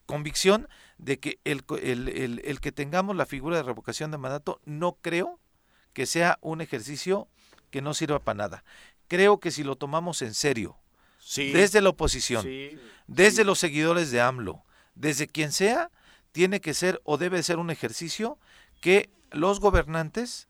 [0.05, 4.59] convicción de que el, el- el- el que tengamos la figura de revocación de mandato
[4.65, 5.39] no creo
[5.93, 7.27] que sea un ejercicio
[7.71, 8.63] que no sirva para nada.
[9.07, 10.77] Creo que si lo tomamos en serio,
[11.19, 13.43] Sí, desde la oposición, sí, desde sí.
[13.43, 14.63] los seguidores de AMLO,
[14.95, 15.91] desde quien sea,
[16.31, 18.37] tiene que ser o debe ser un ejercicio
[18.81, 20.47] que los gobernantes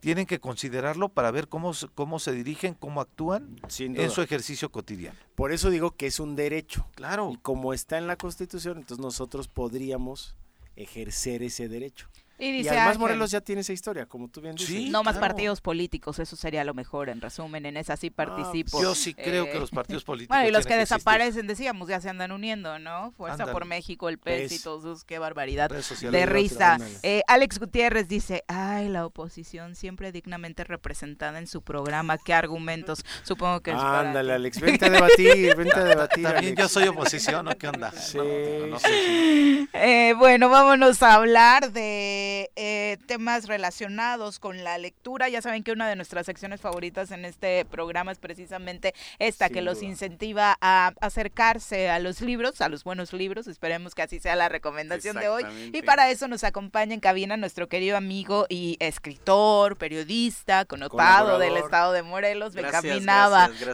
[0.00, 3.56] tienen que considerarlo para ver cómo, se- cómo se dirigen, cómo actúan
[4.02, 5.18] en su ejercicio cotidiano.
[5.34, 6.86] Por eso digo que es un derecho.
[6.94, 7.30] Claro.
[7.32, 10.34] Y como está en la Constitución, entonces nosotros podríamos
[10.76, 12.08] ejercer ese derecho.
[12.40, 14.74] Y Y dice además Ángel, Morelos ya tiene esa historia, como tú bien dices.
[14.74, 15.28] Sí, no más claro.
[15.28, 18.80] partidos políticos, eso sería lo mejor, en resumen, en esa sí participo.
[18.82, 20.34] Yo sí creo Eh, que los partidos políticos.
[20.36, 23.12] Bueno, y los que desaparecen, decíamos, ya se andan uniendo, ¿no?
[23.12, 25.70] Fuerza por México, el PES y todos esos, qué barbaridad.
[25.70, 26.78] De risa.
[27.02, 33.04] Eh, Alex Gutiérrez dice, ay, la oposición siempre dignamente representada en su programa, qué argumentos.
[33.22, 36.24] Supongo que Ándale, Alex, vente a debatir, vente a debatir.
[36.24, 36.58] También Alex.
[36.62, 37.92] yo soy oposición, ¿o qué onda?
[37.92, 39.68] Sí, No, no sí, sé.
[39.74, 45.28] Eh, bueno, vámonos a hablar de eh, temas relacionados con la lectura.
[45.28, 49.54] Ya saben que una de nuestras secciones favoritas en este programa es precisamente esta, Sin
[49.54, 53.46] que los incentiva a acercarse a los libros, a los buenos libros.
[53.46, 55.42] Esperemos que así sea la recomendación de hoy.
[55.72, 61.56] Y para eso nos acompaña en cabina nuestro querido amigo y escritor, periodista, connotado del
[61.56, 62.82] estado de Morelos, gracias,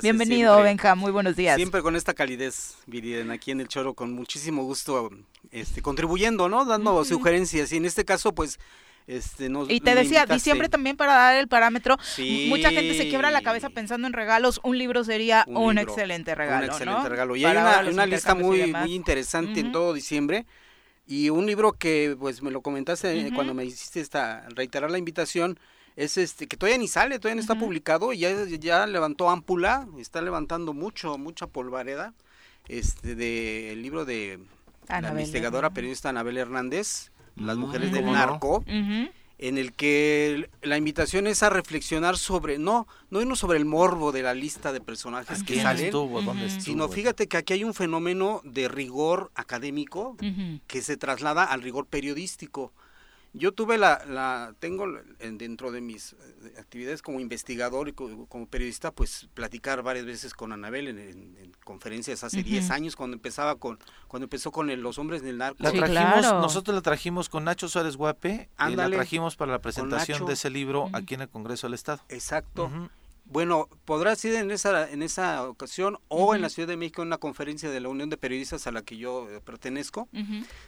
[0.02, 0.70] Bienvenido, siempre.
[0.70, 1.56] Benja, muy buenos días.
[1.56, 5.10] Siempre con esta calidez, Viriden, aquí en el Choro, con muchísimo gusto,
[5.50, 6.64] este, contribuyendo, ¿no?
[6.64, 7.72] Dando sugerencias.
[7.72, 8.58] Y en este caso, pues,
[9.06, 10.34] este, nos Y te decía, invitaste.
[10.34, 11.96] diciembre también para dar el parámetro.
[12.02, 12.46] Sí.
[12.48, 14.60] Mucha gente se quiebra la cabeza pensando en regalos.
[14.64, 16.64] Un libro sería un, Un libro, excelente regalo.
[16.64, 17.08] Un excelente ¿no?
[17.08, 17.36] regalo.
[17.36, 20.46] Y Para hay una, lista muy, muy interesante en todo diciembre.
[21.06, 24.98] Y un libro que, pues, me lo comentaste eh, cuando me hiciste esta, reiterar la
[24.98, 25.56] invitación,
[25.94, 29.86] es este, que todavía ni sale, todavía no está publicado, y ya, ya levantó ámpula,
[29.98, 32.12] está levantando mucho, mucha polvareda,
[32.66, 34.40] este, de, el libro de
[34.88, 35.74] la Anabel investigadora Hernández.
[35.74, 38.64] periodista Anabel Hernández, Las mujeres Mm, del narco,
[39.38, 44.10] en el que la invitación es a reflexionar sobre, no, no irnos sobre el morbo
[44.10, 46.22] de la lista de personajes que ¿Quién salen, estuvo?
[46.22, 46.64] ¿Dónde estuvo?
[46.64, 50.16] sino fíjate que aquí hay un fenómeno de rigor académico
[50.66, 52.72] que se traslada al rigor periodístico.
[53.38, 54.86] Yo tuve la, la tengo
[55.20, 60.06] en- dentro de mis eh, actividades como investigador y co- como, periodista, pues platicar varias
[60.06, 62.48] veces con Anabel en, en- en conferencias hace Ujú.
[62.48, 65.62] 10 años cuando empezaba con, cuando empezó con el- los hombres del narco.
[65.62, 66.40] La Sí, trajimos, claro.
[66.40, 70.26] nosotros la trajimos con Nacho Suárez Guape y la Ándale, trajimos para la presentación Nacho.
[70.26, 72.00] de ese libro aquí en el Congreso del Estado.
[72.08, 72.70] Exacto.
[73.28, 76.48] Bueno, podrá ser en esa, en esa ocasión o en la.
[76.48, 79.28] Ciudad de México en una conferencia de la Unión de Periodistas a la que yo
[79.28, 80.08] eh, pertenezco.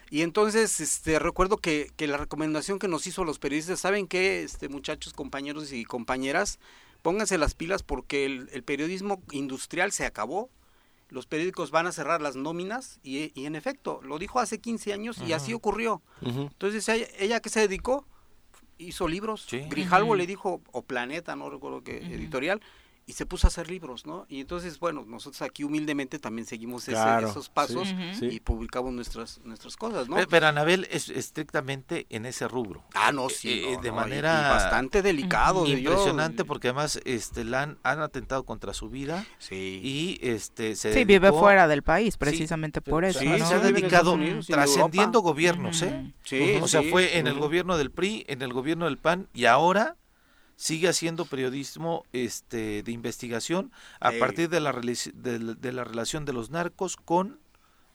[0.09, 4.43] Y entonces este, recuerdo que, que la recomendación que nos hizo los periodistas, ¿saben qué,
[4.43, 6.59] este, muchachos, compañeros y compañeras?
[7.01, 10.49] Pónganse las pilas porque el, el periodismo industrial se acabó.
[11.07, 14.93] Los periódicos van a cerrar las nóminas y, y en efecto, lo dijo hace 15
[14.93, 16.03] años y así ocurrió.
[16.21, 18.05] Entonces, ella, ella que se dedicó,
[18.79, 19.45] hizo libros.
[19.47, 19.59] Sí.
[19.69, 22.61] Grijalvo le dijo, o Planeta, no recuerdo qué editorial,
[23.09, 24.27] y se puso a hacer libros, ¿no?
[24.29, 28.19] Y entonces, bueno, nosotros aquí humildemente también seguimos ese- Claro, esos pasos sí, Ujú.
[28.19, 28.25] sí.
[28.35, 30.15] y publicamos nuestras, nuestras cosas, ¿no?
[30.15, 32.83] Pe- Pero Anabel es estrictamente en ese rubro.
[32.93, 33.63] Ah, no, sí.
[33.65, 35.65] Eh, no, de no, manera y bastante delicado.
[35.65, 39.79] yo- Impresionante porque además este, la han, han atentado contra su vida Sí.
[39.83, 43.21] y este se Sí, vive fuera del país, precisamente por eso.
[43.21, 43.43] Sí, ¿no?
[43.43, 46.13] se ha dedicado Unidos trascendiendo gobiernos, ¿eh?
[46.23, 49.27] Sí, o sea, sí, fue en el gobierno del PRI, en el gobierno del PAN
[49.33, 49.95] y ahora
[50.59, 53.71] sigue haciendo periodismo este de investigación
[54.01, 54.19] a Sí.
[54.19, 57.39] partir de la relici- de, la- de la relación de los narcos con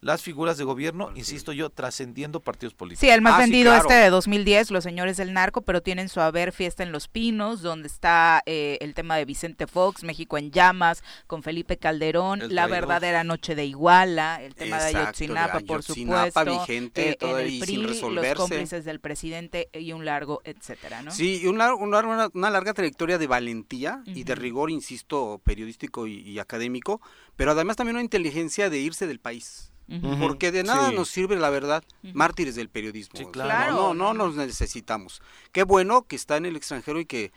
[0.05, 2.99] las figuras de gobierno, insisto yo, trascendiendo partidos políticos.
[3.01, 3.89] Sí, el más Ah, sí, vendido claro.
[3.89, 7.63] este de 2010, Los Señores del Narco, pero tienen su haber Fiesta en Los Pinos,
[7.63, 12.53] donde está eh, el tema de Vicente Fox, México en llamas, con Felipe Calderón, El
[12.53, 17.11] La verdadera noche de Iguala, el tema de Ayotzinapa, de por Ayotzinapa, supuesto, vigente, eh,
[17.13, 18.35] en todavía el y sin PRI, los resolverse.
[18.35, 21.09] cómplices del presidente y un largo, etcétera, ¿no?
[21.09, 26.05] Sí, y una, una, una- una larga trayectoria de valentía y de rigor, insisto, periodístico
[26.05, 27.01] y, y académico,
[27.35, 29.71] pero además también una inteligencia de irse del país.
[30.19, 30.95] Porque de nada Sí.
[30.95, 31.83] nos sirve, la verdad,
[32.13, 33.17] mártires del periodismo.
[33.19, 33.73] Sí, claro.
[33.73, 35.21] No, no, nos necesitamos.
[35.51, 37.31] Qué bueno que está en el extranjero y que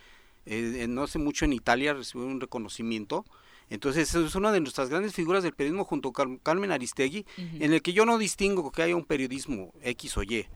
[0.47, 3.27] eh, no hace mucho en Italia recibió un reconocimiento.
[3.71, 7.83] Entonces es una de nuestras grandes figuras del periodismo junto con Carmen Aristegui, en el
[7.83, 10.47] que yo no distingo que haya un periodismo X o Y.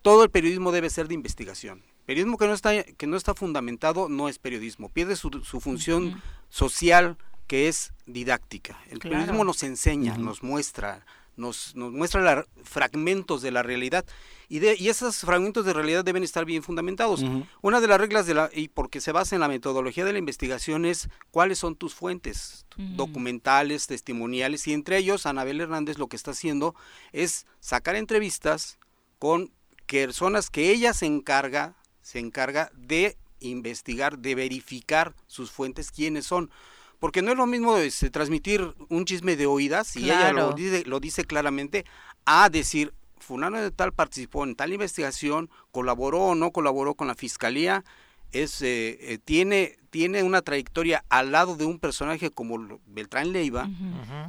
[0.00, 1.82] Todo el periodismo debe ser de investigación.
[2.06, 4.88] Periodismo que no está, que no está fundamentado no es periodismo.
[4.88, 7.18] Pierde su, su función social
[7.48, 8.78] que es didáctica.
[8.90, 9.16] El Claro.
[9.16, 11.04] periodismo nos enseña, nos muestra,
[11.36, 14.04] nos, nos muestra la- fragmentos de la realidad
[14.48, 17.22] y, de, y esos fragmentos de realidad deben estar bien fundamentados.
[17.62, 20.18] Una de las reglas de la, y porque se basa en la metodología de la
[20.18, 26.16] investigación es cuáles son tus fuentes documentales, testimoniales y entre ellos Anabel Hernández lo que
[26.16, 26.74] está haciendo
[27.12, 28.78] es sacar entrevistas
[29.18, 29.50] con
[29.86, 36.50] personas que ella se encarga, se encarga de investigar, de verificar sus fuentes, quiénes son.
[36.98, 40.84] Porque no es lo mismo este, transmitir un chisme de oídas, y ella lo dice,
[40.84, 41.84] lo dice claramente,
[42.24, 47.14] a decir, fulano de tal participó en tal investigación, colaboró o no colaboró con la
[47.14, 47.84] fiscalía,
[48.32, 53.68] es, eh, eh, tiene, tiene una trayectoria al lado de un personaje como Beltrán Leiva,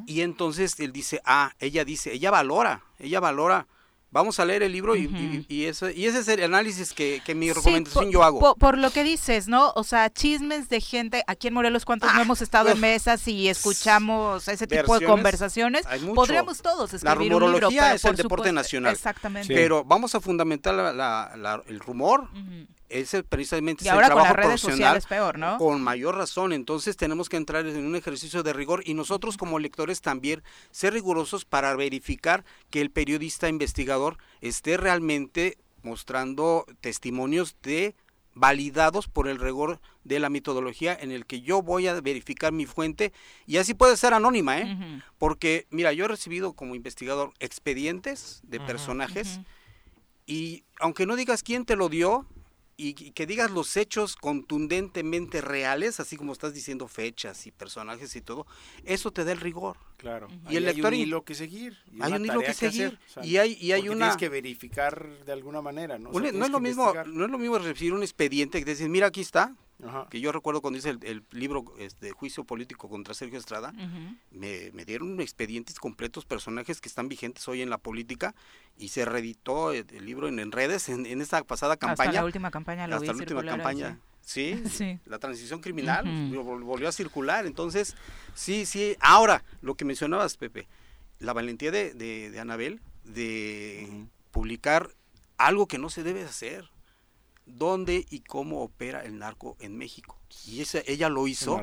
[0.05, 3.67] y entonces él dice, ah, ella dice, ella valora, ella valora
[4.11, 5.15] Vamos a leer el libro y, Ujú.
[5.17, 8.23] y- y ese, y ese es el análisis que, que mi Sí, recomendación por, yo
[8.23, 8.39] hago.
[8.39, 9.71] Por, por lo que dices, ¿no?
[9.75, 13.27] O sea, chismes de gente, aquí en Morelos, ¿cuántos no Ah, hemos estado en mesas
[13.27, 15.85] y escuchamos ese tipo de conversaciones?
[15.85, 16.15] hay mucho.
[16.15, 18.93] Podríamos todos La escribir un libro, rumorología pero es el por deporte supuesto- nacional.
[18.93, 19.53] Exactamente.
[19.53, 22.29] Pero vamos a fundamentar la- la- la- el rumor.
[22.89, 25.57] Ese precisamente Y es ahora el con trabajo las redes profesional sociales peor, ¿no?
[25.57, 26.53] con mayor razón.
[26.53, 30.93] Entonces tenemos que entrar en un ejercicio de rigor y nosotros como lectores también ser
[30.93, 37.95] rigurosos para verificar que el periodista investigador esté realmente mostrando testimonios de
[38.35, 42.65] validados por el rigor de la metodología en el que yo voy a verificar mi
[42.65, 43.11] fuente
[43.45, 45.01] y así puede ser anónima, ¿eh?
[45.17, 49.41] Porque, mira, yo he recibido como investigador expedientes de personajes
[50.25, 52.25] y aunque no digas quién te lo dio
[52.79, 58.15] y, y que digas los hechos contundentemente reales, así como estás diciendo fechas y personajes
[58.15, 58.45] y todo,
[58.85, 59.77] eso te da el rigor.
[59.97, 60.27] Claro.
[60.49, 61.77] Y el lector hay un hilo que seguir.
[61.91, 64.17] y hay un hilo que seguir hacer, o sea, y hay y hay una tienes
[64.17, 66.09] que verificar de alguna manera, ¿no?
[66.09, 68.65] O sea, un- no es lo mismo no es lo mismo recibir un expediente que
[68.65, 70.07] te dicen, mira aquí está, Ajá.
[70.09, 73.71] que yo recuerdo cuando hice el, el libro este, de juicio político contra Sergio Estrada,
[74.31, 78.35] me, me dieron expedientes completos, personajes que están vigentes hoy en la política
[78.77, 82.11] y se reeditó el, el libro en, en redes en, en esta pasada Hasta campaña.
[82.13, 83.99] la última campaña lo hasta vi la última campaña.
[84.21, 84.99] Sí, Sí.
[85.05, 86.05] la transición criminal
[86.43, 87.45] volvió a circular.
[87.47, 87.95] Entonces,
[88.35, 88.95] sí, sí.
[88.99, 90.67] Ahora, lo que mencionabas, Pepe,
[91.19, 94.91] la valentía de, de, de Anabel de publicar
[95.37, 96.69] algo que no se debe hacer.
[97.51, 100.17] ¿Dónde y cómo opera el narco en México?
[100.47, 101.61] Y esa, ella lo hizo.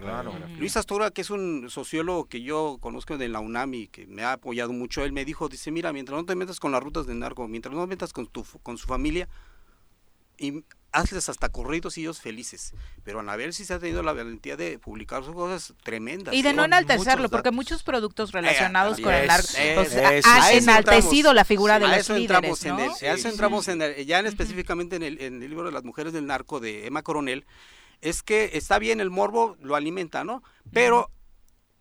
[0.58, 4.22] Luis Astora, que es un sociólogo que yo conozco de la UNAM y que me
[4.22, 7.06] ha apoyado mucho, él me dijo, dice, mira, mientras no te metas con las rutas
[7.06, 9.28] del narco, mientras no te metas con, tu, con su familia,
[10.38, 10.64] y
[10.96, 12.72] hazles hasta corridos y ellos felices.
[13.04, 16.34] Pero Anabel sí se ha tenido la valentía de publicar sus cosas tremendas.
[16.34, 16.52] Y de ¿eh?
[16.54, 19.28] no enaltecerlo, muchos porque muchos productos relacionados con el también.
[19.28, 21.34] narco Eso, o sea, eso, han a eso enaltecido entramos.
[21.34, 22.96] la figura de a los eso líderes, entramos en ¿no?
[22.96, 23.70] el, a eso entramos sí.
[23.72, 26.60] en el- ya en específicamente en el, en el libro de las mujeres del narco
[26.60, 27.44] de Emma Coronel,
[28.00, 30.42] es que está bien el morbo, lo alimenta, ¿no?
[30.72, 31.10] Pero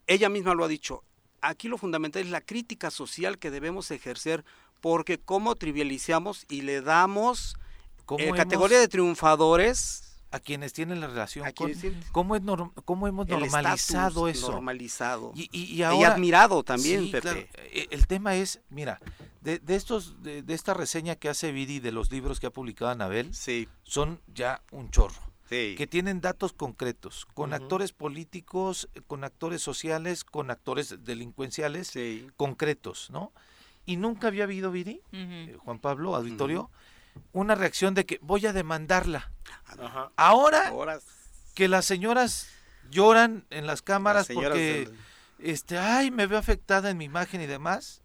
[0.07, 1.03] ella misma lo ha dicho,
[1.41, 4.43] aquí lo fundamental es la crítica social que debemos ejercer,
[4.81, 7.57] porque cómo trivializamos y le damos
[8.06, 10.02] ¿Cómo eh, hemos- categoría de triunfadores
[10.32, 11.72] a quienes tienen la relación con
[12.11, 15.32] cómo es norm- cómo hemos normalizado eso normalizado.
[15.34, 17.22] Y, y- y y ahora admirado también Sí, Pepe.
[17.22, 17.40] Claro.
[17.40, 18.99] Eh, El tema es, mira,
[19.41, 22.52] de, de estos, de, de esta reseña que hace Vidi de los libros que ha
[22.52, 23.69] publicado Anabel, sí.
[23.84, 25.76] son ya un chorro, sí.
[25.77, 32.27] Que tienen datos concretos, con actores políticos, con actores sociales, con actores delincuenciales sí.
[32.36, 33.32] concretos, ¿no?
[33.86, 35.18] Y nunca había habido, Vidi, Ujú.
[35.22, 36.72] eh, Juan Pablo, auditorio,
[37.31, 39.31] una reacción de que voy a demandarla.
[39.79, 40.11] Ajá.
[40.15, 40.71] Ahora
[41.53, 42.47] que las señoras
[42.89, 44.57] lloran en las cámaras las porque
[44.89, 44.99] del-
[45.39, 48.01] este, ay, me veo afectada en mi imagen y demás.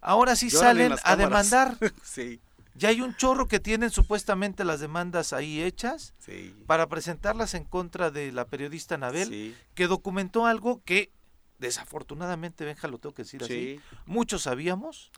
[0.00, 1.18] Ahora sí Lloran salen a cámaras.
[1.50, 1.78] demandar.
[2.02, 2.40] sí
[2.74, 7.64] Ya hay un chorro que tienen supuestamente las demandas ahí hechas sí para presentarlas en
[7.64, 11.12] contra de la periodista Anabel, sí que documentó algo que
[11.58, 15.10] desafortunadamente, Benja, lo tengo que decir así, sí, muchos sabíamos,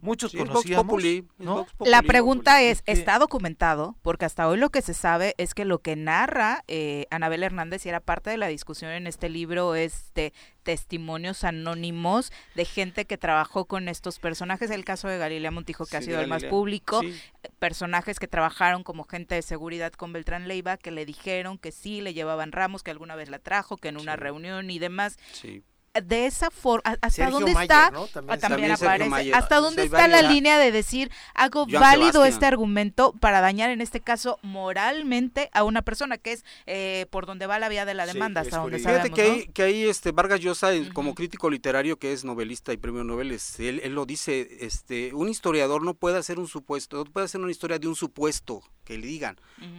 [0.00, 1.66] muchos Sí, es Vox conocíamos, Populi, es ¿no?
[1.78, 3.96] Vox La pregunta es, ¿está documentado?
[4.02, 7.84] Porque hasta hoy lo que se sabe es que lo que narra eh, Anabel Hernández
[7.86, 10.32] y era parte de la discusión en este libro es de
[10.62, 14.70] testimonios anónimos de gente que trabajó con estos personajes.
[14.70, 17.00] El caso de Galilea Montijo, que ha sido el más público.
[17.00, 17.14] Sí,
[17.58, 22.00] Personajes que trabajaron como gente de seguridad con Beltrán Leiva, que le dijeron que sí,
[22.00, 24.20] le llevaban ramos, que alguna vez la trajo, que en una Sí.
[24.20, 25.18] reunión y demás.
[25.32, 25.62] sí.
[26.02, 27.90] De esa forma, ¿hasta Sergio dónde Mayer, está?
[27.92, 28.04] ¿no?
[28.04, 29.10] Ah, También, también, También Sergio aparece.
[29.10, 29.34] Mayer.
[29.36, 32.32] ¿Hasta dónde Hay está la línea de decir hago Joan válido Sebastián.
[32.32, 37.26] este argumento para dañar en este caso moralmente a una persona que es eh, por
[37.26, 39.34] donde va la vía de la demanda hasta donde sabemos, Fíjate que ¿no?
[39.34, 43.30] ahí, que ahí este Vargas Llosa, como crítico literario que es novelista y premio Nobel,
[43.58, 47.40] él, él lo dice, este, un historiador no puede hacer un supuesto, no puede hacer
[47.40, 49.36] una historia de un supuesto que le digan.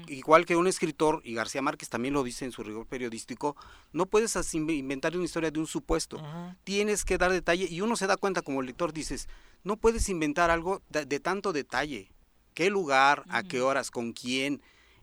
[0.08, 3.56] Igual que un escritor, y García Márquez también lo dice en su rigor periodístico,
[3.94, 6.22] no puedes inventar una historia de un supuesto.
[6.64, 9.28] Tienes que dar detalle y uno se da cuenta como lector, dices,
[9.64, 12.12] no puedes inventar algo de, de tanto detalle.
[12.54, 13.24] ¿Qué lugar?
[13.30, 13.92] ¿A qué horas?
[13.92, 14.62] ¿Con quién?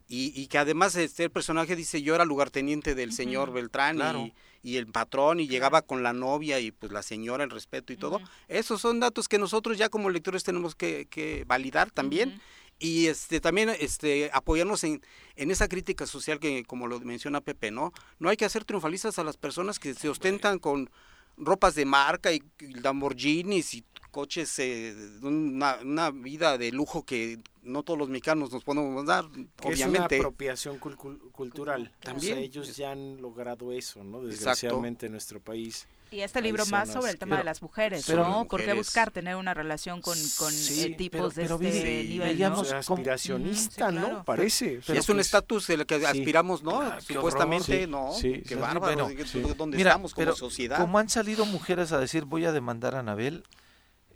[0.08, 3.52] Y, y que además este, el personaje dice, yo era lugarteniente del señor.
[3.52, 4.20] Beltrán Claro.
[4.20, 7.92] y, y el patrón y llegaba con la novia y pues la señora, el respeto
[7.92, 8.20] y todo.
[8.48, 12.40] Esos son datos que nosotros ya como lectores tenemos que, que validar también.
[12.82, 15.00] Y este también este apoyarnos en,
[15.36, 17.92] en esa crítica social que como lo menciona Pepe, ¿no?
[18.18, 20.90] No hay que hacer triunfalistas a las personas que se ostentan con
[21.36, 27.38] ropas de marca y, y Lamborghinis y coches eh, una, una vida de lujo que
[27.62, 29.38] no todos los mexicanos nos podemos dar, Que
[29.70, 30.16] es una obviamente.
[30.16, 31.90] apropiación cul- cul- cultural.
[32.00, 32.32] También.
[32.34, 34.20] O sea, ellos ya han logrado eso, ¿no?
[34.22, 35.86] Desgraciadamente en nuestro país.
[36.12, 38.44] Y este libro más sobre el tema de las mujeres, pero- ¿no?
[38.44, 41.84] ¿Por qué buscar tener una relación con, con Sí, eh, tipos pero- pero de este
[41.96, 42.76] Viri, nivel, veíamos- ¿no?
[42.78, 44.00] Aspiracionista, sí, ¿no?
[44.08, 44.24] claro.
[44.24, 44.80] Parece.
[44.86, 46.04] Pero es un pues, estatus el que sí.
[46.04, 46.80] aspiramos, ¿no?
[46.82, 47.86] Ah, qué Supuestamente.
[47.86, 48.12] ¿no?
[48.12, 49.06] Sí, qué sí, bárbaro.
[49.06, 49.40] bueno, sí.
[49.56, 50.78] ¿Dónde Mira, estamos como pero sociedad?
[50.78, 53.44] como han salido mujeres a decir voy a demandar a Anabel,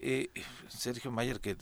[0.00, 0.28] eh,
[0.68, 1.56] Sergio Mayer que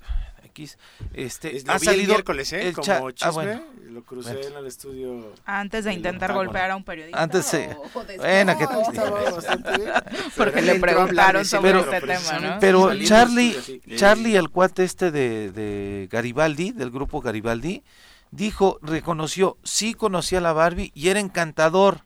[0.45, 0.79] X,
[1.13, 2.69] este Es- ha vi el salido miércoles, ¿eh?
[2.69, 3.63] el Como cha- chisme, ah, bueno.
[3.91, 4.49] lo crucé Bueno.
[4.49, 5.33] en el estudio.
[5.47, 7.21] Antes de intentar golpear a un periodista.
[7.21, 8.19] Antes o después.
[8.19, 9.93] Bueno, que No, estaba bastante bien.
[10.37, 12.39] Porque Pero le preguntaron de sobre libro, este tema.
[12.41, 12.57] ¿no?
[12.61, 13.81] Pero Charlie.
[13.97, 17.83] Charlie, el cuate este de, de Garibaldi, del grupo Garibaldi,
[18.31, 22.03] dijo, reconoció, sí conocía a la Barbie y era encantador.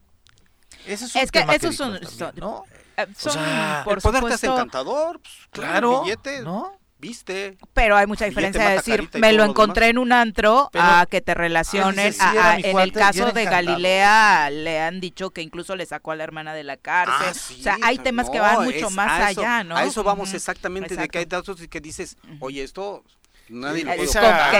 [0.86, 2.64] Ese es un Es que tema esos dijo son- él también, ¿no?
[2.98, 6.72] Eh, Son, sea, por el poder te hace supuesto, encantador, pues, Claro, billete, ¿no?
[6.98, 7.56] viste.
[7.72, 11.06] pero hay mucha diferencia de decir, y me lo encontré en un antro Pero- a
[11.06, 12.12] que te relacionen.
[12.18, 13.44] Ah, sí, a- en cuate el y caso de.
[13.44, 17.14] Galilea le han dicho que incluso le sacó a la hermana de la cárcel.
[17.28, 19.76] Ah, o sea, hay no, temas que van mucho es- más eso- allá, ¿no?
[19.76, 23.04] A eso vamos exactamente, de que hay datos que dices, oye, esto
[23.48, 24.08] nadie lo Eh, puede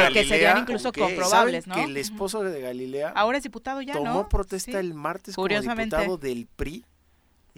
[0.09, 1.75] que- que, serían incluso comprobables, ¿no?
[1.75, 4.29] ¿Saben que el esposo de Galilea Ahora es diputado ya, tomó ¿no?
[4.29, 4.77] protesta Sí.
[4.79, 6.85] el martes como diputado del PRI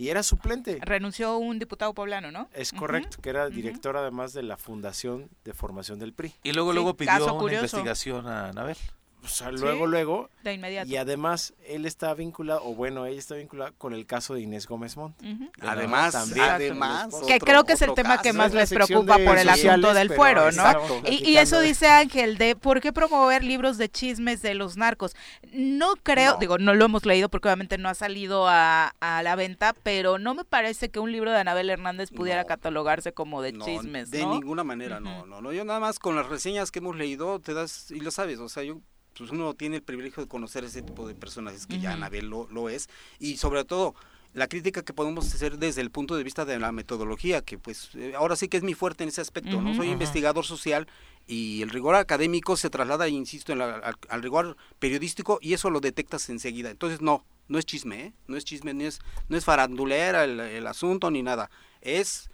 [0.00, 0.78] y era suplente.
[0.80, 2.48] Renunció un diputado poblano, ¿no?
[2.54, 6.32] Es correcto, que era director además de la Fundación de Formación del PRI.
[6.42, 7.76] Y luego, Sí, luego pidió una curioso.
[7.76, 8.78] investigación a Anabel.
[9.22, 10.88] O sea, luego, luego, De inmediato.
[10.88, 14.66] y además él está vinculado, o bueno, ella está vinculada con el caso de Inés
[14.66, 15.14] Gómez Montt.
[15.60, 16.40] Además, También.
[16.48, 17.04] además.
[17.06, 17.26] Exacto.
[17.26, 19.64] Que otro- creo que es el otro tema que más les preocupa por el sociales,
[19.84, 20.48] asunto del fuero, ¿no?
[20.48, 24.54] exacto, Y, y eso de- dice Ángel, de por qué promover libros de chismes de
[24.54, 25.14] los narcos.
[25.52, 26.38] No creo, No.
[26.38, 30.18] digo, no lo hemos leído porque obviamente no ha salido a, a la venta, pero
[30.18, 32.48] no me parece que un libro de Anabel Hernández pudiera No.
[32.48, 35.52] catalogarse como de No, chismes, de ninguna manera, no, no.
[35.52, 38.48] Yo nada más con las reseñas que hemos leído te das, y lo sabes, o
[38.48, 38.78] sea, yo,
[39.20, 41.92] pues uno tiene el privilegio de conocer ese tipo de personajes que ya.
[41.92, 42.88] Anabel lo, lo es,
[43.18, 43.94] y sobre todo
[44.32, 47.90] la crítica que podemos hacer desde el punto de vista de la metodología, que pues
[47.96, 49.74] eh, ahora sí que es mi fuerte en ese aspecto, ¿no?
[49.74, 50.86] Soy investigador social
[51.26, 55.68] y el rigor académico se traslada, insisto, en la- al, al rigor periodístico y eso
[55.68, 56.70] lo detectas enseguida.
[56.70, 58.12] Entonces, no, no es chisme, ¿eh?
[58.28, 61.50] No es chisme, ni es, no es farandulera el, el asunto ni nada.
[61.82, 62.29] Es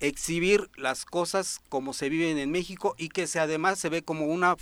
[0.00, 4.26] exhibir las cosas como se viven en México y que se además se ve como
[4.26, 4.56] una,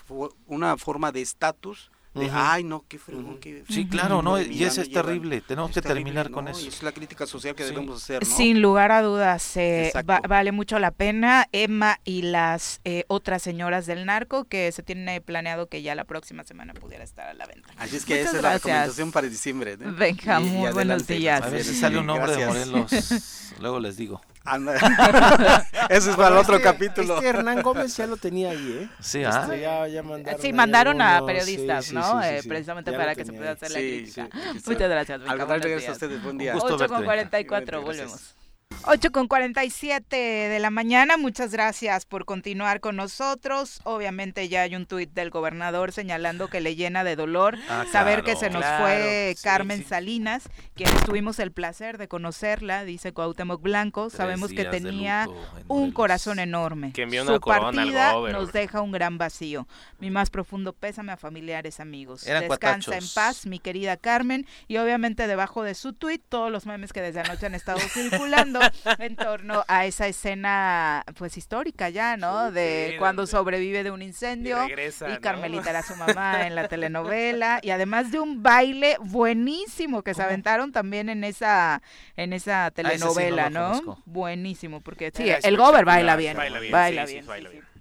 [0.47, 3.63] una forma de estatus de, ay, no, qué fregón, qué...
[3.69, 4.41] Sí, claro, ¿no?
[4.41, 5.43] Y eso es terrible.
[5.43, 6.51] Tenemos Es que terrible, terminar con ¿no?
[6.51, 6.65] eso.
[6.65, 7.75] Y es la crítica social que Sí.
[7.75, 8.37] debemos hacer, ¿no?
[8.37, 11.47] Sin lugar a dudas, eh, va- vale mucho la pena.
[11.53, 16.05] Emma y las eh, otras señoras del narco, que se tiene planeado que ya la
[16.05, 17.69] próxima semana pudiera estar a la venta.
[17.77, 19.77] Así es que Muchas esa es la recomendación para diciembre.
[19.77, 19.93] ¿no?
[19.95, 21.43] Venga, muy buenos adelante, días.
[21.43, 22.47] A ver si sale un hombre de.
[22.47, 22.91] Morelos.
[23.61, 24.23] Luego les digo.
[24.47, 24.75] Anda.
[25.91, 27.17] Eso es para el otro este- capítulo.
[27.17, 28.89] Este Hernán Gómez ya lo tenía ahí, ¿eh?
[29.01, 29.41] Sí, ah.
[29.43, 32.23] Este, ya, ya mandaron Sí, mandaron a periodistas, sí, ¿no?
[32.23, 32.49] sí, Eh, sí.
[32.49, 34.29] precisamente Ya para que se pueda hacer la crítica.
[34.67, 35.21] Muchas gracias.
[35.27, 36.23] Al contrario, gracias a ustedes.
[36.23, 36.55] Buen día.
[36.55, 37.07] Un gusto 8 con verte.
[37.47, 37.85] 44, Gracias.
[38.11, 38.46] volvemos.
[38.89, 43.81] 8 con 47 de la mañana, muchas gracias por continuar con nosotros.
[43.83, 48.23] Obviamente ya hay un tuit del gobernador señalando que le llena de dolor Ah, saber
[48.23, 49.85] que se nos Claro, fue sí, Carmen sí.
[49.89, 50.45] Salinas,
[50.75, 54.07] quienes tuvimos el placer de conocerla, dice Cuauhtémoc Blanco.
[54.07, 55.29] Tres Sabemos que tenía
[55.67, 56.93] un corazón enorme.
[56.93, 59.67] Que envió una Su corona al partida gober, nos deja un gran vacío.
[59.99, 62.25] Mi más profundo pésame a familiares, amigos.
[62.25, 64.47] Eran Descansa en paz, mi querida Carmen.
[64.69, 68.56] Y obviamente debajo de su tuit, todos los memes que desde anoche han estado circulando
[68.99, 72.49] en torno a esa escena, pues histórica ya, ¿no?
[72.49, 74.59] Sí, de sí, cuando de- sobrevive de un Y incendio.
[74.67, 75.21] regresa, Y ¿no?
[75.21, 80.23] Carmelita era su mamá en la telenovela y además de un baile buenísimo que se
[80.23, 81.83] aventaron también en esa
[82.17, 83.69] en esa sí no telenovela, ¿no?
[83.81, 84.03] conozco.
[84.07, 87.55] Buenísimo porque sí, el Gober baila bien, baila bien, baila sí, bien, sí, baila sí,
[87.55, 87.65] bien.
[87.65, 87.81] sí.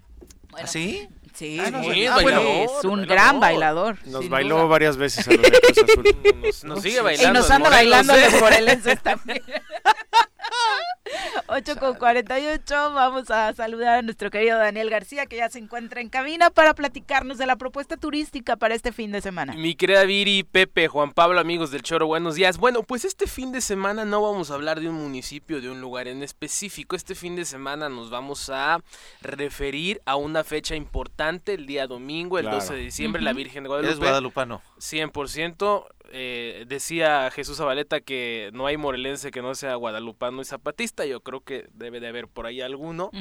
[0.51, 1.09] Bueno, ¿Ah, sí?
[1.33, 3.07] Sí, Ah, no, sí, sí, ah, es bueno, bailador, es un bailador.
[3.07, 4.07] gran bailador.
[4.07, 4.65] Nos bailó duda.
[4.67, 5.47] varias veces a los de
[5.81, 6.05] Azul.
[6.41, 7.39] Nos, nos sigue Y bailando.
[7.39, 8.27] nos en anda bailando ¿eh?
[8.31, 9.41] los morelenses también.
[11.47, 16.01] 8 con 48, vamos a saludar a nuestro querido Daniel García que ya se encuentra
[16.01, 19.53] en cabina para platicarnos de la propuesta turística para este fin de semana.
[19.53, 22.57] Mi querida Viri, Pepe, Juan Pablo, amigos del Choro, buenos días.
[22.57, 25.81] Bueno, pues este fin de semana no vamos a hablar de un municipio, de un
[25.81, 26.95] lugar en específico.
[26.95, 28.79] Este fin de semana nos vamos a
[29.21, 32.57] referir a una fecha importante, el día domingo, el Claro.
[32.59, 33.33] 12 de diciembre, la.
[33.33, 34.05] Virgen de Eres Guadalupe.
[34.05, 34.61] guadalupano.
[34.79, 35.85] 100%.
[36.11, 41.05] Eh, decía Jesús Zabaleta que no hay morelense que no sea guadalupano y zapatista.
[41.05, 43.11] Yo creo que debe de haber por ahí alguno.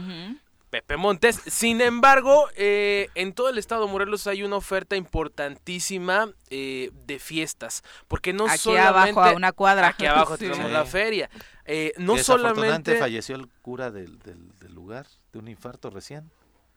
[0.71, 1.41] Pepe Montes.
[1.47, 7.19] Sin embargo, eh, en todo el estado de Morelos hay una oferta importantísima eh, de
[7.21, 7.83] fiestas.
[8.09, 8.89] Porque no Aquí solamente...
[9.21, 9.89] abajo a una cuadra.
[9.89, 10.45] Aquí abajo Sí.
[10.47, 10.73] tenemos Sí.
[10.73, 11.31] la feria.
[11.65, 12.97] Eh, no solamente...
[12.97, 16.31] falleció el cura del, del, del lugar de un infarto recién.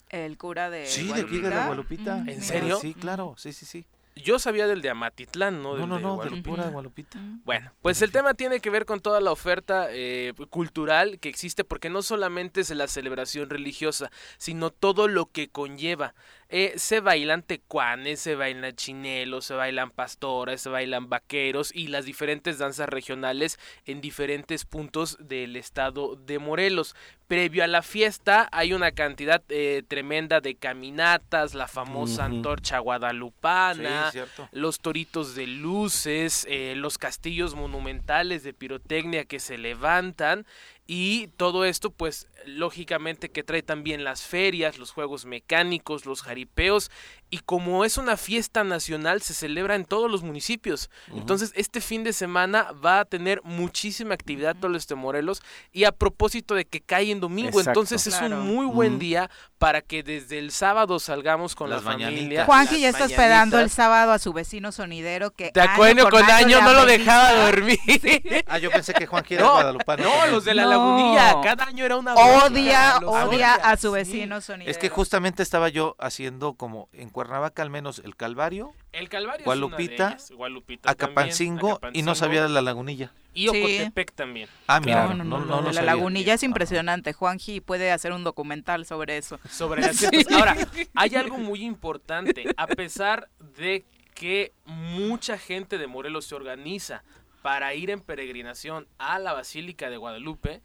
[0.10, 2.24] El cura de Sí, de aquí de la Guadalupita.
[2.28, 2.80] ¿En serio?
[2.80, 3.86] Sí, claro, sí, sí, sí.
[4.24, 6.50] Yo sabía del de Amatitlán, No, no del no, de no, de Guadalupe.
[6.50, 7.20] pura Guadalupita.
[7.44, 11.64] Bueno, pues el tema tiene que ver con toda la oferta eh, cultural que existe,
[11.64, 16.14] porque no solamente es la celebración religiosa, sino todo lo que conlleva.
[16.50, 22.06] Eh, se bailan tecuanes, se bailan chinelos, se bailan pastoras, se bailan vaqueros y las
[22.06, 26.96] diferentes danzas regionales en diferentes puntos del estado de Morelos.
[27.28, 34.12] Previo a la fiesta hay una cantidad eh, tremenda de caminatas, la famosa antorcha guadalupana,
[34.14, 34.20] Sí,
[34.54, 40.46] los toritos de luces, eh, los castillos monumentales de pirotecnia que se levantan
[40.88, 46.90] y todo esto pues lógicamente que trae también las ferias, los juegos mecánicos, los jaripeos
[47.30, 50.90] y como es una fiesta nacional se celebra en todos los municipios.
[51.14, 55.42] Entonces este fin de semana va a tener muchísima actividad todo este Morelos
[55.74, 57.72] y a propósito de que cae en domingo, Exacto.
[57.72, 61.92] entonces es un muy buen día para que desde el sábado salgamos con Las la
[61.92, 62.12] familia.
[62.12, 62.46] mañanitas.
[62.46, 66.24] Juanji ya está esperando el sábado a su vecino sonidero que De año acuerdo con
[66.30, 67.80] año no lo dejaba dormir.
[68.48, 70.04] Ah, yo pensé que Juan quiere No, guadalupano.
[70.04, 70.70] No, los de la No.
[70.70, 73.94] lagunilla, cada año era una Odia, odia a su sí.
[73.94, 74.72] vecino sonidero.
[74.72, 79.44] Es que justamente estaba yo haciendo como en Cuernavaca al menos el Calvario, El Calvario
[79.44, 83.12] Gualupita, es una de ellas, Gualupita Acapancingo y no sabía de la lagunilla.
[83.34, 83.58] Y Sí.
[83.58, 84.48] Ocotepec también.
[84.68, 85.96] Ah, mira, No, no, no, no, no, lo lo de la sabía.
[85.96, 87.14] lagunilla es impresionante.
[87.14, 89.40] Juanji puede hacer un documental sobre eso.
[89.50, 89.98] sobre las.
[90.32, 90.56] Ahora,
[90.94, 92.46] hay algo muy importante.
[92.56, 93.84] A pesar de
[94.14, 97.04] que mucha gente de Morelos se organiza
[97.42, 100.62] para ir en peregrinación a la Basílica de Guadalupe,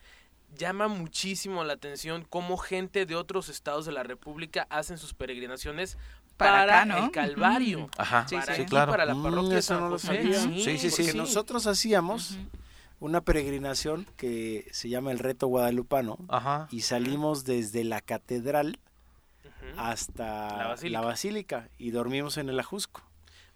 [0.55, 5.97] llama muchísimo la atención cómo gente de otros estados de la República hacen sus peregrinaciones
[6.43, 7.05] Para para, acá, ¿no?
[7.07, 7.91] el Calvario.
[7.99, 8.53] Ajá, Sí, para sí.
[8.55, 8.93] sí, aquí, claro.
[8.93, 10.07] para la parroquia de eso San no lo José.
[10.09, 10.41] sabía.
[10.41, 11.03] Sí, sí, sí.
[11.03, 12.39] Porque nosotros hacíamos
[13.01, 16.69] una peregrinación que se llama el Reto Guadalupano Ajá.
[16.71, 18.79] y salimos desde la catedral
[19.77, 23.03] hasta La basílica, y dormimos en el Ajusco.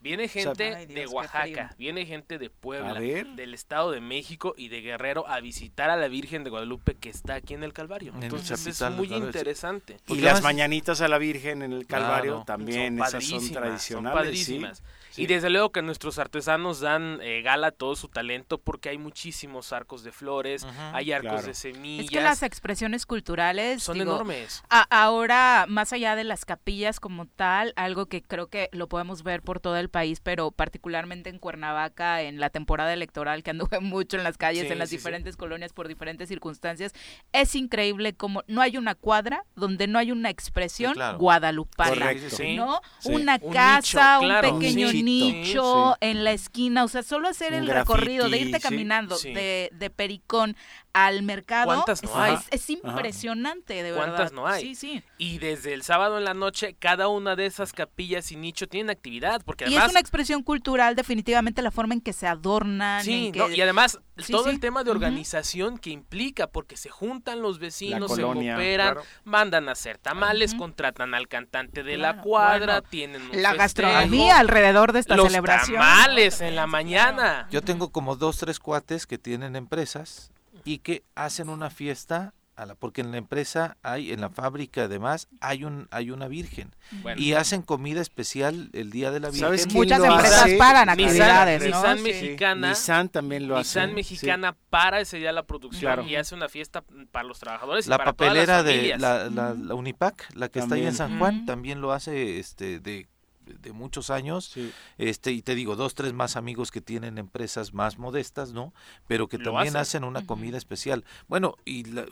[0.07, 5.27] Viene gente de Oaxaca, viene gente de Puebla, del Estado de México y de Guerrero
[5.29, 8.13] a visitar a la Virgen de Guadalupe que está aquí en el Calvario.
[8.13, 9.97] En el Entonces es muy claro, es- interesante.
[10.07, 12.45] Porque y las además- mañanitas a la Virgen en el Calvario Claro.
[12.45, 13.83] también, Son esas son tradicionales.
[13.83, 14.83] Son padrísimas.
[15.11, 15.23] Sí.
[15.23, 18.99] Y desde luego que nuestros artesanos dan eh, gala a todo su talento porque hay
[18.99, 21.47] muchísimos arcos de flores, hay arcos Claro.
[21.47, 22.11] de Es semillas.
[22.11, 24.63] que las expresiones culturales son digo, enormes.
[24.69, 29.23] a- ahora, más allá de las capillas como tal, algo que creo que lo podemos
[29.23, 33.81] ver por todo el país, pero particularmente en Cuernavaca, en la temporada electoral, que anduve
[33.81, 34.99] mucho en las calles, Sí, en las sí, sí.
[34.99, 36.93] diferentes colonias por diferentes circunstancias,
[37.33, 41.19] es increíble como no hay una cuadra donde no hay una expresión claro.
[41.19, 41.91] guadalupana.
[41.91, 42.37] Correcto.
[42.37, 42.57] Sí.
[42.57, 42.81] ¿no?
[42.99, 43.13] Sí.
[43.15, 44.53] Una Un casa, nicho, claro.
[44.55, 48.39] un pequeño Un nicho en la esquina, o sea, solo hacer Un el recorrido de
[48.39, 48.63] irte sí.
[48.63, 49.33] caminando Sí.
[49.33, 50.57] de, de Pericón
[51.05, 51.67] al mercado.
[51.67, 52.35] ¿Cuántas no es, hay?
[52.35, 53.97] es- es impresionante, de verdad.
[54.07, 54.63] ¿Cuántas no hay?
[54.63, 55.03] Sí, sí.
[55.19, 58.91] Y desde el sábado en la noche, cada una de esas capillas y nicho tienen
[58.91, 59.43] actividad.
[59.45, 59.85] Porque Y además.
[59.87, 63.05] es una expresión cultural, definitivamente, la forma en que se adornan.
[63.05, 64.51] Sí, en que- no, y además Sí, todo sí.
[64.51, 69.07] el tema de organización que implica, porque se juntan los vecinos, se colonia, cooperan, claro.
[69.25, 73.57] mandan a hacer tamales, contratan al cantante de la cuadra, bueno, tienen un la festejo,
[73.59, 75.79] gastronomía alrededor de esta los celebración.
[75.81, 77.47] tamales en la mañana.
[77.51, 80.31] Yo tengo como dos, tres cuates que tienen empresas
[80.67, 84.85] y que hacen una fiesta, a la, porque en la empresa hay, en la fábrica
[84.85, 86.75] además, hay un hay una virgen.
[87.03, 89.47] Bueno, Y hacen comida especial el día de la virgen.
[89.47, 90.57] ¿Sabes Muchas lo empresas hace?
[90.57, 91.67] paran Nissan- actividades, ¿no?
[91.67, 92.03] Nissan Sí.
[92.05, 93.79] Mexicana, Nissan también lo hace.
[93.79, 96.09] Nissan Mexicana para ese día la producción Claro.
[96.09, 96.83] y hace una fiesta
[97.13, 100.49] para los trabajadores y La para todas las papelera de la, la, la Unipac, la
[100.49, 100.95] que está ahí en.
[100.95, 103.07] San Juan, también lo hace este de,
[103.47, 104.51] de muchos años.
[104.53, 104.73] Sí.
[104.99, 108.73] Este, y te digo, dos, tres más amigos que tienen empresas más modestas, ¿no?
[109.07, 110.03] Pero que Lo también hacen.
[110.03, 111.05] hacen una comida especial.
[111.29, 112.07] Bueno, y la-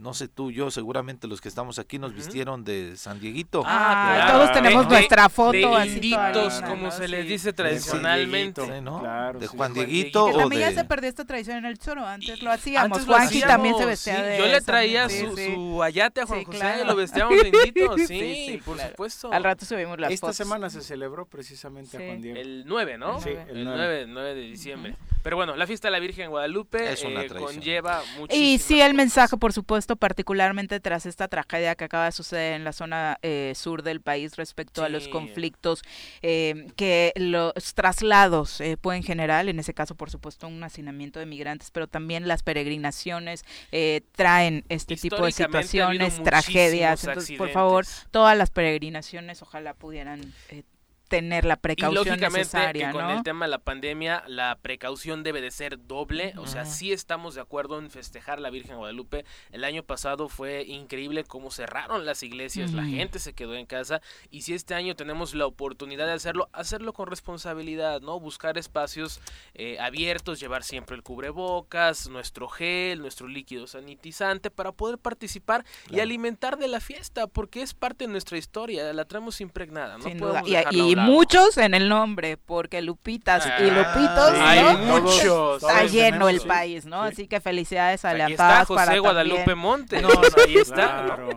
[0.00, 2.16] no sé tú, yo, seguramente los que estamos aquí nos Ujú.
[2.20, 3.62] vistieron de San Dieguito.
[3.66, 4.32] Ah, claro.
[4.38, 5.90] todos tenemos De- nuestra de foto así.
[5.90, 6.90] inditos, como ¿no?
[6.90, 7.28] se les Sí.
[7.32, 8.62] dice De tradicionalmente.
[8.64, 9.00] Sí, ¿no?
[9.00, 9.56] Claro, de sí.
[9.56, 10.74] Juan Juan Dieguito o también ya de...
[10.76, 12.06] se perdió esta tradición en el choro.
[12.06, 12.84] Antes lo hacíamos.
[12.98, 15.54] antes lo Juanji también se vestía sí, de Yo le traía sí, su, sí.
[15.54, 16.82] su ayate a Juan Sí, José claro.
[16.82, 17.96] y lo vestíamos de indito.
[17.98, 18.90] Sí, Sí, sí, por claro.
[18.90, 19.32] supuesto.
[19.32, 20.36] Al rato subimos las Esta fotos.
[20.36, 22.02] semana se celebró precisamente Sí.
[22.02, 22.38] a Juan Diego.
[22.40, 23.20] El 9, ¿no?
[23.20, 24.06] Sí, el, el 9.
[24.08, 24.96] 9, de diciembre.
[25.22, 28.80] Pero bueno, la fiesta de la Virgen en Guadalupe Es una eh, conlleva Y sí,
[28.80, 33.18] el mensaje, por supuesto, particularmente tras esta tragedia que acaba de suceder en la zona
[33.22, 35.82] eh, sur del país respecto a los conflictos
[36.22, 41.26] eh, que los traslados eh, pueden generar, en ese caso, por supuesto, un hacinamiento de
[41.26, 47.04] migrantes, pero también las peregrinaciones eh, traen este tipo de ha situaciones, tragedias.
[47.04, 50.62] Entonces, por favor, todas las peregrinaciones ojalá pudieran eh,
[51.10, 53.16] tener la Y precaución lógicamente necesaria, que con ¿no?
[53.16, 57.34] el tema de la pandemia la precaución debe de ser doble, o sea, sí estamos
[57.34, 59.24] de acuerdo en festejar la Virgen de Guadalupe.
[59.50, 64.00] El año pasado fue increíble cómo cerraron las iglesias, la gente se quedó en casa
[64.30, 68.20] y si este año tenemos la oportunidad de hacerlo, hacerlo con responsabilidad, ¿no?
[68.20, 69.20] Buscar espacios
[69.54, 75.98] eh, abiertos, llevar siempre el cubrebocas, nuestro gel, nuestro líquido sanitizante para poder participar y
[75.98, 80.04] alimentar de la fiesta, porque es parte de nuestra historia, la traemos impregnada, ¿no?
[80.04, 80.68] Sin podemos duda.
[80.70, 85.00] Y, y muchos en el nombre, porque Lupitas y Ah, Lupitos, hay ¿no?
[85.00, 85.62] muchos.
[85.62, 86.46] Está Todos lleno tenemos, el sí.
[86.48, 87.02] país, ¿no?
[87.06, 87.12] Sí.
[87.12, 90.02] Así que felicidades a la está José para Guadalupe también- Montes.
[90.02, 91.04] No, no, ahí está.
[91.04, 91.28] Claro.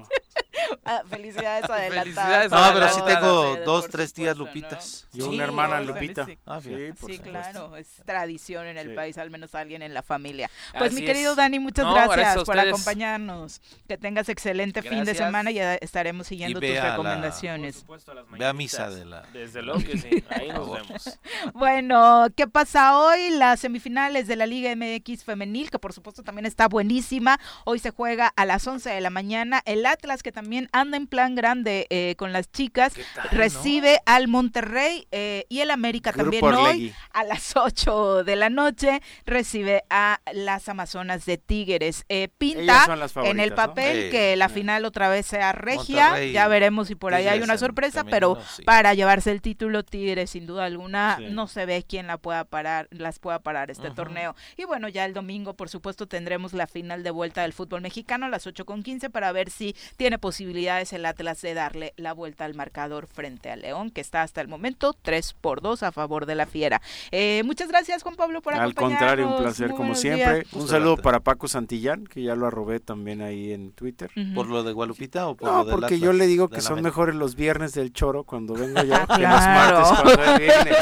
[0.86, 2.52] Ah, felicidades adelantadas.
[2.52, 4.62] No, pero sí tengo ustedes, dos, tres tías supuesto, ¿no?
[4.70, 5.08] Lupitas.
[5.14, 6.26] Y una Sí, hermana Lupita.
[6.26, 6.38] sí.
[6.46, 6.60] Ah.
[6.62, 6.70] Sí,
[7.00, 8.94] por Sí, claro, es tradición en el Sí.
[8.96, 10.50] país, al menos alguien en la familia.
[10.78, 11.38] Pues Así mi querido es.
[11.38, 13.62] Dani, muchas No, gracias, por acompañarnos.
[13.88, 17.76] Que tengas excelente fin de semana y ya estaremos siguiendo tus la- recomendaciones.
[17.76, 19.22] Por supuesto, a las Ve a misa de la...
[19.34, 21.20] Desde luego que sí, ahí nos vemos.
[21.54, 23.30] Bueno, ¿qué pasa hoy?
[23.32, 27.40] Las semifinales de la Liga MX femenil, que por supuesto también está buenísima.
[27.66, 29.62] Hoy se juega a las 11 de la mañana.
[29.66, 32.94] El Atlas, que también anda en plan grande eh, con las chicas,
[33.32, 36.94] recibe al Monterrey eh, y el América también hoy.
[37.12, 42.06] A las 8 de la noche recibe a las Amazonas de Tigres.
[42.10, 42.86] Eh, pinta
[43.24, 46.10] en el papel que la final otra vez sea regia.
[46.10, 48.64] Monterrey, ya veremos si por ahí hay una sorpresa, pero sí.
[48.64, 51.28] para llevarse el título Tigres sin duda alguna Sí.
[51.30, 54.36] no se ve quién la pueda parar, las pueda parar este torneo.
[54.58, 58.26] Y bueno, ya el domingo por supuesto tendremos la final de vuelta del fútbol mexicano
[58.26, 62.14] a las 8 con 15 para ver si tiene posibilidades el Atlas de darle la
[62.14, 65.92] vuelta al marcador frente a León, que está hasta el momento 3 por 2 a
[65.92, 66.82] favor de la Fiera.
[67.12, 69.00] Eh, muchas gracias Juan Pablo por Al acompañarnos.
[69.00, 70.34] contrario, un placer Muy como siempre.
[70.42, 70.54] días.
[70.54, 74.10] Un saludo para Paco Santillán, que ya lo arrobé también ahí en Twitter.
[74.16, 74.34] Ujú.
[74.34, 76.56] ¿Por lo de Gualupita o por No, lo del porque Atlas yo le digo de
[76.56, 76.90] que son América?
[76.90, 79.80] mejores los viernes del choro cuando vengo yo Ah, que los claro.
[79.80, 80.78] martes cuando él viene.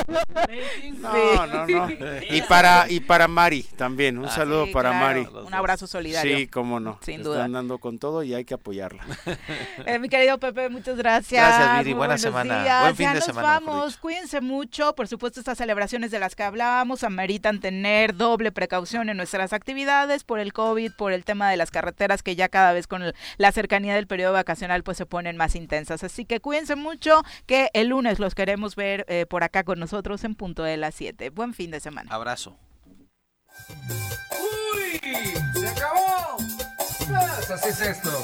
[1.01, 1.87] No, no, no.
[2.29, 5.45] Y para, y para Mari también, un Ah, saludo Sí, para claro, Mari.
[5.47, 6.37] Un abrazo solidario.
[6.37, 6.99] Sí, cómo no.
[7.01, 7.37] Sin Se duda.
[7.37, 9.03] Están dando con todo y hay que apoyarla.
[9.85, 11.45] Eh, mi querido Pepe, muchas gracias.
[11.45, 11.93] Gracias, Viri.
[11.93, 12.63] Buena buenos semana.
[12.63, 12.81] días.
[12.81, 13.97] Buen fin ya de nos semana, vamos.
[13.97, 14.93] Cuídense mucho.
[14.95, 20.23] Por supuesto, estas celebraciones de las que hablábamos ameritan tener doble precaución en nuestras actividades
[20.23, 23.15] por el COVID, por el tema de las carreteras que ya cada vez con el-
[23.37, 26.03] la cercanía del periodo vacacional pues se ponen más intensas.
[26.03, 30.23] Así que cuídense mucho que el lunes los queremos ver eh, por acá con nosotros
[30.23, 31.29] en punto de las 7.
[31.31, 32.13] Buen fin de semana.
[32.13, 32.57] Abrazo.
[34.29, 34.99] ¡Uy!
[35.59, 36.37] ¡Se acabó!
[37.07, 38.23] Pues así es esto.